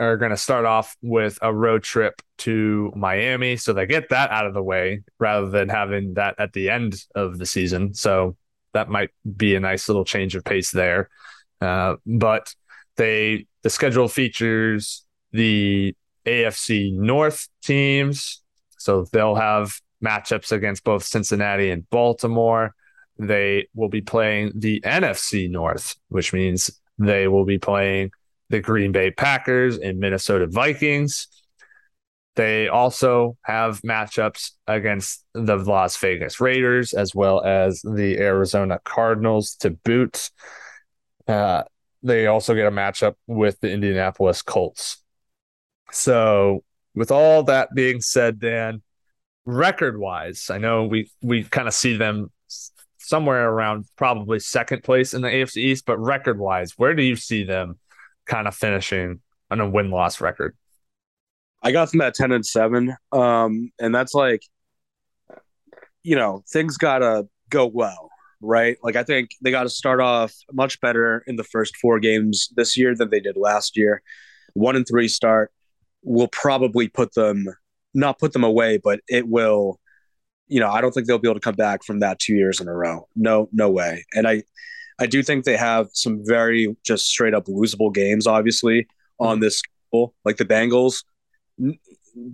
are 0.00 0.16
going 0.16 0.30
to 0.30 0.36
start 0.36 0.64
off 0.64 0.96
with 1.02 1.38
a 1.42 1.54
road 1.54 1.82
trip 1.82 2.22
to 2.38 2.90
Miami. 2.96 3.56
So 3.56 3.74
they 3.74 3.86
get 3.86 4.08
that 4.08 4.30
out 4.30 4.46
of 4.46 4.54
the 4.54 4.62
way 4.62 5.02
rather 5.18 5.50
than 5.50 5.68
having 5.68 6.14
that 6.14 6.34
at 6.38 6.54
the 6.54 6.70
end 6.70 7.04
of 7.14 7.38
the 7.38 7.44
season. 7.44 7.92
So 7.92 8.36
that 8.72 8.88
might 8.88 9.10
be 9.36 9.54
a 9.54 9.60
nice 9.60 9.88
little 9.88 10.06
change 10.06 10.34
of 10.34 10.44
pace 10.44 10.70
there. 10.70 11.10
Uh, 11.60 11.96
but 12.06 12.54
they, 12.96 13.46
the 13.62 13.68
schedule 13.68 14.08
features 14.08 15.04
the 15.32 15.94
AFC 16.26 16.94
North 16.94 17.48
teams. 17.62 18.42
So 18.78 19.04
they'll 19.12 19.34
have 19.34 19.78
matchups 20.02 20.50
against 20.50 20.82
both 20.82 21.04
Cincinnati 21.04 21.70
and 21.70 21.88
Baltimore. 21.90 22.74
They 23.18 23.68
will 23.74 23.90
be 23.90 24.00
playing 24.00 24.52
the 24.54 24.80
NFC 24.80 25.50
North, 25.50 25.96
which 26.08 26.32
means 26.32 26.70
they 26.98 27.28
will 27.28 27.44
be 27.44 27.58
playing 27.58 28.12
the 28.50 28.60
Green 28.60 28.92
Bay 28.92 29.10
Packers 29.10 29.78
and 29.78 29.98
Minnesota 29.98 30.46
Vikings. 30.46 31.28
They 32.36 32.68
also 32.68 33.36
have 33.42 33.80
matchups 33.82 34.52
against 34.66 35.24
the 35.34 35.56
Las 35.56 35.96
Vegas 35.96 36.40
Raiders 36.40 36.92
as 36.92 37.14
well 37.14 37.42
as 37.42 37.80
the 37.82 38.18
Arizona 38.18 38.80
Cardinals 38.84 39.54
to 39.56 39.70
boot. 39.70 40.30
Uh, 41.26 41.64
they 42.02 42.26
also 42.26 42.54
get 42.54 42.66
a 42.66 42.70
matchup 42.70 43.14
with 43.26 43.58
the 43.60 43.70
Indianapolis 43.70 44.42
Colts. 44.42 45.02
So, 45.92 46.64
with 46.94 47.10
all 47.10 47.42
that 47.44 47.74
being 47.74 48.00
said, 48.00 48.38
Dan, 48.38 48.82
record 49.44 49.98
wise, 49.98 50.50
I 50.50 50.58
know 50.58 50.84
we 50.86 51.10
we 51.20 51.44
kind 51.44 51.68
of 51.68 51.74
see 51.74 51.96
them 51.96 52.30
somewhere 52.98 53.50
around 53.50 53.86
probably 53.96 54.38
second 54.38 54.84
place 54.84 55.14
in 55.14 55.20
the 55.20 55.28
AFC 55.28 55.56
East, 55.58 55.84
but 55.84 55.98
record 55.98 56.38
wise, 56.38 56.78
where 56.78 56.94
do 56.94 57.02
you 57.02 57.16
see 57.16 57.42
them 57.42 57.79
kind 58.30 58.46
of 58.46 58.54
finishing 58.54 59.20
on 59.50 59.60
a 59.60 59.68
win 59.68 59.90
loss 59.90 60.20
record? 60.20 60.56
I 61.62 61.72
got 61.72 61.90
them 61.90 62.00
at 62.00 62.14
10 62.14 62.32
and 62.32 62.46
7. 62.46 62.96
Um, 63.12 63.70
and 63.78 63.94
that's 63.94 64.14
like, 64.14 64.42
you 66.02 66.16
know, 66.16 66.42
things 66.50 66.78
got 66.78 67.00
to 67.00 67.28
go 67.50 67.66
well, 67.66 68.08
right? 68.40 68.78
Like, 68.82 68.96
I 68.96 69.02
think 69.02 69.30
they 69.42 69.50
got 69.50 69.64
to 69.64 69.68
start 69.68 70.00
off 70.00 70.32
much 70.52 70.80
better 70.80 71.22
in 71.26 71.36
the 71.36 71.44
first 71.44 71.76
four 71.76 71.98
games 71.98 72.48
this 72.56 72.78
year 72.78 72.94
than 72.94 73.10
they 73.10 73.20
did 73.20 73.36
last 73.36 73.76
year. 73.76 74.00
One 74.54 74.76
and 74.76 74.86
three 74.88 75.08
start 75.08 75.52
will 76.02 76.28
probably 76.28 76.88
put 76.88 77.12
them, 77.14 77.46
not 77.92 78.18
put 78.18 78.32
them 78.32 78.44
away, 78.44 78.78
but 78.78 79.00
it 79.08 79.28
will, 79.28 79.78
you 80.46 80.60
know, 80.60 80.70
I 80.70 80.80
don't 80.80 80.92
think 80.92 81.06
they'll 81.06 81.18
be 81.18 81.28
able 81.28 81.38
to 81.38 81.44
come 81.44 81.56
back 81.56 81.84
from 81.84 82.00
that 82.00 82.20
two 82.20 82.34
years 82.34 82.60
in 82.60 82.68
a 82.68 82.74
row. 82.74 83.06
No, 83.14 83.48
no 83.52 83.68
way. 83.68 84.06
And 84.14 84.26
I, 84.26 84.44
I 85.00 85.06
do 85.06 85.22
think 85.22 85.44
they 85.44 85.56
have 85.56 85.88
some 85.92 86.20
very 86.24 86.76
just 86.84 87.06
straight 87.06 87.32
up 87.32 87.46
losable 87.46 87.92
games, 87.92 88.26
obviously, 88.26 88.86
on 89.18 89.36
mm-hmm. 89.36 89.44
this 89.44 89.62
school, 89.88 90.14
like 90.24 90.36
the 90.36 90.44
Bengals. 90.44 91.02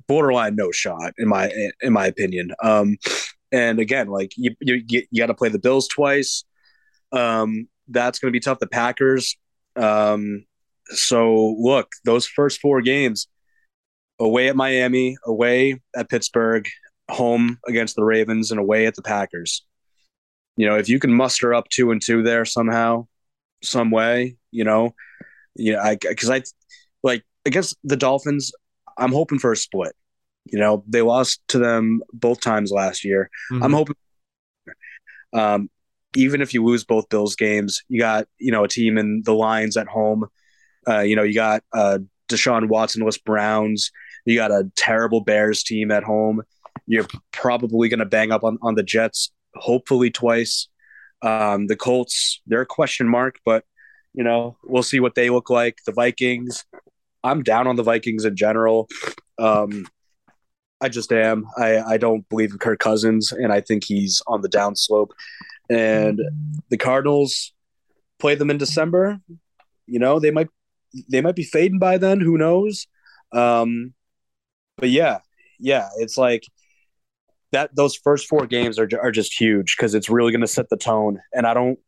Borderline 0.09 0.57
no 0.57 0.73
shot 0.73 1.12
in 1.19 1.29
my 1.29 1.53
in 1.81 1.93
my 1.93 2.07
opinion. 2.07 2.51
Um, 2.62 2.97
and 3.53 3.79
again, 3.79 4.09
like 4.09 4.33
you 4.37 4.55
you, 4.61 4.83
you 4.87 5.07
got 5.19 5.27
to 5.27 5.35
play 5.35 5.49
the 5.49 5.59
Bills 5.59 5.87
twice. 5.87 6.45
Um, 7.12 7.69
that's 7.89 8.19
going 8.19 8.31
to 8.31 8.37
be 8.37 8.41
tough. 8.41 8.59
The 8.59 8.67
Packers. 8.67 9.37
Um, 9.77 10.45
so 10.87 11.57
look, 11.59 11.91
those 12.05 12.27
first 12.27 12.61
four 12.61 12.81
games, 12.81 13.29
away 14.19 14.49
at 14.49 14.57
Miami, 14.57 15.17
away 15.25 15.81
at 15.95 16.09
Pittsburgh, 16.09 16.67
home 17.09 17.59
against 17.69 17.97
the 17.97 18.05
Ravens, 18.05 18.51
and 18.51 18.59
away 18.59 18.87
at 18.87 18.97
the 18.97 19.03
Packers 19.03 19.64
you 20.57 20.67
know, 20.67 20.77
if 20.77 20.89
you 20.89 20.99
can 20.99 21.13
muster 21.13 21.55
up 21.55 21.69
two 21.69 21.91
and 21.91 22.01
two 22.03 22.23
there 22.23 22.45
somehow, 22.45 23.07
some 23.63 23.91
way, 23.91 24.37
you 24.51 24.65
know, 24.65 24.95
you 25.55 25.73
know, 25.73 25.81
I 25.81 25.97
because 25.97 26.31
I 26.31 26.43
like 27.03 27.25
against 27.45 27.77
the 27.85 27.97
Dolphins, 27.97 28.53
I'm 28.99 29.13
hoping 29.13 29.39
for 29.39 29.53
a 29.53 29.57
split. 29.57 29.95
You 30.45 30.59
know, 30.59 30.85
they 30.87 31.03
lost 31.03 31.41
to 31.49 31.59
them 31.59 32.03
both 32.13 32.41
times 32.41 32.71
last 32.71 33.05
year. 33.05 33.31
Mm-hmm. 33.53 33.63
I'm 33.63 33.73
hoping. 33.73 33.97
Um, 35.33 35.71
even 36.15 36.41
if 36.41 36.55
you 36.55 36.65
lose 36.65 36.85
both 36.85 37.09
Bills 37.09 37.37
games, 37.37 37.83
you 37.89 38.01
got 38.01 38.27
you 38.39 38.53
know 38.53 38.65
a 38.65 38.69
team 38.69 38.97
in 38.97 39.23
the 39.25 39.35
Lions 39.35 39.77
at 39.77 39.89
home. 39.89 40.27
Uh, 40.89 41.01
you 41.01 41.17
know, 41.17 41.23
you 41.23 41.35
got 41.35 41.63
uh, 41.75 41.99
Deshaun 42.29 42.69
Watsonless 42.69 43.19
Browns. 43.19 43.91
You 44.25 44.37
got 44.37 44.51
a 44.51 44.71
terrible 44.77 45.21
Bears 45.21 45.63
team 45.63 45.91
at 45.91 46.05
home. 46.05 46.43
You're 46.87 47.07
probably 47.33 47.89
going 47.89 47.99
to 47.99 48.07
bang 48.07 48.31
up 48.31 48.45
on, 48.45 48.59
on 48.63 48.77
the 48.77 48.83
Jets 48.83 49.33
hopefully 49.57 50.11
twice. 50.11 50.69
Um, 51.23 51.67
the 51.67 51.77
Colts, 51.77 52.41
they're 52.47 52.63
a 52.63 52.67
question 52.67 53.09
mark, 53.09 53.39
but 53.45 53.65
you 54.15 54.25
know, 54.25 54.57
we'll 54.65 54.83
see 54.83 55.01
what 55.01 55.15
they 55.15 55.31
look 55.31 55.51
like. 55.51 55.79
The 55.85 55.93
Vikings, 55.93 56.65
I'm 57.23 57.43
down 57.43 57.67
on 57.67 57.77
the 57.77 57.83
Vikings 57.83 58.25
in 58.25 58.37
general. 58.37 58.89
Um, 59.39 59.87
I 60.81 60.89
just 60.89 61.13
am. 61.13 61.47
I, 61.57 61.79
I 61.79 61.97
don't 61.97 62.29
believe 62.29 62.53
in 62.53 62.59
Kirk 62.59 62.79
Cousins, 62.79 63.33
and 63.33 63.53
I 63.53 63.61
think 63.61 63.85
he's 63.85 64.23
on 64.27 64.43
the 64.43 64.49
downslope. 64.49 65.11
And 65.69 66.21
the 66.71 66.77
Cardinals 66.77 67.53
play 68.19 68.35
them 68.35 68.51
in 68.51 68.59
December. 68.59 69.19
You 69.87 69.99
know, 69.99 70.19
they 70.19 70.31
might 70.31 70.49
they 71.09 71.21
might 71.21 71.37
be 71.37 71.45
fading 71.45 71.79
by 71.79 71.99
then. 71.99 72.21
Who 72.21 72.39
knows? 72.39 72.87
Um, 73.33 73.95
but 74.77 74.91
yeah, 74.91 75.19
yeah, 75.59 75.89
it's 75.99 76.17
like 76.17 76.45
that 77.57 77.75
those 77.75 77.97
first 77.97 78.29
four 78.29 78.47
games 78.47 78.79
are 78.79 78.89
are 79.01 79.11
just 79.11 79.39
huge 79.39 79.77
because 79.77 79.95
it's 79.95 80.11
really 80.11 80.31
going 80.31 80.43
to 80.43 80.47
set 80.47 80.69
the 80.69 80.77
tone. 80.77 81.19
And 81.33 81.47
I 81.47 81.55
don't, 81.55 81.79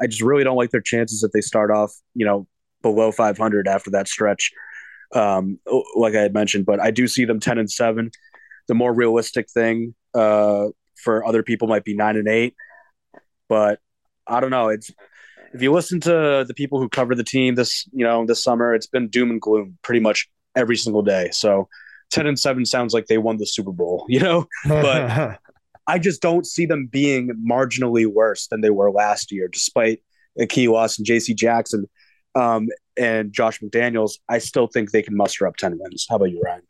I 0.00 0.06
just 0.06 0.22
really 0.22 0.42
don't 0.42 0.56
like 0.56 0.70
their 0.70 0.80
chances 0.80 1.22
if 1.22 1.32
they 1.32 1.42
start 1.42 1.70
off, 1.70 1.92
you 2.14 2.24
know, 2.24 2.46
below 2.80 3.12
500 3.12 3.68
after 3.68 3.90
that 3.90 4.08
stretch. 4.08 4.50
Um, 5.14 5.58
like 5.94 6.14
I 6.14 6.22
had 6.22 6.32
mentioned, 6.32 6.64
but 6.64 6.80
I 6.80 6.90
do 6.90 7.06
see 7.06 7.26
them 7.26 7.40
10 7.40 7.58
and 7.58 7.70
seven. 7.70 8.10
The 8.68 8.74
more 8.74 8.92
realistic 8.92 9.50
thing 9.50 9.94
uh, 10.14 10.68
for 10.96 11.26
other 11.26 11.42
people 11.42 11.68
might 11.68 11.84
be 11.84 11.94
nine 11.94 12.16
and 12.16 12.28
eight, 12.28 12.54
but 13.50 13.80
I 14.26 14.40
don't 14.40 14.50
know. 14.50 14.68
It's 14.68 14.90
if 15.52 15.60
you 15.60 15.72
listen 15.72 16.00
to 16.00 16.44
the 16.48 16.54
people 16.54 16.80
who 16.80 16.88
cover 16.88 17.14
the 17.14 17.24
team 17.24 17.54
this, 17.54 17.86
you 17.92 18.04
know, 18.04 18.24
this 18.24 18.42
summer, 18.42 18.74
it's 18.74 18.86
been 18.86 19.08
doom 19.08 19.30
and 19.30 19.40
gloom 19.42 19.76
pretty 19.82 20.00
much 20.00 20.30
every 20.56 20.76
single 20.76 21.02
day. 21.02 21.28
So 21.32 21.68
10 22.10 22.26
and 22.26 22.38
7 22.38 22.64
sounds 22.66 22.94
like 22.94 23.06
they 23.06 23.18
won 23.18 23.36
the 23.36 23.46
Super 23.46 23.72
Bowl, 23.72 24.04
you 24.08 24.20
know? 24.20 24.46
But 24.66 25.38
I 25.86 25.98
just 25.98 26.20
don't 26.20 26.46
see 26.46 26.66
them 26.66 26.86
being 26.86 27.30
marginally 27.48 28.06
worse 28.06 28.46
than 28.48 28.60
they 28.60 28.70
were 28.70 28.90
last 28.90 29.32
year, 29.32 29.48
despite 29.48 30.02
Key 30.48 30.68
Loss 30.68 30.98
and 30.98 31.06
JC 31.06 31.34
Jackson 31.34 31.88
um, 32.34 32.68
and 32.96 33.32
Josh 33.32 33.60
McDaniels. 33.60 34.18
I 34.28 34.38
still 34.38 34.66
think 34.66 34.90
they 34.90 35.02
can 35.02 35.16
muster 35.16 35.46
up 35.46 35.56
10 35.56 35.78
wins. 35.78 36.06
How 36.08 36.16
about 36.16 36.30
you, 36.30 36.42
Ryan? 36.44 36.62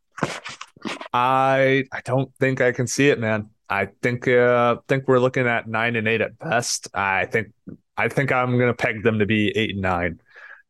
I 1.13 1.85
I 1.91 2.01
don't 2.05 2.33
think 2.37 2.61
I 2.61 2.73
can 2.73 2.87
see 2.87 3.09
it, 3.09 3.19
man. 3.19 3.51
I 3.69 3.89
think 4.03 4.29
uh 4.29 4.77
think 4.87 5.09
we're 5.09 5.19
looking 5.19 5.47
at 5.47 5.67
nine 5.67 5.97
and 5.97 6.07
eight 6.07 6.21
at 6.21 6.39
best. 6.39 6.89
I 6.95 7.27
think 7.27 7.49
I 7.97 8.09
think 8.09 8.31
I'm 8.31 8.59
gonna 8.59 8.75
peg 8.75 9.03
them 9.03 9.19
to 9.19 9.27
be 9.27 9.57
eight 9.57 9.71
and 9.71 9.83
nine. 9.83 10.21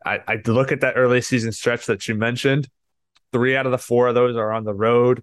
I, 0.05 0.21
I 0.27 0.43
look 0.47 0.73
at 0.73 0.81
that 0.81 0.95
early 0.97 1.21
season 1.21 1.53
stretch 1.53 1.87
that 1.87 2.09
you 2.09 2.15
mentioned. 2.15 2.69
Three 3.33 3.57
out 3.57 3.67
of 3.67 3.73
the 3.73 3.79
four 3.79 4.09
of 4.09 4.15
those 4.15 4.37
are 4.37 4.53
on 4.53 4.65
the 4.65 4.75
road. 4.75 5.23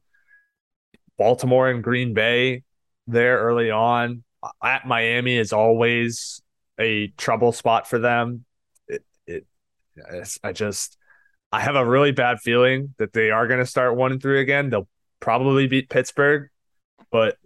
Baltimore 1.18 1.70
and 1.70 1.84
Green 1.84 2.14
Bay 2.14 2.64
there 3.08 3.40
early 3.40 3.72
on. 3.72 4.24
At 4.64 4.86
Miami 4.86 5.38
is 5.38 5.54
always 5.54 6.42
a 6.80 7.08
trouble 7.18 7.52
spot 7.52 7.88
for 7.88 8.00
them. 8.00 8.46
It, 8.88 9.04
it, 9.26 9.46
I 10.44 10.52
just, 10.52 10.98
I 11.52 11.62
have 11.62 11.76
a 11.76 11.86
really 11.86 12.12
bad 12.12 12.40
feeling 12.42 12.94
that 12.98 13.14
they 13.14 13.32
are 13.32 13.48
going 13.48 13.60
to 13.60 13.66
start 13.66 13.96
one 13.96 14.12
and 14.12 14.22
three 14.22 14.42
again. 14.42 14.70
They'll 14.70 14.90
probably 15.20 15.68
beat 15.68 15.90
Pittsburgh, 15.90 16.50
but 17.12 17.38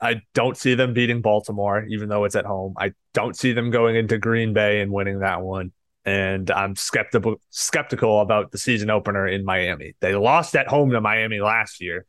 I 0.00 0.22
don't 0.34 0.56
see 0.56 0.74
them 0.74 0.92
beating 0.92 1.22
Baltimore, 1.22 1.84
even 1.88 2.08
though 2.08 2.24
it's 2.24 2.36
at 2.36 2.44
home. 2.44 2.74
I 2.76 2.92
don't 3.14 3.36
see 3.36 3.52
them 3.52 3.70
going 3.70 3.96
into 3.96 4.18
Green 4.18 4.52
Bay 4.52 4.80
and 4.80 4.92
winning 4.92 5.20
that 5.20 5.40
one 5.40 5.72
and 6.08 6.50
I'm 6.50 6.74
skeptical 6.74 7.36
skeptical 7.50 8.22
about 8.22 8.50
the 8.50 8.56
season 8.56 8.88
opener 8.88 9.26
in 9.26 9.44
Miami. 9.44 9.94
They 10.00 10.14
lost 10.14 10.56
at 10.56 10.66
home 10.66 10.90
to 10.92 11.02
Miami 11.02 11.38
last 11.38 11.82
year, 11.82 12.06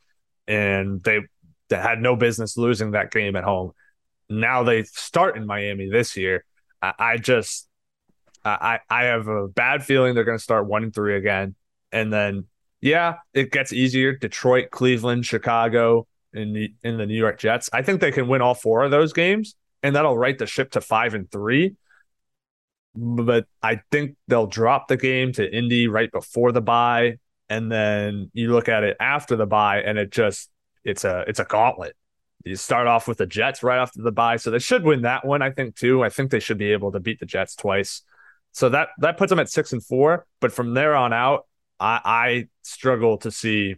and 0.48 1.04
they, 1.04 1.20
they 1.68 1.76
had 1.76 2.02
no 2.02 2.16
business 2.16 2.56
losing 2.56 2.92
that 2.92 3.12
game 3.12 3.36
at 3.36 3.44
home. 3.44 3.74
Now 4.30 4.64
they 4.64 4.84
start 4.84 5.36
in 5.36 5.46
Miami 5.46 5.90
this 5.90 6.16
year. 6.16 6.46
I, 6.82 6.94
I 6.98 7.18
just 7.18 7.68
I 8.46 8.80
I 8.90 9.04
have 9.06 9.28
a 9.28 9.50
bad 9.50 9.84
feeling 9.84 10.16
they're 10.16 10.24
going 10.24 10.38
to 10.38 10.44
start 10.44 10.66
one 10.66 10.84
and 10.84 10.96
three 10.96 11.18
again, 11.18 11.56
and 11.92 12.14
then 12.14 12.46
yeah, 12.80 13.16
it 13.34 13.52
gets 13.52 13.74
easier. 13.74 14.16
Detroit, 14.16 14.70
Cleveland, 14.72 15.26
Chicago, 15.26 16.08
in 16.32 16.54
the 16.54 16.74
in 16.84 16.98
the 16.98 17.06
New 17.06 17.18
York 17.18 17.38
Jets. 17.38 17.70
I 17.74 17.82
think 17.82 18.00
they 18.00 18.14
can 18.14 18.30
win 18.30 18.42
all 18.42 18.56
four 18.56 18.84
of 18.84 18.92
those 18.92 19.12
games, 19.12 19.56
and 19.84 19.94
that'll 19.94 20.18
right 20.18 20.38
the 20.38 20.48
ship 20.48 20.72
to 20.72 20.80
five 20.80 21.16
and 21.16 21.30
three. 21.30 21.76
But 22.96 23.46
I 23.62 23.82
think 23.92 24.18
they'll 24.28 24.48
drop 24.48 24.88
the 24.88 24.98
game 24.98 25.32
to 25.34 25.56
Indy 25.56 25.88
right 25.88 26.12
before 26.12 26.52
the 26.52 26.62
bye, 26.62 27.18
and 27.50 27.72
then 27.72 28.32
you 28.34 28.52
look 28.52 28.68
at 28.68 28.84
it 28.84 28.98
after 29.00 29.36
the 29.36 29.46
bye, 29.46 29.82
and 29.82 29.98
it 29.98 30.12
just 30.12 30.50
it's 30.84 31.04
a 31.04 31.24
it's 31.28 31.40
a 31.40 31.46
gauntlet. 31.46 31.96
You 32.46 32.56
start 32.56 32.88
off 32.88 33.08
with 33.08 33.18
the 33.18 33.26
Jets 33.26 33.64
right 33.64 33.80
after 33.80 34.02
the 34.02 34.12
bye, 34.12 34.38
so 34.38 34.50
they 34.50 34.60
should 34.60 34.84
win 34.84 35.02
that 35.04 35.26
one. 35.26 35.42
I 35.42 35.52
think 35.52 35.76
too. 35.76 36.04
I 36.04 36.10
think 36.10 36.32
they 36.32 36.40
should 36.40 36.58
be 36.58 36.72
able 36.72 36.92
to 36.94 37.00
beat 37.00 37.20
the 37.20 37.26
Jets 37.26 37.56
twice. 37.56 38.02
So 38.52 38.70
that 38.70 38.90
that 39.00 39.18
puts 39.18 39.30
them 39.30 39.40
at 39.40 39.50
six 39.50 39.74
and 39.74 39.84
four. 39.84 40.26
But 40.40 40.52
from 40.52 40.74
there 40.74 40.96
on 40.96 41.14
out, 41.14 41.46
I, 41.80 42.02
I 42.04 42.48
struggle 42.64 43.18
to 43.20 43.32
see 43.32 43.76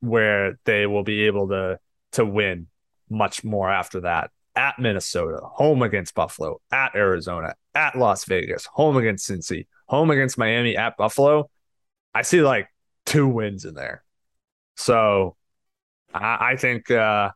where 0.00 0.58
they 0.64 0.86
will 0.86 1.02
be 1.02 1.24
able 1.24 1.48
to 1.48 1.78
to 2.12 2.24
win 2.24 2.68
much 3.10 3.44
more 3.44 3.70
after 3.70 4.00
that. 4.00 4.30
At 4.56 4.78
Minnesota, 4.78 5.40
home 5.42 5.82
against 5.82 6.14
Buffalo, 6.14 6.60
at 6.70 6.94
Arizona, 6.94 7.54
at 7.74 7.96
Las 7.96 8.24
Vegas, 8.24 8.66
home 8.66 8.96
against 8.96 9.28
Cincy, 9.28 9.66
home 9.86 10.10
against 10.10 10.38
Miami, 10.38 10.76
at 10.76 10.96
Buffalo. 10.96 11.50
I 12.14 12.22
see 12.22 12.42
like 12.42 12.68
two 13.06 13.26
wins 13.26 13.64
in 13.64 13.74
there. 13.74 14.04
So 14.76 15.36
I, 16.12 16.52
I 16.52 16.56
think 16.56 16.90
uh, 16.90 17.30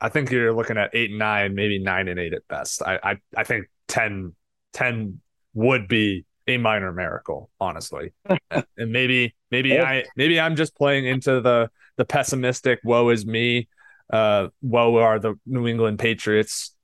I 0.00 0.08
think 0.08 0.30
you're 0.30 0.52
looking 0.52 0.76
at 0.76 0.90
eight 0.94 1.10
and 1.10 1.18
nine, 1.18 1.54
maybe 1.54 1.78
nine 1.78 2.08
and 2.08 2.18
eight 2.18 2.34
at 2.34 2.46
best. 2.48 2.82
I 2.82 2.98
I, 3.02 3.16
I 3.36 3.44
think 3.44 3.66
10, 3.88 4.34
10 4.72 5.20
would 5.54 5.88
be 5.88 6.26
a 6.46 6.58
minor 6.58 6.92
miracle, 6.92 7.50
honestly. 7.60 8.12
and 8.50 8.92
maybe 8.92 9.34
maybe 9.50 9.78
I 9.78 10.04
maybe 10.16 10.38
I'm 10.38 10.56
just 10.56 10.76
playing 10.76 11.06
into 11.06 11.40
the 11.40 11.70
the 11.96 12.04
pessimistic 12.04 12.80
woe 12.84 13.08
is 13.08 13.26
me, 13.26 13.68
uh 14.12 14.48
woe 14.62 14.96
are 14.96 15.18
the 15.18 15.34
New 15.46 15.66
England 15.66 15.98
Patriots 15.98 16.74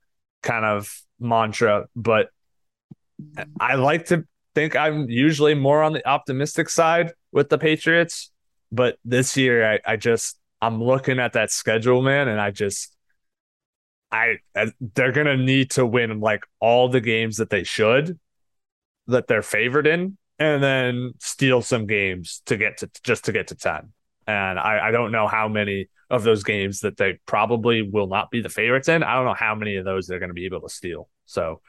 kind 0.41 0.65
of 0.65 0.93
mantra, 1.19 1.87
but 1.95 2.29
I 3.59 3.75
like 3.75 4.05
to 4.07 4.25
think 4.55 4.75
I'm 4.75 5.09
usually 5.09 5.53
more 5.53 5.81
on 5.83 5.93
the 5.93 6.07
optimistic 6.07 6.69
side 6.69 7.13
with 7.31 7.49
the 7.49 7.57
Patriots. 7.57 8.31
But 8.71 8.97
this 9.05 9.37
year 9.37 9.73
I, 9.73 9.79
I 9.85 9.95
just 9.97 10.39
I'm 10.61 10.81
looking 10.81 11.19
at 11.19 11.33
that 11.33 11.51
schedule, 11.51 12.01
man, 12.01 12.27
and 12.27 12.39
I 12.39 12.51
just 12.51 12.95
I 14.11 14.37
they're 14.95 15.11
gonna 15.11 15.37
need 15.37 15.71
to 15.71 15.85
win 15.85 16.19
like 16.19 16.43
all 16.59 16.89
the 16.89 17.01
games 17.01 17.37
that 17.37 17.49
they 17.49 17.63
should 17.63 18.19
that 19.07 19.27
they're 19.27 19.41
favored 19.41 19.87
in 19.87 20.17
and 20.39 20.63
then 20.63 21.13
steal 21.19 21.61
some 21.61 21.85
games 21.85 22.41
to 22.45 22.57
get 22.57 22.77
to 22.77 22.89
just 23.03 23.25
to 23.25 23.31
get 23.31 23.47
to 23.47 23.55
10 23.55 23.91
and 24.27 24.59
I, 24.59 24.87
I 24.87 24.91
don't 24.91 25.11
know 25.11 25.27
how 25.27 25.47
many 25.47 25.89
of 26.09 26.23
those 26.23 26.43
games 26.43 26.81
that 26.81 26.97
they 26.97 27.19
probably 27.25 27.81
will 27.81 28.07
not 28.07 28.31
be 28.31 28.41
the 28.41 28.49
favorites 28.49 28.87
in 28.87 29.03
i 29.03 29.15
don't 29.15 29.25
know 29.25 29.33
how 29.33 29.55
many 29.55 29.75
of 29.75 29.85
those 29.85 30.07
they're 30.07 30.19
going 30.19 30.29
to 30.29 30.33
be 30.33 30.45
able 30.45 30.61
to 30.61 30.69
steal 30.69 31.09
so 31.25 31.61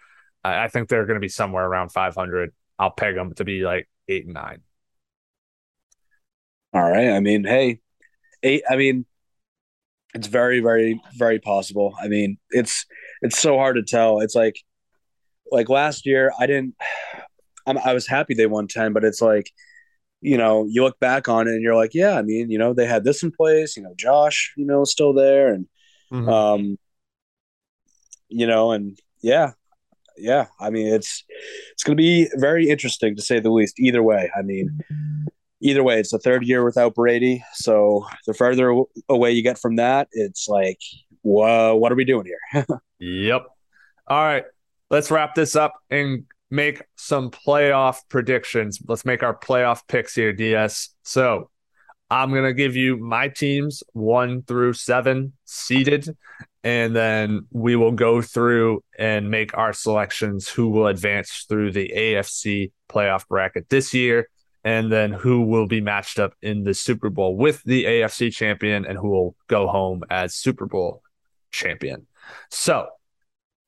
I, 0.45 0.64
I 0.64 0.68
think 0.68 0.88
they're 0.88 1.07
going 1.07 1.16
to 1.16 1.20
be 1.20 1.28
somewhere 1.28 1.64
around 1.64 1.90
500 1.90 2.53
i'll 2.78 2.90
peg 2.90 3.14
them 3.14 3.34
to 3.34 3.45
be 3.45 3.62
like 3.62 3.88
eight 4.09 4.24
and 4.24 4.34
nine. 4.34 4.61
All 6.72 6.82
right 6.82 7.11
i 7.11 7.20
mean 7.20 7.45
hey 7.45 7.80
eight 8.42 8.62
i 8.68 8.76
mean 8.76 9.07
it's 10.14 10.28
very 10.28 10.61
very 10.61 11.01
very 11.16 11.40
possible. 11.40 11.95
I 12.01 12.09
mean 12.09 12.38
it's 12.51 12.86
it's 13.22 13.38
so 13.38 13.57
hard 13.57 13.76
to 13.76 13.82
tell. 13.82 14.20
It's 14.20 14.34
like 14.34 14.57
like 15.51 15.68
last 15.68 16.07
year 16.07 16.32
i 16.38 16.47
didn't 16.47 16.74
I'm, 17.66 17.78
i 17.78 17.95
was 17.95 18.07
happy 18.07 18.34
they 18.34 18.47
won 18.47 18.68
10 18.68 18.92
but 18.92 19.05
it's 19.05 19.22
like 19.22 19.51
you 20.20 20.36
know 20.36 20.66
you 20.68 20.82
look 20.82 20.99
back 21.01 21.28
on 21.28 21.49
it 21.49 21.53
and 21.53 21.62
you're 21.62 21.74
like 21.74 21.95
yeah 21.95 22.18
i 22.18 22.22
mean 22.22 22.51
you 22.51 22.59
know 22.59 22.74
they 22.74 22.86
had 22.86 23.05
this 23.05 23.22
in 23.22 23.30
place 23.30 23.76
you 23.76 23.82
know 23.82 23.95
josh 23.97 24.53
you 24.57 24.66
know 24.66 24.84
still 24.84 25.14
there 25.14 25.55
and 25.55 25.66
mm-hmm. 26.12 26.28
um 26.28 26.78
you 28.28 28.47
know 28.47 28.72
and 28.72 28.99
yeah 29.22 29.53
yeah 30.17 30.47
i 30.61 30.71
mean 30.71 30.87
it's 30.87 31.25
it's 31.73 31.83
going 31.83 31.97
to 31.97 32.01
be 32.01 32.29
very 32.37 32.69
interesting 32.69 33.17
to 33.17 33.23
say 33.23 33.41
the 33.41 33.51
least 33.51 33.79
either 33.79 34.03
way 34.03 34.31
i 34.37 34.43
mean 34.43 34.79
either 35.61 35.83
way 35.83 35.99
it's 35.99 36.11
the 36.11 36.19
third 36.19 36.45
year 36.45 36.65
without 36.65 36.95
brady 36.95 37.43
so 37.55 38.05
the 38.27 38.35
further 38.35 38.75
away 39.09 39.31
you 39.31 39.43
get 39.43 39.59
from 39.59 39.77
that 39.77 40.09
it's 40.12 40.49
like 40.49 40.79
whoa 41.23 41.75
what 41.75 41.91
are 41.91 41.97
we 41.97 42.05
doing 42.05 42.27
here 42.27 42.67
yep 42.99 43.47
all 44.07 44.23
right 44.23 44.45
let's 44.91 45.11
wrap 45.11 45.35
this 45.35 45.57
up 45.57 45.75
and 45.91 46.25
make 46.55 46.83
some 46.97 47.31
playoff 47.31 47.99
predictions. 48.09 48.79
Let's 48.87 49.05
make 49.05 49.23
our 49.23 49.37
playoff 49.37 49.81
picks 49.89 50.15
here, 50.15 50.33
DS. 50.33 50.91
So 51.03 51.51
I'm 52.15 52.31
going 52.31 52.45
to 52.45 52.55
give 52.55 52.77
you 52.77 52.97
my 52.97 53.27
teams 53.27 53.83
one 53.93 54.43
through 54.43 54.75
seven 54.75 55.33
seeded, 55.47 56.17
and 56.62 56.95
then 56.95 57.49
we 57.51 57.75
will 57.75 57.91
go 57.91 58.23
through 58.23 58.85
and 58.97 59.33
make 59.33 59.59
our 59.59 59.73
selections 59.73 60.49
who 60.49 60.69
will 60.69 60.87
advance 60.87 61.45
through 61.49 61.73
the 61.73 61.93
AFC 61.93 62.71
playoff 62.89 63.27
bracket 63.27 63.69
this 63.69 63.93
year, 63.93 64.29
and 64.62 64.93
then 64.93 65.11
who 65.11 65.43
will 65.43 65.67
be 65.67 65.81
matched 65.81 66.21
up 66.21 66.35
in 66.41 66.62
the 66.62 66.73
Super 66.73 67.11
Bowl 67.11 67.37
with 67.37 67.65
the 67.65 67.83
AFC 67.85 68.33
champion 68.33 68.87
and 68.87 68.97
who 68.97 69.09
will 69.09 69.35
go 69.49 69.67
home 69.67 70.05
as 70.09 70.37
Super 70.37 70.67
Bowl 70.67 71.03
champion. 71.51 72.07
So 72.49 72.87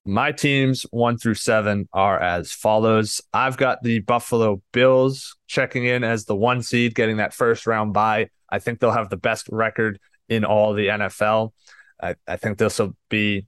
my 0.04 0.30
teams 0.30 0.86
one 0.92 1.18
through 1.18 1.34
seven 1.34 1.88
are 1.92 2.22
as 2.22 2.52
follows. 2.52 3.20
I've 3.32 3.56
got 3.56 3.82
the 3.82 3.98
Buffalo 3.98 4.62
Bills 4.70 5.34
checking 5.48 5.84
in 5.84 6.04
as 6.04 6.26
the 6.26 6.36
one 6.36 6.62
seed, 6.62 6.94
getting 6.94 7.16
that 7.16 7.34
first 7.34 7.66
round 7.66 7.92
bye. 7.92 8.28
I 8.48 8.58
think 8.58 8.80
they'll 8.80 8.92
have 8.92 9.10
the 9.10 9.16
best 9.16 9.48
record 9.50 9.98
in 10.28 10.44
all 10.44 10.72
the 10.72 10.88
NFL. 10.88 11.52
I, 12.02 12.16
I 12.26 12.36
think 12.36 12.58
this 12.58 12.78
will 12.78 12.96
be, 13.08 13.46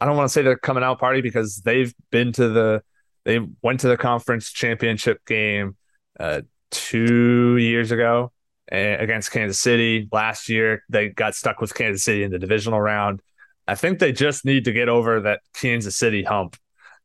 I 0.00 0.06
don't 0.06 0.16
want 0.16 0.28
to 0.28 0.32
say 0.32 0.42
they're 0.42 0.56
coming 0.56 0.82
out 0.82 0.98
party 0.98 1.20
because 1.20 1.60
they've 1.60 1.94
been 2.10 2.32
to 2.32 2.48
the, 2.48 2.82
they 3.24 3.40
went 3.62 3.80
to 3.80 3.88
the 3.88 3.96
conference 3.96 4.50
championship 4.50 5.24
game 5.26 5.76
uh, 6.18 6.42
two 6.70 7.56
years 7.56 7.90
ago 7.90 8.32
against 8.70 9.30
Kansas 9.30 9.60
City. 9.60 10.08
Last 10.10 10.48
year, 10.48 10.82
they 10.88 11.08
got 11.08 11.34
stuck 11.34 11.60
with 11.60 11.74
Kansas 11.74 12.04
City 12.04 12.24
in 12.24 12.30
the 12.30 12.38
divisional 12.38 12.80
round. 12.80 13.20
I 13.68 13.74
think 13.74 13.98
they 13.98 14.12
just 14.12 14.44
need 14.44 14.64
to 14.64 14.72
get 14.72 14.88
over 14.88 15.20
that 15.20 15.40
Kansas 15.54 15.96
City 15.96 16.22
hump 16.22 16.56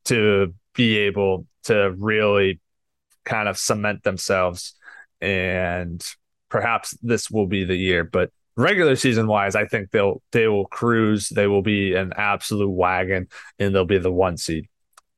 to 0.05 0.53
be 0.73 0.97
able 0.97 1.45
to 1.63 1.93
really 1.97 2.59
kind 3.25 3.47
of 3.47 3.57
cement 3.57 4.03
themselves. 4.03 4.73
And 5.21 6.03
perhaps 6.49 6.97
this 7.01 7.29
will 7.29 7.47
be 7.47 7.63
the 7.63 7.75
year. 7.75 8.03
But 8.03 8.31
regular 8.55 8.95
season 8.95 9.27
wise, 9.27 9.55
I 9.55 9.65
think 9.65 9.91
they'll 9.91 10.21
they 10.31 10.47
will 10.47 10.67
cruise. 10.67 11.29
They 11.29 11.47
will 11.47 11.61
be 11.61 11.93
an 11.93 12.13
absolute 12.15 12.69
wagon 12.69 13.27
and 13.59 13.73
they'll 13.73 13.85
be 13.85 13.97
the 13.97 14.11
one 14.11 14.37
seed. 14.37 14.67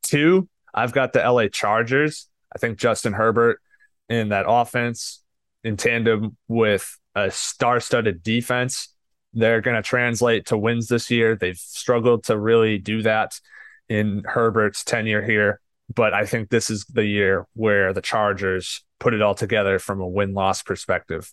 Two, 0.04 0.50
I've 0.74 0.94
got 0.94 1.14
the 1.14 1.20
LA 1.20 1.48
Chargers. 1.48 2.28
I 2.54 2.60
think 2.60 2.80
Justin 2.80 3.14
Herbert 3.14 3.62
in 4.08 4.30
that 4.30 4.46
offense 4.48 5.24
in 5.64 5.78
tandem 5.78 6.36
with 6.48 6.98
a 7.16 7.30
star-studded 7.30 8.24
defense 8.24 8.90
they're 9.34 9.62
going 9.62 9.76
to 9.76 9.82
translate 9.82 10.48
to 10.48 10.58
wins 10.58 10.88
this 10.88 11.12
year. 11.12 11.36
They've 11.36 11.58
struggled 11.58 12.26
to 12.26 12.38
really 12.38 12.78
do 12.78 13.02
that 13.04 13.40
in 13.88 14.24
Herbert's 14.26 14.84
tenure 14.84 15.22
here, 15.22 15.60
but 15.94 16.14
I 16.14 16.26
think 16.26 16.50
this 16.50 16.70
is 16.70 16.86
the 16.86 17.06
year 17.06 17.48
where 17.54 17.94
the 17.94 18.02
Chargers 18.02 18.84
put 19.00 19.14
it 19.14 19.22
all 19.22 19.36
together 19.36 19.80
from 19.80 20.02
a 20.02 20.08
win 20.08 20.34
loss 20.34 20.62
perspective. 20.62 21.32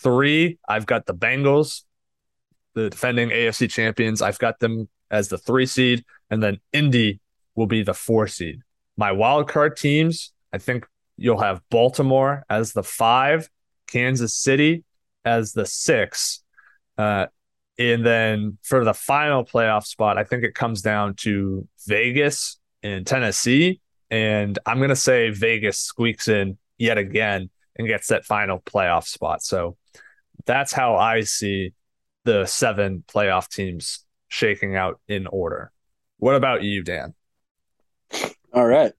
Three, 0.00 0.58
I've 0.68 0.86
got 0.86 1.06
the 1.06 1.14
Bengals, 1.14 1.82
the 2.74 2.90
defending 2.90 3.30
AFC 3.30 3.70
champions. 3.70 4.22
I've 4.22 4.38
got 4.38 4.60
them 4.60 4.88
as 5.10 5.28
the 5.28 5.38
three 5.38 5.66
seed, 5.66 6.04
and 6.30 6.42
then 6.42 6.58
Indy 6.72 7.20
will 7.54 7.66
be 7.66 7.82
the 7.82 7.94
four 7.94 8.28
seed. 8.28 8.60
My 8.96 9.12
wild 9.12 9.48
card 9.48 9.76
teams, 9.76 10.32
I 10.52 10.58
think 10.58 10.86
you'll 11.16 11.40
have 11.40 11.62
Baltimore 11.70 12.44
as 12.50 12.72
the 12.72 12.82
five, 12.82 13.48
Kansas 13.86 14.34
City 14.34 14.84
as 15.24 15.52
the 15.52 15.66
six, 15.66 16.42
uh, 16.98 17.26
and 17.78 18.04
then 18.04 18.58
for 18.62 18.84
the 18.84 18.94
final 18.94 19.44
playoff 19.44 19.84
spot, 19.84 20.18
I 20.18 20.24
think 20.24 20.42
it 20.42 20.54
comes 20.54 20.82
down 20.82 21.14
to 21.18 21.66
Vegas 21.86 22.58
and 22.82 23.06
Tennessee. 23.06 23.80
And 24.10 24.58
I'm 24.66 24.78
going 24.78 24.88
to 24.88 24.96
say 24.96 25.30
Vegas 25.30 25.78
squeaks 25.78 26.28
in 26.28 26.58
yet 26.78 26.98
again 26.98 27.50
and 27.76 27.86
gets 27.86 28.08
that 28.08 28.24
final 28.24 28.60
playoff 28.60 29.06
spot. 29.06 29.42
So 29.42 29.76
that's 30.46 30.72
how 30.72 30.96
I 30.96 31.22
see 31.22 31.74
the 32.24 32.46
seven 32.46 33.04
playoff 33.06 33.48
teams 33.48 34.04
shaking 34.28 34.76
out 34.76 35.00
in 35.08 35.26
order. 35.26 35.72
What 36.18 36.34
about 36.34 36.62
you, 36.62 36.82
Dan? 36.82 37.14
All 38.52 38.66
right. 38.66 38.92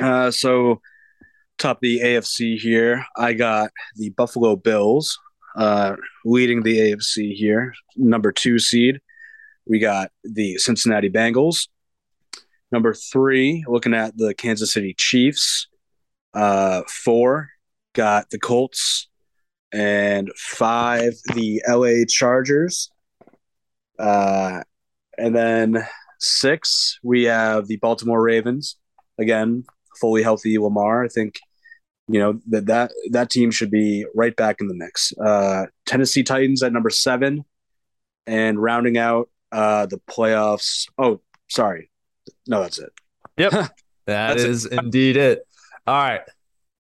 Uh, 0.00 0.30
so, 0.30 0.80
top 1.58 1.80
the 1.80 2.00
AFC 2.00 2.58
here, 2.58 3.06
I 3.16 3.32
got 3.32 3.70
the 3.94 4.10
Buffalo 4.10 4.56
Bills 4.56 5.18
uh, 5.56 5.96
leading 6.24 6.62
the 6.62 6.78
AFC 6.78 7.32
here. 7.32 7.74
Number 7.96 8.32
two 8.32 8.58
seed, 8.58 9.00
we 9.66 9.78
got 9.78 10.10
the 10.22 10.58
Cincinnati 10.58 11.08
Bengals. 11.08 11.68
Number 12.72 12.94
three, 12.94 13.64
looking 13.68 13.94
at 13.94 14.16
the 14.16 14.34
Kansas 14.34 14.72
City 14.72 14.94
Chiefs. 14.96 15.68
Uh, 16.34 16.82
four, 16.88 17.50
got 17.94 18.30
the 18.30 18.38
Colts. 18.38 19.08
And 19.72 20.30
five, 20.36 21.14
the 21.34 21.62
LA 21.68 22.04
Chargers. 22.08 22.90
Uh, 23.98 24.62
and 25.18 25.34
then 25.34 25.86
six, 26.18 26.98
we 27.02 27.24
have 27.24 27.66
the 27.66 27.76
Baltimore 27.76 28.22
Ravens. 28.22 28.76
Again, 29.18 29.64
fully 29.98 30.22
healthy 30.22 30.58
Lamar. 30.58 31.04
I 31.04 31.08
think 31.08 31.38
you 32.08 32.20
know 32.20 32.40
that 32.48 32.66
that 32.66 32.92
that 33.10 33.30
team 33.30 33.50
should 33.50 33.70
be 33.70 34.06
right 34.14 34.34
back 34.36 34.60
in 34.60 34.68
the 34.68 34.74
mix. 34.74 35.12
Uh, 35.18 35.66
Tennessee 35.86 36.22
Titans 36.22 36.62
at 36.62 36.72
number 36.72 36.90
seven, 36.90 37.44
and 38.26 38.62
rounding 38.62 38.98
out 38.98 39.28
uh, 39.50 39.86
the 39.86 40.00
playoffs. 40.08 40.88
Oh, 40.98 41.20
sorry, 41.48 41.90
no, 42.46 42.62
that's 42.62 42.78
it. 42.78 42.92
Yep, 43.36 43.52
that 43.52 43.70
That's 44.06 44.42
is 44.42 44.66
indeed 44.66 45.16
it. 45.16 45.46
All 45.86 45.94
right, 45.94 46.22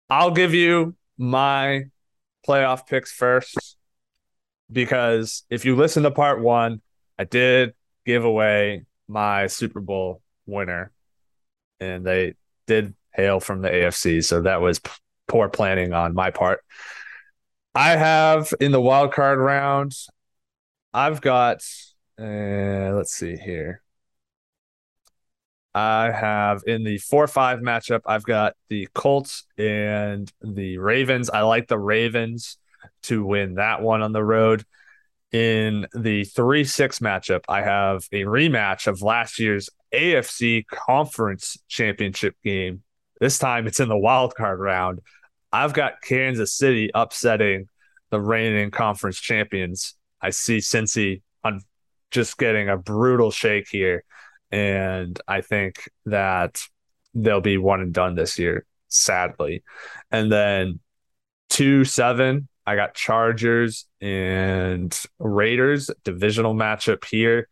I'll 0.09 0.31
give 0.31 0.55
you 0.55 0.95
my 1.19 1.85
playoff 2.47 2.87
picks 2.87 3.13
first 3.13 3.77
because 4.71 5.45
if 5.51 5.65
you 5.65 5.77
listen 5.77 6.03
to 6.05 6.11
part 6.11 6.41
one, 6.41 6.81
I 7.19 7.25
did 7.25 7.75
give 8.05 8.25
away 8.25 8.85
my 9.09 9.47
Super 9.47 9.81
Bowl 9.81 10.23
winner, 10.47 10.93
and 11.81 12.05
they 12.05 12.35
did 12.67 12.95
hail 13.13 13.41
from 13.41 13.63
the 13.63 13.69
AFC, 13.69 14.25
so 14.25 14.43
that 14.43 14.61
was 14.61 14.79
p- 14.79 14.91
poor 15.29 15.49
planning 15.49 15.93
on 15.93 16.15
my 16.15 16.31
part. 16.31 16.61
I 17.75 17.91
have 17.97 18.53
in 18.61 18.73
the 18.73 18.81
wild 18.81 19.13
card 19.13 19.39
round, 19.39 19.95
I've 20.95 21.21
got. 21.21 21.63
Uh, 22.19 22.93
let's 22.95 23.13
see 23.13 23.37
here. 23.37 23.83
I 25.77 26.11
have 26.11 26.63
in 26.67 26.85
the 26.85 26.97
four 26.97 27.27
five 27.27 27.59
matchup, 27.59 28.01
I've 28.07 28.25
got 28.25 28.55
the 28.71 28.89
Colts 28.95 29.45
and 29.59 30.33
the 30.41 30.79
Ravens. 30.79 31.29
I 31.29 31.43
like 31.43 31.69
the 31.69 31.79
Ravens 31.79 32.57
to 33.03 33.23
win 33.23 33.57
that 33.57 33.83
one 33.83 34.01
on 34.01 34.13
the 34.13 34.25
road. 34.25 34.65
In 35.33 35.87
the 35.93 36.25
three 36.25 36.65
six 36.65 37.01
matchup, 37.01 37.43
I 37.47 37.61
have 37.61 38.07
a 38.11 38.23
rematch 38.23 38.87
of 38.87 39.03
last 39.03 39.39
year's 39.39 39.69
AFC 39.93 40.67
Conference 40.67 41.59
Championship 41.69 42.37
game. 42.43 42.83
This 43.21 43.39
time 43.39 43.67
it's 43.67 43.79
in 43.79 43.91
the 43.91 43.99
wild 43.99 44.35
card 44.35 44.61
round. 44.61 45.01
I've 45.53 45.75
got 45.75 46.01
Kansas 46.01 46.55
City 46.55 46.91
upsetting 46.95 47.69
the 48.09 48.21
reigning 48.21 48.71
conference 48.71 49.21
champions. 49.21 49.95
I 50.23 50.31
see 50.31 50.59
Cincy 50.59 51.21
on 51.45 51.61
just 52.11 52.39
getting 52.39 52.71
a 52.71 52.79
brutal 52.79 53.31
shake 53.31 53.69
here. 53.69 54.05
And 54.51 55.19
I 55.27 55.41
think 55.41 55.89
that 56.07 56.63
they'll 57.15 57.41
be 57.41 57.59
one 57.59 57.81
and 57.81 57.93
done 57.93 58.15
this 58.15 58.39
year, 58.39 58.65
sadly. 58.89 59.63
And 60.11 60.31
then 60.31 60.81
two 61.49 61.85
seven, 61.85 62.49
I 62.67 62.77
got 62.77 62.95
Chargers 62.95 63.87
and 64.01 64.99
Raiders 65.19 65.91
divisional 66.05 66.55
matchup 66.55 67.05
here. 67.05 67.49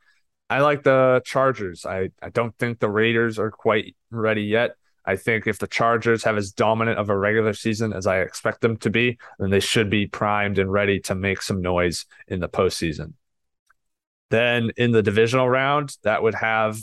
I 0.51 0.61
like 0.61 0.83
the 0.83 1.23
Chargers. 1.25 1.87
I, 1.87 2.11
I 2.23 2.29
don't 2.31 2.57
think 2.59 2.79
the 2.79 2.91
Raiders 2.91 3.39
are 3.39 3.51
quite 3.51 3.97
ready 4.11 4.43
yet. 4.43 4.77
I 5.07 5.17
think 5.17 5.47
if 5.47 5.59
the 5.59 5.67
Chargers 5.67 6.25
have 6.25 6.37
as 6.37 6.53
dominant 6.53 6.99
of 6.99 7.11
a 7.11 7.17
regular 7.17 7.53
season 7.53 7.93
as 7.93 8.07
I 8.07 8.21
expect 8.21 8.61
them 8.61 8.77
to 8.79 8.91
be, 8.91 9.19
then 9.39 9.51
they 9.51 9.61
should 9.61 9.91
be 9.91 10.07
primed 10.07 10.59
and 10.59 10.73
ready 10.73 10.99
to 11.01 11.15
make 11.15 11.43
some 11.43 11.61
noise 11.61 12.07
in 12.29 12.41
the 12.41 12.49
postseason. 12.49 13.15
Then 14.35 14.73
in 14.77 14.91
the 14.91 15.01
divisional 15.01 15.49
round, 15.49 15.97
that 16.03 16.21
would 16.25 16.35
have 16.35 16.77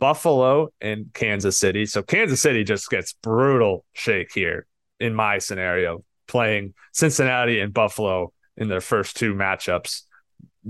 Buffalo 0.00 0.70
and 0.80 1.06
Kansas 1.14 1.56
City. 1.56 1.86
So 1.86 2.02
Kansas 2.02 2.42
City 2.42 2.64
just 2.64 2.90
gets 2.90 3.12
brutal 3.12 3.84
shake 3.92 4.32
here 4.34 4.66
in 4.98 5.14
my 5.14 5.38
scenario, 5.38 6.02
playing 6.26 6.74
Cincinnati 6.92 7.60
and 7.60 7.72
Buffalo 7.72 8.32
in 8.56 8.66
their 8.66 8.80
first 8.80 9.16
two 9.16 9.34
matchups 9.34 10.02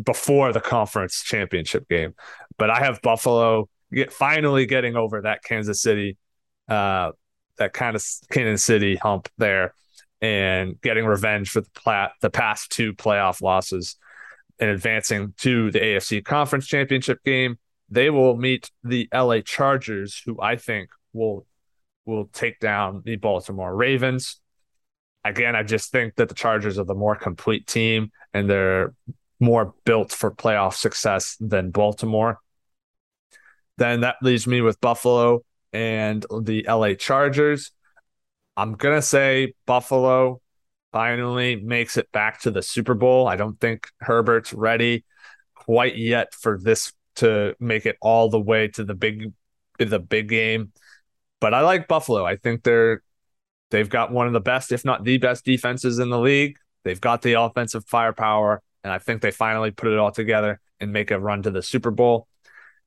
before 0.04 0.52
the 0.52 0.60
conference 0.60 1.22
championship 1.22 1.88
game. 1.88 2.12
But 2.58 2.68
I 2.68 2.80
have 2.80 3.00
Buffalo 3.00 3.70
get 3.90 4.12
finally 4.12 4.66
getting 4.66 4.96
over 4.96 5.22
that 5.22 5.42
Kansas 5.42 5.80
City, 5.80 6.18
uh, 6.68 7.12
that 7.56 7.72
kind 7.72 7.96
of 7.96 8.04
Kansas 8.30 8.62
City 8.62 8.96
hump 8.96 9.30
there, 9.38 9.72
and 10.20 10.78
getting 10.82 11.06
revenge 11.06 11.48
for 11.48 11.62
the 11.62 11.70
plat 11.70 12.12
the 12.20 12.28
past 12.28 12.70
two 12.70 12.92
playoff 12.92 13.40
losses 13.40 13.96
and 14.60 14.70
advancing 14.70 15.34
to 15.38 15.70
the 15.70 15.80
AFC 15.80 16.24
conference 16.24 16.66
championship 16.66 17.24
game. 17.24 17.58
They 17.88 18.10
will 18.10 18.36
meet 18.36 18.70
the 18.84 19.08
LA 19.12 19.40
Chargers, 19.40 20.22
who 20.24 20.40
I 20.40 20.56
think 20.56 20.90
will 21.12 21.46
will 22.06 22.26
take 22.32 22.60
down 22.60 23.02
the 23.04 23.16
Baltimore 23.16 23.74
Ravens. 23.74 24.40
Again, 25.24 25.54
I 25.54 25.62
just 25.62 25.90
think 25.92 26.14
that 26.16 26.28
the 26.28 26.34
Chargers 26.34 26.78
are 26.78 26.84
the 26.84 26.94
more 26.94 27.16
complete 27.16 27.66
team 27.66 28.10
and 28.32 28.48
they're 28.48 28.94
more 29.38 29.74
built 29.84 30.12
for 30.12 30.30
playoff 30.30 30.74
success 30.74 31.36
than 31.40 31.70
Baltimore. 31.70 32.38
Then 33.76 34.00
that 34.00 34.16
leaves 34.22 34.46
me 34.46 34.60
with 34.60 34.80
Buffalo 34.80 35.42
and 35.72 36.24
the 36.42 36.64
LA 36.68 36.94
Chargers. 36.94 37.70
I'm 38.56 38.74
going 38.74 38.96
to 38.96 39.02
say 39.02 39.54
Buffalo 39.66 40.40
finally 40.92 41.56
makes 41.56 41.96
it 41.96 42.10
back 42.12 42.40
to 42.42 42.50
the 42.50 42.62
Super 42.62 42.94
Bowl. 42.94 43.28
I 43.28 43.36
don't 43.36 43.58
think 43.60 43.88
Herbert's 44.00 44.52
ready 44.52 45.04
quite 45.54 45.96
yet 45.96 46.34
for 46.34 46.58
this 46.58 46.92
to 47.16 47.54
make 47.60 47.86
it 47.86 47.96
all 48.00 48.28
the 48.28 48.40
way 48.40 48.68
to 48.68 48.84
the 48.84 48.94
big 48.94 49.32
the 49.78 49.98
big 49.98 50.28
game. 50.28 50.72
But 51.40 51.54
I 51.54 51.60
like 51.60 51.88
Buffalo. 51.88 52.24
I 52.24 52.36
think 52.36 52.62
they're 52.62 53.02
they've 53.70 53.88
got 53.88 54.12
one 54.12 54.26
of 54.26 54.32
the 54.32 54.40
best, 54.40 54.72
if 54.72 54.84
not 54.84 55.04
the 55.04 55.18
best 55.18 55.44
defenses 55.44 55.98
in 55.98 56.10
the 56.10 56.18
league. 56.18 56.56
They've 56.84 57.00
got 57.00 57.22
the 57.22 57.34
offensive 57.34 57.84
firepower, 57.86 58.62
and 58.84 58.92
I 58.92 58.98
think 58.98 59.22
they 59.22 59.30
finally 59.30 59.70
put 59.70 59.88
it 59.88 59.98
all 59.98 60.12
together 60.12 60.60
and 60.80 60.92
make 60.92 61.10
a 61.10 61.20
run 61.20 61.42
to 61.42 61.50
the 61.50 61.62
Super 61.62 61.90
Bowl. 61.90 62.26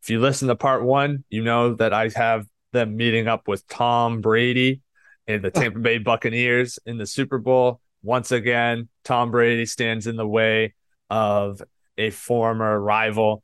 If 0.01 0.09
you 0.09 0.19
listen 0.19 0.47
to 0.47 0.55
part 0.55 0.83
one, 0.83 1.23
you 1.29 1.43
know 1.43 1.75
that 1.75 1.93
I 1.93 2.09
have 2.15 2.45
them 2.73 2.97
meeting 2.97 3.27
up 3.27 3.47
with 3.47 3.65
Tom 3.67 4.19
Brady 4.19 4.81
and 5.27 5.43
the 5.43 5.51
Tampa 5.51 5.79
Bay 5.79 5.99
Buccaneers 5.99 6.79
in 6.85 6.97
the 6.97 7.05
Super 7.05 7.37
Bowl. 7.37 7.79
Once 8.03 8.31
again, 8.31 8.89
Tom 9.03 9.31
Brady 9.31 9.65
stands 9.65 10.07
in 10.07 10.17
the 10.17 10.27
way 10.27 10.73
of 11.09 11.61
a 11.97 12.09
former 12.09 12.79
rival 12.79 13.43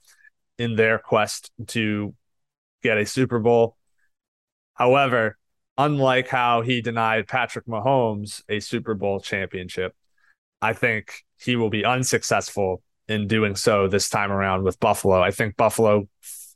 in 0.57 0.75
their 0.75 0.99
quest 0.99 1.51
to 1.67 2.13
get 2.83 2.97
a 2.97 3.05
Super 3.05 3.39
Bowl. 3.39 3.77
However, 4.73 5.37
unlike 5.77 6.27
how 6.27 6.61
he 6.61 6.81
denied 6.81 7.27
Patrick 7.27 7.65
Mahomes 7.65 8.43
a 8.49 8.59
Super 8.59 8.93
Bowl 8.93 9.21
championship, 9.21 9.95
I 10.61 10.73
think 10.73 11.23
he 11.39 11.55
will 11.55 11.69
be 11.69 11.85
unsuccessful 11.85 12.83
in 13.07 13.27
doing 13.27 13.55
so 13.55 13.87
this 13.87 14.09
time 14.09 14.31
around 14.31 14.63
with 14.63 14.79
Buffalo. 14.79 15.21
I 15.21 15.31
think 15.31 15.55
Buffalo 15.55 16.07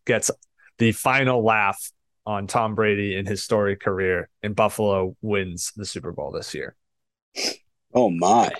gets 0.05 0.29
the 0.77 0.91
final 0.91 1.43
laugh 1.43 1.91
on 2.25 2.47
Tom 2.47 2.75
Brady 2.75 3.15
in 3.15 3.25
his 3.25 3.43
storied 3.43 3.81
career, 3.81 4.29
and 4.41 4.55
Buffalo 4.55 5.15
wins 5.21 5.71
the 5.75 5.85
Super 5.85 6.11
Bowl 6.11 6.31
this 6.31 6.53
year. 6.53 6.75
Oh 7.93 8.09
my! 8.09 8.51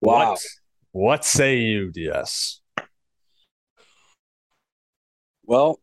Wow. 0.00 0.30
What, 0.30 0.40
what 0.92 1.24
say 1.24 1.58
you, 1.58 1.90
DS? 1.90 2.60
Well, 5.44 5.80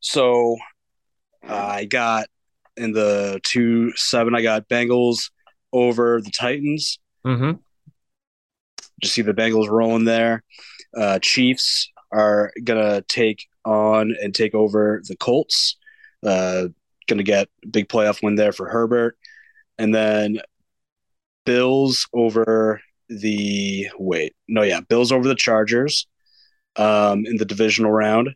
so 0.00 0.56
uh, 1.48 1.54
I 1.54 1.84
got 1.84 2.26
in 2.76 2.92
the 2.92 3.40
two 3.42 3.92
seven. 3.96 4.34
I 4.34 4.42
got 4.42 4.68
Bengals 4.68 5.30
over 5.72 6.20
the 6.20 6.30
Titans. 6.30 6.98
Mm-hmm. 7.26 7.52
Just 9.00 9.14
see 9.14 9.22
the 9.22 9.34
Bengals 9.34 9.68
rolling 9.68 10.04
there. 10.04 10.42
Uh, 10.96 11.18
Chiefs 11.20 11.90
are 12.12 12.52
gonna 12.62 13.02
take 13.02 13.46
on 13.64 14.14
and 14.20 14.34
take 14.34 14.54
over 14.54 15.02
the 15.06 15.16
Colts. 15.16 15.76
Uh, 16.24 16.68
gonna 17.08 17.22
get 17.22 17.48
a 17.64 17.68
big 17.68 17.88
playoff 17.88 18.22
win 18.22 18.34
there 18.34 18.52
for 18.52 18.68
Herbert, 18.68 19.16
and 19.82 19.94
then 19.94 20.40
Bills 21.44 22.06
over 22.14 22.80
the 23.08 23.88
wait 23.98 24.34
no 24.48 24.62
yeah 24.62 24.80
Bills 24.80 25.12
over 25.12 25.28
the 25.28 25.34
Chargers 25.34 26.06
um, 26.76 27.26
in 27.26 27.36
the 27.36 27.44
divisional 27.44 27.90
round, 27.90 28.30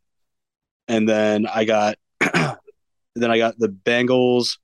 and 0.89 1.09
then 1.09 1.47
I 1.47 1.65
got 1.65 1.97
then 2.21 3.31
I 3.31 3.39
got 3.39 3.59
the 3.59 3.69
Bengals. 3.69 4.59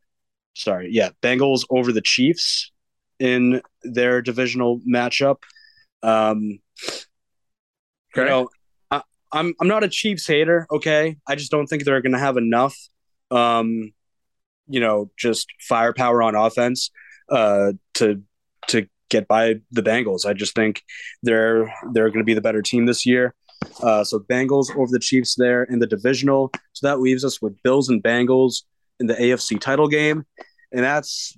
Sorry, 0.54 0.88
yeah, 0.90 1.10
Bengals 1.22 1.64
over 1.70 1.92
the 1.92 2.02
Chiefs 2.02 2.70
in 3.18 3.62
their 3.82 4.20
divisional 4.20 4.80
matchup. 4.80 5.38
Um, 6.02 6.58
Okay. 8.14 8.22
You 8.22 8.28
know, 8.28 8.48
I, 8.90 9.02
I'm 9.32 9.54
I'm 9.60 9.68
not 9.68 9.84
a 9.84 9.88
Chiefs 9.88 10.26
hater. 10.26 10.66
Okay, 10.70 11.16
I 11.26 11.34
just 11.34 11.50
don't 11.50 11.66
think 11.66 11.84
they're 11.84 12.02
going 12.02 12.12
to 12.12 12.18
have 12.18 12.36
enough. 12.36 12.76
Um, 13.30 13.92
you 14.68 14.80
know, 14.80 15.10
just 15.16 15.48
firepower 15.60 16.22
on 16.22 16.34
offense 16.34 16.90
uh, 17.30 17.72
to 17.94 18.22
to 18.68 18.86
get 19.10 19.28
by 19.28 19.56
the 19.70 19.82
Bengals. 19.82 20.26
I 20.26 20.32
just 20.32 20.54
think 20.54 20.82
they're 21.22 21.72
they're 21.92 22.08
going 22.08 22.20
to 22.20 22.24
be 22.24 22.34
the 22.34 22.40
better 22.40 22.62
team 22.62 22.86
this 22.86 23.04
year. 23.06 23.34
Uh, 23.82 24.02
so 24.02 24.18
Bengals 24.18 24.74
over 24.76 24.90
the 24.90 24.98
Chiefs 24.98 25.36
there 25.36 25.64
in 25.64 25.78
the 25.78 25.86
divisional. 25.86 26.50
So 26.72 26.86
that 26.86 27.00
leaves 27.00 27.24
us 27.24 27.40
with 27.40 27.62
Bills 27.62 27.88
and 27.88 28.02
Bengals 28.02 28.62
in 28.98 29.06
the 29.06 29.14
AFC 29.14 29.60
title 29.60 29.88
game, 29.88 30.24
and 30.72 30.84
that's 30.84 31.36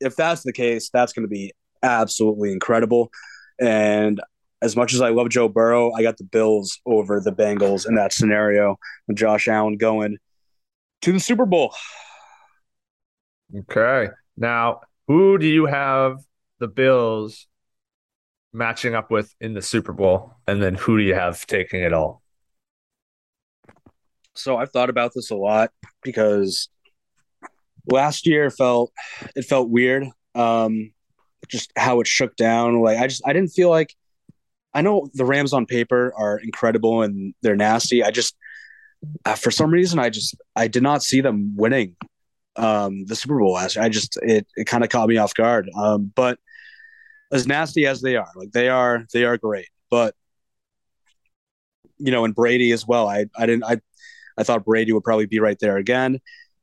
if 0.00 0.16
that's 0.16 0.42
the 0.42 0.52
case, 0.52 0.90
that's 0.92 1.12
going 1.12 1.24
to 1.24 1.30
be 1.30 1.52
absolutely 1.82 2.52
incredible. 2.52 3.10
And 3.60 4.20
as 4.62 4.76
much 4.76 4.94
as 4.94 5.00
I 5.00 5.10
love 5.10 5.28
Joe 5.28 5.48
Burrow, 5.48 5.92
I 5.92 6.02
got 6.02 6.16
the 6.16 6.24
Bills 6.24 6.80
over 6.86 7.20
the 7.20 7.32
Bengals 7.32 7.86
in 7.86 7.94
that 7.96 8.12
scenario 8.12 8.78
with 9.06 9.16
Josh 9.16 9.46
Allen 9.46 9.76
going 9.76 10.16
to 11.02 11.12
the 11.12 11.20
Super 11.20 11.46
Bowl. 11.46 11.74
Okay. 13.56 14.08
Now, 14.36 14.80
who 15.06 15.38
do 15.38 15.46
you 15.46 15.66
have 15.66 16.18
the 16.58 16.68
Bills 16.68 17.46
matching 18.52 18.94
up 18.94 19.10
with 19.10 19.34
in 19.40 19.54
the 19.54 19.62
Super 19.62 19.92
Bowl? 19.92 20.34
And 20.46 20.62
then 20.62 20.74
who 20.74 20.98
do 20.98 21.04
you 21.04 21.14
have 21.14 21.46
taking 21.46 21.82
it 21.82 21.92
all? 21.92 22.22
So 24.34 24.56
I've 24.56 24.70
thought 24.70 24.90
about 24.90 25.12
this 25.14 25.30
a 25.30 25.36
lot 25.36 25.70
because 26.02 26.68
last 27.90 28.26
year 28.26 28.50
felt 28.50 28.92
it 29.36 29.44
felt 29.44 29.68
weird. 29.68 30.06
Um 30.34 30.92
just 31.48 31.70
how 31.76 32.00
it 32.00 32.06
shook 32.06 32.34
down. 32.36 32.80
Like 32.80 32.98
I 32.98 33.06
just 33.06 33.22
I 33.26 33.32
didn't 33.32 33.50
feel 33.50 33.70
like 33.70 33.94
I 34.72 34.80
know 34.80 35.08
the 35.14 35.24
Rams 35.24 35.52
on 35.52 35.66
paper 35.66 36.12
are 36.16 36.38
incredible 36.38 37.02
and 37.02 37.34
they're 37.42 37.54
nasty. 37.54 38.02
I 38.02 38.10
just 38.10 38.34
uh, 39.24 39.34
for 39.34 39.52
some 39.52 39.70
reason 39.70 39.98
I 40.00 40.10
just 40.10 40.34
I 40.56 40.66
did 40.66 40.82
not 40.82 41.04
see 41.04 41.20
them 41.20 41.54
winning 41.56 41.94
um 42.56 43.04
the 43.06 43.16
Super 43.16 43.38
Bowl 43.38 43.52
last 43.52 43.76
year. 43.76 43.84
I 43.84 43.88
just 43.88 44.18
it 44.22 44.46
it 44.56 44.66
kind 44.66 44.84
of 44.84 44.90
caught 44.90 45.08
me 45.08 45.16
off 45.16 45.34
guard. 45.34 45.68
Um 45.76 46.12
but 46.14 46.38
as 47.32 47.46
nasty 47.46 47.86
as 47.86 48.00
they 48.00 48.16
are, 48.16 48.30
like 48.36 48.52
they 48.52 48.68
are 48.68 49.04
they 49.12 49.24
are 49.24 49.36
great. 49.36 49.68
But 49.90 50.14
you 51.98 52.10
know, 52.12 52.24
and 52.24 52.34
Brady 52.34 52.72
as 52.72 52.86
well. 52.86 53.08
I 53.08 53.26
I 53.36 53.46
didn't 53.46 53.64
I 53.64 53.80
I 54.36 54.42
thought 54.42 54.64
Brady 54.64 54.92
would 54.92 55.04
probably 55.04 55.26
be 55.26 55.38
right 55.38 55.58
there 55.60 55.76
again. 55.76 56.20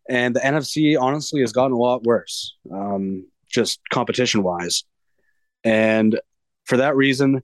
And 0.10 0.36
the 0.36 0.39
NFC 0.39 1.00
honestly 1.00 1.42
has 1.42 1.54
gotten 1.54 1.72
a 1.72 1.78
lot 1.78 2.04
worse, 2.04 2.56
um, 2.72 3.26
just 3.50 3.80
competition 3.92 4.44
wise. 4.44 4.84
And 5.64 6.20
for 6.66 6.78
that 6.78 6.96
reason, 6.96 7.44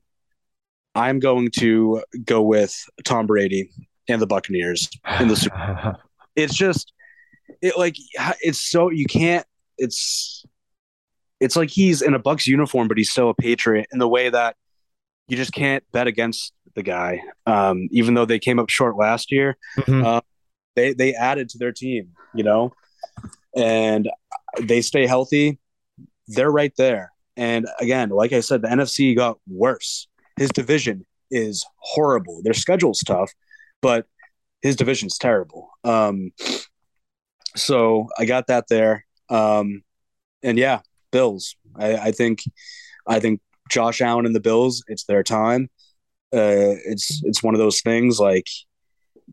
I'm 0.95 1.19
going 1.19 1.51
to 1.59 2.03
go 2.25 2.41
with 2.41 2.75
Tom 3.05 3.27
Brady 3.27 3.69
and 4.09 4.21
the 4.21 4.27
Buccaneers 4.27 4.89
in 5.19 5.27
the 5.27 5.35
Super. 5.35 5.97
it's 6.35 6.55
just 6.55 6.91
it 7.61 7.77
like 7.77 7.95
it's 8.41 8.59
so 8.59 8.89
you 8.89 9.05
can't. 9.05 9.45
It's 9.77 10.45
it's 11.39 11.55
like 11.55 11.69
he's 11.69 12.01
in 12.01 12.13
a 12.13 12.19
Bucs 12.19 12.47
uniform, 12.47 12.87
but 12.87 12.97
he's 12.97 13.11
still 13.11 13.29
a 13.29 13.35
Patriot 13.35 13.87
in 13.91 13.99
the 13.99 14.07
way 14.07 14.29
that 14.29 14.55
you 15.27 15.37
just 15.37 15.53
can't 15.53 15.83
bet 15.91 16.07
against 16.07 16.53
the 16.75 16.83
guy. 16.83 17.21
Um, 17.45 17.87
even 17.91 18.13
though 18.13 18.25
they 18.25 18.39
came 18.39 18.59
up 18.59 18.69
short 18.69 18.97
last 18.97 19.31
year, 19.31 19.57
mm-hmm. 19.77 20.05
uh, 20.05 20.21
they 20.75 20.93
they 20.93 21.13
added 21.13 21.49
to 21.49 21.57
their 21.57 21.71
team, 21.71 22.09
you 22.33 22.43
know, 22.43 22.73
and 23.55 24.09
they 24.59 24.81
stay 24.81 25.05
healthy. 25.05 25.59
They're 26.27 26.51
right 26.51 26.73
there. 26.77 27.11
And 27.35 27.67
again, 27.79 28.09
like 28.09 28.33
I 28.33 28.39
said, 28.39 28.61
the 28.61 28.67
NFC 28.67 29.15
got 29.15 29.37
worse. 29.47 30.07
His 30.37 30.49
division 30.49 31.05
is 31.29 31.65
horrible. 31.77 32.41
Their 32.43 32.53
schedule's 32.53 33.01
tough, 33.05 33.31
but 33.81 34.07
his 34.61 34.75
division's 34.75 35.17
terrible. 35.17 35.69
Um, 35.83 36.31
so 37.55 38.07
I 38.17 38.25
got 38.25 38.47
that 38.47 38.65
there. 38.69 39.05
Um, 39.29 39.83
and 40.43 40.57
yeah, 40.57 40.81
Bills. 41.11 41.55
I, 41.75 41.95
I 41.95 42.11
think, 42.11 42.43
I 43.07 43.19
think 43.19 43.41
Josh 43.69 44.01
Allen 44.01 44.25
and 44.25 44.35
the 44.35 44.39
Bills. 44.39 44.83
It's 44.87 45.05
their 45.05 45.23
time. 45.23 45.69
Uh, 46.33 46.75
it's 46.85 47.21
it's 47.23 47.41
one 47.41 47.53
of 47.53 47.59
those 47.59 47.81
things 47.81 48.19
like 48.19 48.47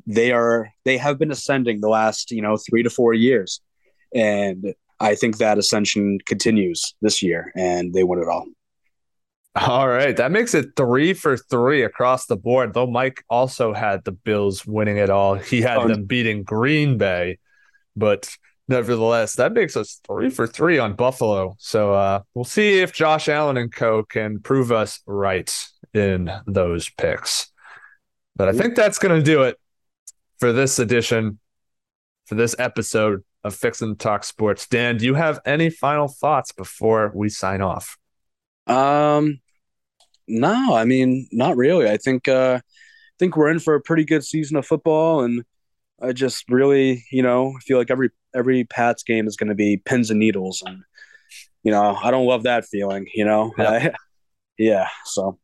they 0.06 0.32
are 0.32 0.70
they 0.84 0.96
have 0.96 1.18
been 1.18 1.30
ascending 1.30 1.80
the 1.80 1.88
last 1.88 2.30
you 2.30 2.40
know 2.42 2.56
three 2.56 2.82
to 2.82 2.90
four 2.90 3.12
years, 3.12 3.60
and 4.14 4.74
I 5.00 5.14
think 5.14 5.38
that 5.38 5.58
ascension 5.58 6.18
continues 6.26 6.94
this 7.02 7.22
year, 7.22 7.52
and 7.56 7.92
they 7.92 8.04
win 8.04 8.20
it 8.20 8.28
all. 8.28 8.46
All 9.56 9.88
right, 9.88 10.16
that 10.16 10.32
makes 10.32 10.54
it 10.54 10.70
three 10.76 11.14
for 11.14 11.36
three 11.36 11.82
across 11.82 12.26
the 12.26 12.36
board. 12.36 12.74
Though 12.74 12.88
Mike 12.88 13.24
also 13.28 13.72
had 13.72 14.04
the 14.04 14.12
Bills 14.12 14.66
winning 14.66 14.96
it 14.96 15.10
all, 15.10 15.34
he 15.34 15.60
had 15.62 15.78
um, 15.78 15.88
them 15.88 16.04
beating 16.04 16.42
Green 16.42 16.98
Bay, 16.98 17.38
but 17.96 18.36
nevertheless, 18.68 19.36
that 19.36 19.52
makes 19.52 19.76
us 19.76 20.00
three 20.06 20.30
for 20.30 20.46
three 20.46 20.78
on 20.78 20.94
Buffalo. 20.94 21.54
So 21.58 21.92
uh, 21.92 22.22
we'll 22.34 22.44
see 22.44 22.80
if 22.80 22.92
Josh 22.92 23.28
Allen 23.28 23.56
and 23.56 23.72
Co 23.72 24.02
can 24.02 24.40
prove 24.40 24.72
us 24.72 25.00
right 25.06 25.52
in 25.92 26.30
those 26.46 26.88
picks. 26.90 27.52
But 28.36 28.48
I 28.48 28.52
think 28.52 28.74
that's 28.74 28.98
going 28.98 29.16
to 29.16 29.24
do 29.24 29.42
it 29.42 29.58
for 30.38 30.52
this 30.52 30.78
edition, 30.78 31.38
for 32.26 32.34
this 32.34 32.56
episode 32.58 33.22
of 33.44 33.54
Fixing 33.54 33.96
Talk 33.96 34.24
Sports. 34.24 34.66
Dan, 34.66 34.96
do 34.96 35.04
you 35.04 35.14
have 35.14 35.38
any 35.46 35.70
final 35.70 36.08
thoughts 36.08 36.50
before 36.50 37.12
we 37.14 37.28
sign 37.28 37.60
off? 37.60 37.96
Um, 38.66 39.40
no, 40.26 40.74
I 40.74 40.84
mean, 40.84 41.28
not 41.30 41.56
really. 41.56 41.88
I 41.88 41.98
think, 41.98 42.26
uh, 42.26 42.58
I 42.60 43.16
think 43.18 43.36
we're 43.36 43.50
in 43.50 43.60
for 43.60 43.74
a 43.74 43.80
pretty 43.80 44.04
good 44.04 44.24
season 44.24 44.56
of 44.56 44.66
football, 44.66 45.22
and 45.22 45.44
I 46.00 46.12
just 46.12 46.48
really, 46.50 47.04
you 47.10 47.22
know, 47.22 47.54
I 47.56 47.60
feel 47.60 47.78
like 47.78 47.90
every 47.90 48.10
every 48.34 48.64
Pats 48.64 49.02
game 49.02 49.26
is 49.26 49.36
going 49.36 49.48
to 49.48 49.54
be 49.54 49.78
pins 49.84 50.10
and 50.10 50.18
needles, 50.18 50.62
and 50.66 50.82
you 51.62 51.70
know, 51.70 51.96
I 52.02 52.10
don't 52.10 52.26
love 52.26 52.44
that 52.44 52.64
feeling. 52.66 53.06
You 53.14 53.24
know, 53.24 53.52
yeah. 53.58 53.70
I, 53.70 53.92
yeah. 54.58 54.88
So, 55.06 55.38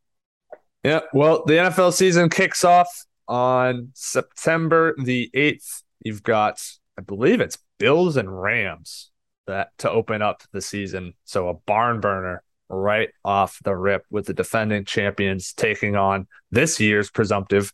yeah. 0.85 1.01
Well, 1.13 1.45
the 1.47 1.55
NFL 1.55 1.93
season 1.93 2.29
kicks 2.29 2.65
off 2.65 2.89
on 3.29 3.91
September 3.95 4.95
the 5.03 5.31
eighth. 5.35 5.83
You've 6.05 6.23
got, 6.23 6.63
I 6.99 7.03
believe 7.03 7.41
it's 7.41 7.59
Bills 7.79 8.17
and 8.17 8.41
Rams 8.41 9.11
that 9.47 9.71
to 9.79 9.91
open 9.91 10.23
up 10.23 10.43
the 10.53 10.61
season. 10.61 11.15
So 11.25 11.49
a 11.49 11.55
barn 11.55 12.01
burner 12.01 12.43
right 12.69 13.11
off 13.25 13.59
the 13.65 13.75
rip 13.75 14.05
with 14.11 14.27
the 14.27 14.35
defending 14.35 14.85
champions 14.85 15.53
taking 15.53 15.97
on 15.97 16.27
this 16.51 16.81
year's 16.81 17.11
presumptive, 17.11 17.73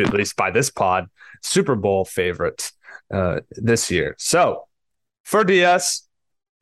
at 0.00 0.12
least 0.12 0.36
by 0.36 0.50
this 0.50 0.70
pod, 0.70 1.08
Super 1.42 1.74
Bowl 1.74 2.04
favorites 2.04 2.72
uh, 3.12 3.40
this 3.50 3.90
year. 3.90 4.14
So 4.18 4.68
for 5.24 5.44
DS, 5.44 6.06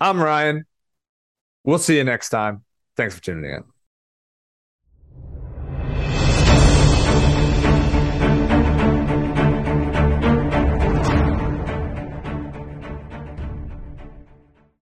I'm 0.00 0.20
Ryan. 0.20 0.64
We'll 1.64 1.78
see 1.78 1.96
you 1.96 2.04
next 2.04 2.30
time. 2.30 2.64
Thanks 2.96 3.14
for 3.14 3.22
tuning 3.22 3.50
in. 3.50 3.69